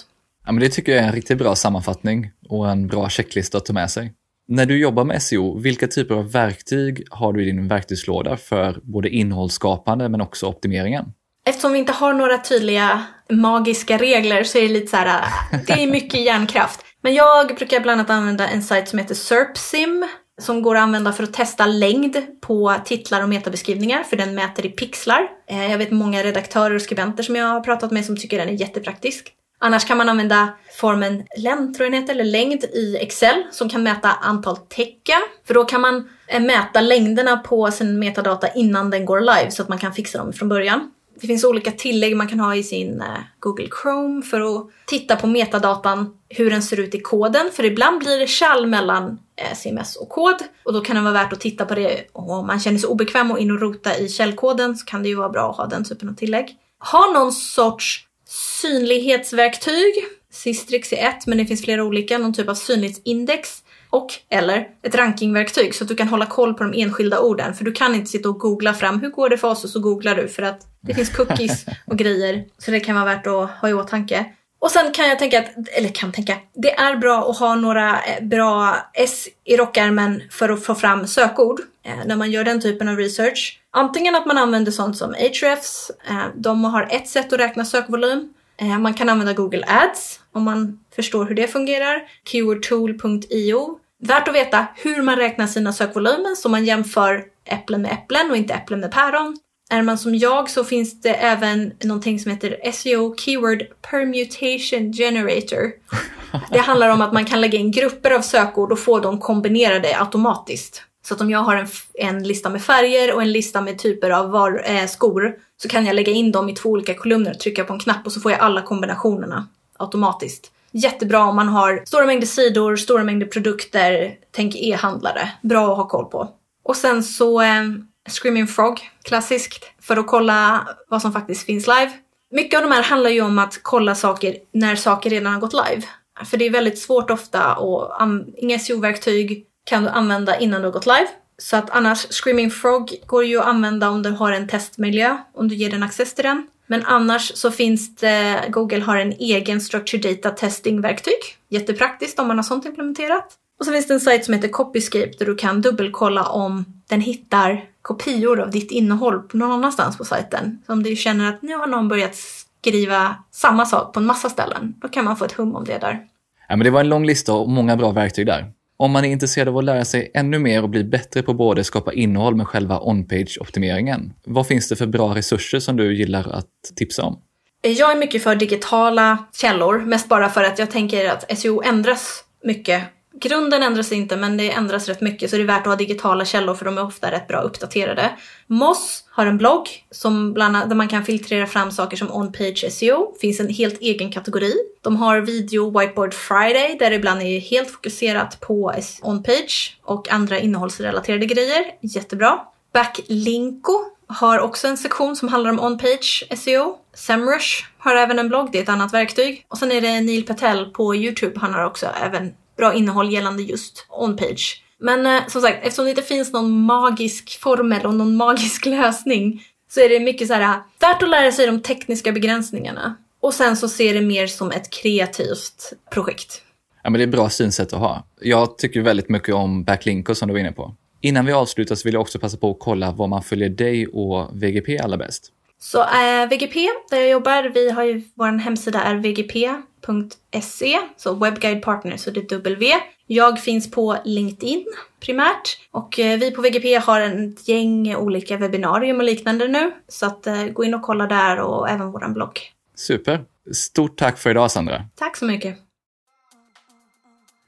Ja, 0.47 0.53
men 0.53 0.61
det 0.61 0.69
tycker 0.69 0.93
jag 0.93 1.03
är 1.05 1.07
en 1.07 1.13
riktigt 1.13 1.39
bra 1.39 1.55
sammanfattning 1.55 2.31
och 2.49 2.71
en 2.71 2.87
bra 2.87 3.09
checklista 3.09 3.59
att 3.59 3.65
ta 3.65 3.73
med 3.73 3.91
sig. 3.91 4.13
När 4.49 4.67
du 4.67 4.79
jobbar 4.79 5.05
med 5.05 5.23
SEO, 5.23 5.59
vilka 5.59 5.89
typer 5.89 6.15
av 6.15 6.33
verktyg 6.33 7.07
har 7.11 7.33
du 7.33 7.43
i 7.43 7.45
din 7.45 7.69
verktygslåda 7.69 8.37
för 8.37 8.81
både 8.83 9.09
innehållsskapande 9.09 10.09
men 10.09 10.21
också 10.21 10.47
optimeringen? 10.47 11.05
Eftersom 11.47 11.73
vi 11.73 11.79
inte 11.79 11.93
har 11.93 12.15
några 12.15 12.39
tydliga 12.39 13.03
magiska 13.31 13.99
regler 13.99 14.45
så 14.45 14.59
är 14.59 14.63
det 14.63 14.69
lite 14.69 14.87
så 14.87 14.97
här, 14.97 15.25
det 15.67 15.73
är 15.73 15.87
mycket 15.87 16.21
hjärnkraft. 16.25 16.81
Men 17.03 17.15
jag 17.15 17.57
brukar 17.57 17.81
bland 17.81 18.01
annat 18.01 18.11
använda 18.11 18.49
en 18.49 18.63
sajt 18.63 18.89
som 18.89 18.99
heter 18.99 19.15
SERPSIM 19.15 20.09
som 20.41 20.63
går 20.63 20.77
att 20.77 20.83
använda 20.83 21.13
för 21.13 21.23
att 21.23 21.33
testa 21.33 21.67
längd 21.67 22.17
på 22.41 22.75
titlar 22.85 23.23
och 23.23 23.29
metabeskrivningar 23.29 24.03
för 24.03 24.17
den 24.17 24.35
mäter 24.35 24.67
i 24.67 24.69
pixlar. 24.69 25.29
Eh, 25.49 25.71
jag 25.71 25.79
vet 25.79 25.91
många 25.91 26.23
redaktörer 26.23 26.75
och 26.75 26.83
skribenter 26.83 27.23
som 27.23 27.37
jag 27.37 27.47
har 27.47 27.61
pratat 27.61 27.91
med 27.91 28.05
som 28.05 28.17
tycker 28.17 28.39
den 28.39 28.49
är 28.49 28.53
jättepraktisk. 28.53 29.33
Annars 29.59 29.85
kan 29.85 29.99
man 29.99 30.09
använda 30.09 30.49
formen 30.81 31.25
längd, 31.37 31.75
tror 31.75 31.85
jag 31.85 31.93
den 31.93 32.01
heter, 32.03 32.15
eller 32.15 32.25
längd 32.25 32.65
i 32.65 32.97
Excel 33.01 33.43
som 33.53 33.69
kan 33.69 33.83
mäta 33.83 34.09
antal 34.13 34.57
tecken. 34.57 35.21
För 35.47 35.55
då 35.55 35.65
kan 35.65 35.81
man 35.81 36.09
eh, 36.27 36.43
mäta 36.43 36.81
längderna 36.81 37.37
på 37.37 37.71
sin 37.71 37.99
metadata 37.99 38.49
innan 38.49 38.91
den 38.91 39.05
går 39.05 39.21
live 39.21 39.51
så 39.51 39.63
att 39.63 39.69
man 39.69 39.79
kan 39.79 39.93
fixa 39.93 40.19
dem 40.19 40.33
från 40.33 40.49
början. 40.49 40.91
Det 41.21 41.27
finns 41.27 41.45
olika 41.45 41.73
tillägg 41.73 42.17
man 42.17 42.29
kan 42.29 42.41
ha 42.41 42.55
i 42.55 42.63
sin 42.63 43.01
eh, 43.01 43.07
Google 43.39 43.69
Chrome 43.83 44.23
för 44.23 44.41
att 44.41 44.67
titta 44.87 45.17
på 45.17 45.27
metadatan, 45.27 46.17
hur 46.29 46.51
den 46.51 46.63
ser 46.63 46.81
ut 46.81 46.95
i 46.95 47.01
koden. 47.01 47.51
För 47.53 47.65
ibland 47.65 47.99
blir 47.99 48.19
det 48.19 48.39
kall 48.39 48.67
mellan 48.67 49.19
eh, 49.37 49.57
CMS 49.57 49.97
och 49.97 50.09
kod 50.09 50.37
och 50.65 50.73
då 50.73 50.81
kan 50.81 50.97
det 50.97 51.03
vara 51.03 51.13
värt 51.13 51.33
att 51.33 51.41
titta 51.41 51.65
på 51.65 51.75
det. 51.75 52.07
Och 52.13 52.31
om 52.31 52.47
man 52.47 52.61
känner 52.61 52.79
sig 52.79 52.89
obekväm 52.89 53.31
och 53.31 53.39
in 53.39 53.51
och 53.51 53.61
rota 53.61 53.99
i 53.99 54.09
källkoden 54.09 54.77
så 54.77 54.85
kan 54.85 55.03
det 55.03 55.09
ju 55.09 55.15
vara 55.15 55.29
bra 55.29 55.51
att 55.51 55.57
ha 55.57 55.67
den 55.67 55.85
typen 55.85 56.09
av 56.09 56.15
tillägg. 56.15 56.57
Ha 56.93 57.13
någon 57.13 57.33
sorts 57.33 58.07
synlighetsverktyg. 58.29 59.95
Sistrix 60.33 60.93
är 60.93 61.09
ett, 61.09 61.27
men 61.27 61.39
det 61.39 61.47
finns 61.47 61.65
flera 61.65 61.85
olika. 61.85 62.19
Någon 62.19 62.35
typ 62.35 62.49
av 62.49 62.55
synlighetsindex 62.55 63.63
och 63.91 64.13
eller 64.29 64.69
ett 64.83 64.95
rankingverktyg 64.95 65.75
så 65.75 65.85
att 65.85 65.89
du 65.89 65.97
kan 65.97 66.09
hålla 66.09 66.27
koll 66.27 66.55
på 66.55 66.65
de 66.65 66.83
enskilda 66.83 67.21
orden. 67.21 67.55
För 67.55 67.65
du 67.65 67.73
kan 67.73 67.95
inte 67.95 68.11
sitta 68.11 68.29
och 68.29 68.39
googla 68.39 68.75
fram 68.75 69.01
hur 69.01 69.11
går 69.11 69.29
det 69.29 69.39
för 69.39 69.49
oss 69.49 69.65
och 69.65 69.71
så 69.71 69.81
googlar 69.81 70.17
du 70.17 70.29
för 70.29 70.43
att 70.43 70.61
det 70.81 70.95
finns 70.95 71.17
cookies 71.17 71.67
och 71.87 71.99
grejer. 71.99 72.45
Så 72.59 72.71
det 72.71 72.81
kan 72.81 72.95
vara 72.95 73.05
värt 73.05 73.27
att 73.27 73.51
ha 73.51 73.69
i 73.69 73.73
åtanke. 73.73 74.27
Och 74.59 74.71
sen 74.71 74.93
kan 74.93 75.09
jag 75.09 75.19
tänka 75.19 75.39
att, 75.39 75.69
eller 75.73 75.89
kan 75.89 76.13
tänka, 76.13 76.37
det 76.55 76.75
är 76.75 76.97
bra 76.97 77.31
att 77.31 77.39
ha 77.39 77.55
några 77.55 77.91
eh, 77.91 78.25
bra 78.25 78.77
S 78.95 79.29
i 79.45 79.57
rockärmen 79.57 80.23
för 80.31 80.49
att 80.49 80.65
få 80.65 80.75
fram 80.75 81.07
sökord 81.07 81.61
eh, 81.83 82.07
när 82.07 82.17
man 82.17 82.31
gör 82.31 82.45
den 82.45 82.61
typen 82.61 82.89
av 82.89 82.97
research. 82.97 83.61
Antingen 83.71 84.15
att 84.15 84.27
man 84.27 84.39
använder 84.39 84.73
sånt 84.73 84.97
som 84.97 85.11
Ahrefs, 85.11 85.91
eh, 86.09 86.25
de 86.35 86.65
har 86.65 86.89
ett 86.91 87.09
sätt 87.09 87.33
att 87.33 87.41
räkna 87.41 87.65
sökvolym. 87.65 88.33
Man 88.81 88.95
kan 88.95 89.09
använda 89.09 89.33
Google 89.33 89.65
Ads 89.67 90.21
om 90.33 90.43
man 90.43 90.79
förstår 90.97 91.25
hur 91.25 91.35
det 91.35 91.49
fungerar. 91.49 92.03
Keywordtool.io. 92.25 93.79
Värt 93.99 94.29
att 94.29 94.35
veta 94.35 94.67
hur 94.77 95.03
man 95.03 95.17
räknar 95.17 95.47
sina 95.47 95.73
sökvolymer 95.73 96.35
så 96.35 96.49
man 96.49 96.65
jämför 96.65 97.25
äpplen 97.45 97.83
med 97.83 97.93
äpplen 97.93 98.31
och 98.31 98.37
inte 98.37 98.55
äpplen 98.55 98.81
med 98.81 98.93
päron. 98.93 99.37
Är 99.71 99.83
man 99.83 99.99
som 99.99 100.15
jag 100.15 100.51
så 100.51 100.65
finns 100.65 101.01
det 101.01 101.15
även 101.15 101.73
någonting 101.83 102.19
som 102.19 102.31
heter 102.31 102.73
SEO 102.73 103.17
Keyword 103.17 103.63
Permutation 103.91 104.93
Generator. 104.93 105.73
Det 106.51 106.59
handlar 106.59 106.89
om 106.89 107.01
att 107.01 107.13
man 107.13 107.25
kan 107.25 107.41
lägga 107.41 107.59
in 107.59 107.71
grupper 107.71 108.11
av 108.11 108.21
sökord 108.21 108.73
och 108.73 108.79
få 108.79 108.99
dem 108.99 109.19
kombinerade 109.19 110.01
automatiskt. 110.01 110.83
Så 111.09 111.15
att 111.15 111.21
om 111.21 111.31
jag 111.31 111.39
har 111.39 111.57
en, 111.57 111.67
en 111.95 112.23
lista 112.23 112.51
med 112.51 112.63
färger 112.63 113.15
och 113.15 113.23
en 113.23 113.33
lista 113.33 113.61
med 113.61 113.79
typer 113.79 114.11
av 114.11 114.31
var, 114.31 114.63
eh, 114.65 114.87
skor 114.87 115.35
så 115.57 115.69
kan 115.69 115.87
jag 115.87 115.95
lägga 115.95 116.13
in 116.13 116.33
dem 116.33 116.49
i 116.49 116.55
två 116.55 116.71
olika 116.71 116.95
kolumner 116.95 117.31
och 117.31 117.41
trycka 117.41 117.65
på 117.65 117.73
en 117.73 117.79
knapp 117.79 118.07
och 118.07 118.13
så 118.13 118.21
får 118.21 118.33
jag 118.33 118.41
alla 118.41 118.63
kombinationerna 118.63 119.49
automatiskt. 119.79 120.51
Jättebra 120.71 121.25
om 121.25 121.37
man 121.37 121.49
har 121.49 121.83
stora 121.87 122.07
mängder 122.07 122.27
sidor, 122.27 122.77
stora 122.77 123.05
mängder 123.05 123.27
produkter, 123.27 124.15
tänk 124.31 124.57
e-handlare. 124.57 125.31
Bra 125.43 125.71
att 125.71 125.77
ha 125.77 125.89
koll 125.89 126.05
på. 126.05 126.29
Och 126.65 126.77
sen 126.77 127.03
så 127.03 127.41
eh, 127.41 127.65
Screaming 128.09 128.47
Frog, 128.47 128.91
klassiskt, 129.03 129.65
för 129.81 129.97
att 129.97 130.07
kolla 130.07 130.69
vad 130.89 131.03
som 131.03 131.13
faktiskt 131.13 131.47
finns 131.47 131.67
live. 131.67 131.93
Mycket 132.31 132.59
av 132.59 132.69
de 132.69 132.75
här 132.75 132.83
handlar 132.83 133.11
ju 133.11 133.21
om 133.21 133.39
att 133.39 133.61
kolla 133.63 133.95
saker 133.95 134.37
när 134.53 134.77
saker 134.77 135.11
redan 135.11 135.33
har 135.33 135.41
gått 135.41 135.53
live. 135.53 135.83
För 136.25 136.37
det 136.37 136.47
är 136.47 136.51
väldigt 136.51 136.79
svårt 136.79 137.11
ofta 137.11 137.55
och 137.55 137.93
inga 138.37 138.59
SEO-verktyg 138.59 139.47
kan 139.67 139.83
du 139.83 139.89
använda 139.89 140.39
innan 140.39 140.61
du 140.61 140.67
har 140.67 140.73
gått 140.73 140.87
live. 140.87 141.09
Så 141.39 141.57
att 141.57 141.71
annars, 141.71 142.07
Screaming 142.11 142.51
Frog 142.51 142.95
går 143.07 143.25
ju 143.25 143.39
att 143.39 143.47
använda 143.47 143.91
om 143.91 144.03
du 144.03 144.11
har 144.11 144.33
en 144.33 144.49
testmiljö, 144.49 145.17
om 145.35 145.49
du 145.49 145.55
ger 145.55 145.71
den 145.71 145.83
access 145.83 146.15
till 146.15 146.25
den. 146.25 146.47
Men 146.67 146.85
annars 146.85 147.33
så 147.35 147.51
finns 147.51 147.97
det, 147.97 148.45
Google 148.49 148.81
har 148.81 148.97
en 148.97 149.13
egen 149.13 149.61
Structured 149.61 150.17
Data 150.17 150.37
Testing-verktyg. 150.37 151.19
Jättepraktiskt 151.49 152.19
om 152.19 152.29
man 152.29 152.37
har 152.37 152.43
sånt 152.43 152.65
implementerat. 152.65 153.27
Och 153.59 153.67
så 153.67 153.73
finns 153.73 153.87
det 153.87 153.95
en 153.95 154.01
sajt 154.01 154.25
som 154.25 154.35
heter 154.35 154.49
Copyscape 154.49 155.13
där 155.19 155.27
du 155.27 155.35
kan 155.35 155.63
dubbelkolla 155.63 156.25
om 156.25 156.65
den 156.89 157.01
hittar 157.01 157.65
kopior 157.83 158.41
av 158.41 158.51
ditt 158.51 158.71
innehåll 158.71 159.23
någon 159.33 159.53
annanstans 159.53 159.99
på 159.99 160.05
sajten. 160.05 160.63
Så 160.67 160.73
om 160.73 160.83
du 160.83 160.97
känner 160.97 161.29
att 161.29 161.43
nu 161.43 161.57
har 161.57 161.67
någon 161.67 161.89
börjat 161.89 162.17
skriva 162.61 163.17
samma 163.31 163.67
sak 163.67 163.93
på 163.93 164.01
en 164.01 164.07
massa 164.07 164.31
ställen, 164.31 164.75
då 164.81 164.89
kan 164.89 165.05
man 165.05 165.17
få 165.17 165.25
ett 165.25 165.33
hum 165.33 165.57
om 165.57 165.65
det 165.65 165.79
där. 165.79 166.01
Ja, 166.49 166.57
men 166.57 166.65
det 166.65 166.71
var 166.71 166.81
en 166.81 166.89
lång 166.89 167.07
lista 167.07 167.33
och 167.33 167.49
många 167.49 167.77
bra 167.77 167.91
verktyg 167.91 168.27
där. 168.27 168.53
Om 168.79 168.91
man 168.93 169.05
är 169.05 169.09
intresserad 169.09 169.49
av 169.49 169.59
att 169.59 169.65
lära 169.65 169.85
sig 169.85 170.11
ännu 170.15 170.39
mer 170.39 170.63
och 170.63 170.69
bli 170.69 170.85
bättre 170.85 171.23
på 171.23 171.35
både 171.35 171.65
skapa 171.65 171.93
innehåll 171.93 172.35
med 172.35 172.47
själva 172.47 172.81
on-page-optimeringen, 172.81 174.13
vad 174.25 174.47
finns 174.47 174.69
det 174.69 174.77
för 174.77 174.87
bra 174.87 175.15
resurser 175.15 175.59
som 175.59 175.77
du 175.77 175.97
gillar 175.97 176.29
att 176.29 176.51
tipsa 176.77 177.03
om? 177.03 177.23
Jag 177.63 177.93
är 177.93 177.97
mycket 177.97 178.23
för 178.23 178.37
digitala 178.37 179.19
källor, 179.41 179.79
mest 179.79 180.09
bara 180.09 180.29
för 180.29 180.45
att 180.45 180.59
jag 180.59 180.71
tänker 180.71 181.09
att 181.09 181.39
SEO 181.39 181.63
ändras 181.63 182.25
mycket 182.45 182.83
Grunden 183.21 183.63
ändras 183.63 183.93
inte 183.93 184.17
men 184.17 184.37
det 184.37 184.51
ändras 184.51 184.89
rätt 184.89 185.01
mycket 185.01 185.31
så 185.31 185.37
det 185.37 185.43
är 185.43 185.47
värt 185.47 185.61
att 185.61 185.67
ha 185.67 185.77
digitala 185.77 186.25
källor 186.25 186.55
för 186.55 186.65
de 186.65 186.79
är 186.79 186.85
ofta 186.85 187.11
rätt 187.11 187.29
bra 187.29 187.41
uppdaterade. 187.41 188.11
Moss 188.47 189.05
har 189.11 189.27
en 189.27 189.39
blogg 189.39 189.69
som 189.91 190.33
bland 190.33 190.57
annat, 190.57 190.69
där 190.69 190.77
man 190.77 190.89
kan 190.89 191.05
filtrera 191.05 191.47
fram 191.47 191.71
saker 191.71 191.97
som 191.97 192.13
on-page 192.13 192.73
SEO. 192.73 193.15
finns 193.21 193.41
en 193.41 193.49
helt 193.49 193.81
egen 193.81 194.13
kategori. 194.13 194.55
De 194.81 194.97
har 194.97 195.21
video 195.21 195.79
Whiteboard 195.79 196.15
Friday 196.15 196.77
där 196.79 196.91
det 196.91 196.97
ibland 196.97 197.23
är 197.23 197.41
helt 197.41 197.71
fokuserat 197.71 198.41
på 198.41 198.73
on-page 199.03 199.79
och 199.83 200.13
andra 200.13 200.39
innehållsrelaterade 200.39 201.27
grejer. 201.27 201.65
Jättebra. 201.81 202.41
Backlinko 202.73 203.85
har 204.07 204.39
också 204.39 204.69
en 204.69 204.77
sektion 204.77 205.17
som 205.17 205.29
handlar 205.29 205.51
om 205.51 205.61
on-page 205.61 206.37
SEO. 206.37 206.77
Semrush 206.95 207.65
har 207.79 207.95
även 207.95 208.19
en 208.19 208.29
blogg, 208.29 208.53
det 208.53 208.59
är 208.59 208.63
ett 208.63 208.69
annat 208.69 208.95
verktyg. 208.95 209.47
Och 209.49 209.59
sen 209.59 209.73
är 209.73 209.81
det 209.81 210.01
Neil 210.01 210.27
Patel 210.27 210.67
på 210.67 210.95
Youtube, 210.95 211.41
han 211.41 211.55
har 211.55 211.65
också 211.65 211.87
även 212.03 212.35
bra 212.57 212.75
innehåll 212.75 213.13
gällande 213.13 213.43
just 213.43 213.87
on-page. 213.91 214.63
Men 214.79 215.07
eh, 215.07 215.27
som 215.29 215.41
sagt, 215.41 215.59
eftersom 215.63 215.85
det 215.85 215.91
inte 215.91 216.03
finns 216.03 216.33
någon 216.33 216.61
magisk 216.61 217.41
formel 217.41 217.87
och 217.87 217.95
någon 217.95 218.17
magisk 218.17 218.67
lösning 218.67 219.43
så 219.71 219.81
är 219.81 219.89
det 219.89 220.01
mycket 220.01 220.29
så 220.29 220.35
här 220.35 220.63
värt 220.81 221.03
att 221.03 221.09
lära 221.09 221.33
sig 221.33 221.47
de 221.47 221.63
tekniska 221.63 222.13
begränsningarna. 222.13 222.97
Och 223.21 223.35
sen 223.35 223.57
så 223.57 223.69
ser 223.69 223.95
det 223.95 224.01
mer 224.01 224.27
som 224.27 224.51
ett 224.51 224.71
kreativt 224.71 225.73
projekt. 225.91 226.43
Ja, 226.83 226.91
men 226.91 226.99
det 226.99 227.05
är 227.05 227.07
ett 227.07 227.13
bra 227.13 227.31
synsätt 227.31 227.73
att 227.73 227.81
ha. 227.81 228.07
Jag 228.21 228.59
tycker 228.59 228.81
väldigt 228.81 229.09
mycket 229.09 229.35
om 229.35 229.65
Backlinker 229.65 230.15
som 230.15 230.29
du 230.29 230.35
var 230.35 230.41
inne 230.41 230.53
på. 230.53 230.75
Innan 231.01 231.27
vi 231.27 231.33
avslutar 231.33 231.75
så 231.75 231.89
vill 231.89 231.95
jag 231.95 232.01
också 232.01 232.19
passa 232.19 232.37
på 232.37 232.51
att 232.51 232.57
kolla 232.61 232.93
var 232.93 233.07
man 233.07 233.23
följer 233.23 233.49
dig 233.49 233.87
och 233.87 234.43
VGP 234.43 234.79
allra 234.79 234.97
bäst. 234.97 235.33
Så 235.59 235.83
eh, 235.83 236.29
VGP, 236.29 236.69
där 236.91 236.99
jag 236.99 237.11
jobbar, 237.11 237.43
vi 237.55 237.71
har 237.71 237.83
ju, 237.83 238.03
vår 238.15 238.39
hemsida 238.39 238.83
är 238.83 238.95
vgp.se, 238.95 240.79
så 240.97 241.15
Webguide 241.15 241.63
Partner, 241.63 241.97
så 241.97 242.11
det 242.11 242.21
är 242.21 242.37
W. 242.37 242.75
Jag 243.07 243.41
finns 243.41 243.71
på 243.71 243.97
LinkedIn 244.05 244.67
primärt 245.01 245.59
och 245.71 245.99
eh, 245.99 246.19
vi 246.19 246.31
på 246.31 246.43
VGP 246.43 246.75
har 246.75 247.01
en 247.01 247.37
gäng 247.45 247.97
olika 247.97 248.37
webbinarium 248.37 248.97
och 248.97 249.05
liknande 249.05 249.49
nu. 249.49 249.73
Så 249.89 250.07
att 250.07 250.27
eh, 250.27 250.45
gå 250.45 250.65
in 250.65 250.75
och 250.75 250.83
kolla 250.83 251.07
där 251.07 251.41
och 251.41 251.69
även 251.69 251.93
våran 251.93 252.15
blogg. 252.15 252.41
Super. 252.75 253.25
Stort 253.55 253.99
tack 253.99 254.19
för 254.19 254.31
idag 254.31 254.51
Sandra. 254.51 254.85
Tack 254.95 255.17
så 255.17 255.25
mycket. 255.25 255.59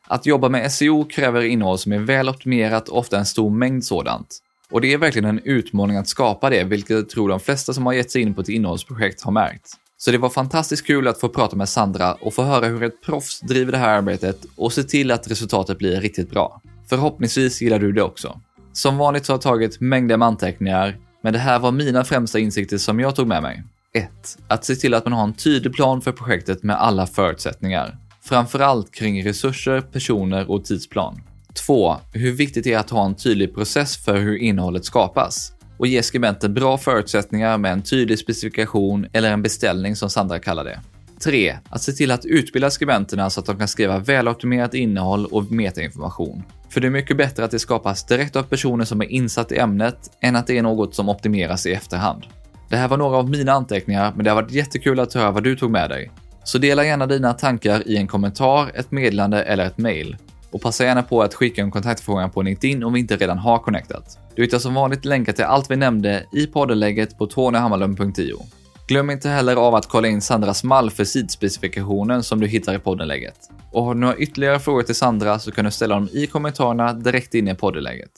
Att 0.06 0.26
jobba 0.26 0.48
med 0.48 0.72
SEO 0.72 1.04
kräver 1.04 1.42
innehåll 1.42 1.78
som 1.78 1.92
är 1.92 1.98
väl 1.98 2.28
optimerat 2.28 2.88
och 2.88 2.98
ofta 2.98 3.18
en 3.18 3.26
stor 3.26 3.50
mängd 3.50 3.84
sådant. 3.84 4.38
Och 4.72 4.80
det 4.80 4.92
är 4.92 4.98
verkligen 4.98 5.28
en 5.28 5.40
utmaning 5.44 5.96
att 5.96 6.08
skapa 6.08 6.50
det, 6.50 6.64
vilket 6.64 6.90
jag 6.90 7.08
tror 7.08 7.28
de 7.28 7.40
flesta 7.40 7.72
som 7.72 7.86
har 7.86 7.92
gett 7.92 8.10
sig 8.10 8.22
in 8.22 8.34
på 8.34 8.40
ett 8.40 8.48
innehållsprojekt 8.48 9.22
har 9.22 9.32
märkt. 9.32 9.72
Så 9.96 10.10
det 10.10 10.18
var 10.18 10.28
fantastiskt 10.28 10.86
kul 10.86 11.08
att 11.08 11.20
få 11.20 11.28
prata 11.28 11.56
med 11.56 11.68
Sandra 11.68 12.14
och 12.14 12.34
få 12.34 12.42
höra 12.42 12.66
hur 12.66 12.82
ett 12.82 13.02
proffs 13.02 13.40
driver 13.40 13.72
det 13.72 13.78
här 13.78 13.98
arbetet 13.98 14.46
och 14.56 14.72
se 14.72 14.82
till 14.82 15.10
att 15.10 15.30
resultatet 15.30 15.78
blir 15.78 16.00
riktigt 16.00 16.30
bra. 16.30 16.62
Förhoppningsvis 16.88 17.62
gillar 17.62 17.78
du 17.78 17.92
det 17.92 18.02
också. 18.02 18.40
Som 18.72 18.98
vanligt 18.98 19.26
så 19.26 19.32
har 19.32 19.36
jag 19.36 19.42
tagit 19.42 19.80
mängder 19.80 20.16
med 20.16 20.28
anteckningar, 20.28 20.96
men 21.22 21.32
det 21.32 21.38
här 21.38 21.58
var 21.58 21.72
mina 21.72 22.04
främsta 22.04 22.38
insikter 22.38 22.78
som 22.78 23.00
jag 23.00 23.16
tog 23.16 23.26
med 23.26 23.42
mig. 23.42 23.62
1. 23.94 24.10
Att 24.48 24.64
se 24.64 24.74
till 24.74 24.94
att 24.94 25.04
man 25.04 25.12
har 25.12 25.24
en 25.24 25.34
tydlig 25.34 25.72
plan 25.72 26.00
för 26.00 26.12
projektet 26.12 26.62
med 26.62 26.76
alla 26.76 27.06
förutsättningar. 27.06 27.96
Framförallt 28.22 28.94
kring 28.94 29.24
resurser, 29.24 29.80
personer 29.80 30.50
och 30.50 30.64
tidsplan. 30.64 31.20
2. 31.66 31.96
Hur 32.12 32.32
viktigt 32.32 32.64
det 32.64 32.72
är 32.72 32.78
att 32.78 32.90
ha 32.90 33.06
en 33.06 33.14
tydlig 33.14 33.54
process 33.54 33.96
för 33.96 34.16
hur 34.16 34.36
innehållet 34.36 34.84
skapas 34.84 35.52
och 35.78 35.86
ge 35.86 36.02
skribenten 36.02 36.54
bra 36.54 36.78
förutsättningar 36.78 37.58
med 37.58 37.72
en 37.72 37.82
tydlig 37.82 38.18
specifikation 38.18 39.06
eller 39.12 39.32
en 39.32 39.42
beställning 39.42 39.96
som 39.96 40.10
Sandra 40.10 40.38
kallar 40.38 40.64
det. 40.64 40.80
3. 41.24 41.56
Att 41.70 41.82
se 41.82 41.92
till 41.92 42.10
att 42.10 42.24
utbilda 42.24 42.70
skribenterna 42.70 43.30
så 43.30 43.40
att 43.40 43.46
de 43.46 43.58
kan 43.58 43.68
skriva 43.68 43.98
väloptimerat 43.98 44.74
innehåll 44.74 45.26
och 45.26 45.52
metainformation. 45.52 46.42
För 46.70 46.80
det 46.80 46.86
är 46.86 46.90
mycket 46.90 47.16
bättre 47.16 47.44
att 47.44 47.50
det 47.50 47.58
skapas 47.58 48.06
direkt 48.06 48.36
av 48.36 48.42
personer 48.42 48.84
som 48.84 49.00
är 49.00 49.06
insatt 49.06 49.52
i 49.52 49.58
ämnet 49.58 50.10
än 50.20 50.36
att 50.36 50.46
det 50.46 50.58
är 50.58 50.62
något 50.62 50.94
som 50.94 51.08
optimeras 51.08 51.66
i 51.66 51.72
efterhand. 51.72 52.22
Det 52.68 52.76
här 52.76 52.88
var 52.88 52.96
några 52.96 53.16
av 53.16 53.30
mina 53.30 53.52
anteckningar, 53.52 54.12
men 54.16 54.24
det 54.24 54.30
har 54.30 54.42
varit 54.42 54.52
jättekul 54.52 55.00
att 55.00 55.14
höra 55.14 55.30
vad 55.30 55.44
du 55.44 55.56
tog 55.56 55.70
med 55.70 55.90
dig. 55.90 56.10
Så 56.44 56.58
dela 56.58 56.84
gärna 56.84 57.06
dina 57.06 57.32
tankar 57.32 57.88
i 57.88 57.96
en 57.96 58.06
kommentar, 58.06 58.70
ett 58.74 58.90
meddelande 58.90 59.42
eller 59.42 59.66
ett 59.66 59.78
mail. 59.78 60.16
Och 60.50 60.62
passa 60.62 60.84
gärna 60.84 61.02
på 61.02 61.22
att 61.22 61.34
skicka 61.34 61.62
en 61.62 61.70
kontaktförfrågan 61.70 62.30
på 62.30 62.42
LinkedIn 62.42 62.84
om 62.84 62.92
vi 62.92 63.00
inte 63.00 63.16
redan 63.16 63.38
har 63.38 63.58
connectat. 63.58 64.18
Du 64.36 64.42
hittar 64.42 64.58
som 64.58 64.74
vanligt 64.74 65.04
länkar 65.04 65.32
till 65.32 65.44
allt 65.44 65.70
vi 65.70 65.76
nämnde 65.76 66.24
i 66.32 66.46
poddenlägget 66.46 67.18
på 67.18 67.26
tonyhammarlund.io. 67.26 68.46
Glöm 68.88 69.10
inte 69.10 69.28
heller 69.28 69.56
av 69.56 69.74
att 69.74 69.88
kolla 69.88 70.08
in 70.08 70.20
Sandras 70.20 70.64
mall 70.64 70.90
för 70.90 71.04
sidspecifikationen 71.04 72.22
som 72.22 72.40
du 72.40 72.46
hittar 72.46 72.74
i 72.74 72.78
poddenlägget. 72.78 73.50
Och 73.72 73.84
har 73.84 73.94
du 73.94 74.00
några 74.00 74.16
ytterligare 74.16 74.58
frågor 74.58 74.82
till 74.82 74.94
Sandra 74.94 75.38
så 75.38 75.50
kan 75.50 75.64
du 75.64 75.70
ställa 75.70 75.94
dem 75.94 76.08
i 76.12 76.26
kommentarerna 76.26 76.92
direkt 76.92 77.34
in 77.34 77.48
i 77.48 77.54
poddenlägget. 77.54 78.10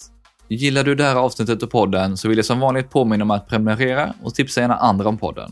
Gillar 0.49 0.85
du 0.85 0.95
det 0.95 1.05
här 1.05 1.17
avsnittet 1.17 1.63
och 1.63 1.71
podden 1.71 2.17
så 2.17 2.29
vill 2.29 2.39
jag 2.39 2.45
som 2.45 2.61
vanligt 2.61 2.91
påminna 2.91 3.25
om 3.25 3.31
att 3.31 3.49
prenumerera 3.49 4.15
och 4.23 4.35
tipsa 4.35 4.61
gärna 4.61 4.77
andra 4.77 5.09
om 5.09 5.19
podden. 5.19 5.51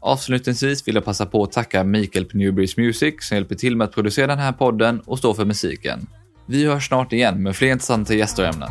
Avslutningsvis 0.00 0.88
vill 0.88 0.94
jag 0.94 1.04
passa 1.04 1.26
på 1.26 1.42
att 1.42 1.52
tacka 1.52 1.84
Mikael 1.84 2.24
på 2.24 2.36
Newbreeze 2.36 2.80
Music 2.80 3.14
som 3.20 3.34
hjälper 3.34 3.54
till 3.54 3.76
med 3.76 3.84
att 3.84 3.92
producera 3.94 4.26
den 4.26 4.38
här 4.38 4.52
podden 4.52 5.00
och 5.00 5.18
stå 5.18 5.34
för 5.34 5.44
musiken. 5.44 6.06
Vi 6.50 6.66
hörs 6.66 6.88
snart 6.88 7.12
igen 7.12 7.42
med 7.42 7.56
fler 7.56 7.72
intressanta 7.72 8.14
gäster 8.14 8.42
och 8.42 8.54
ämnen. 8.54 8.68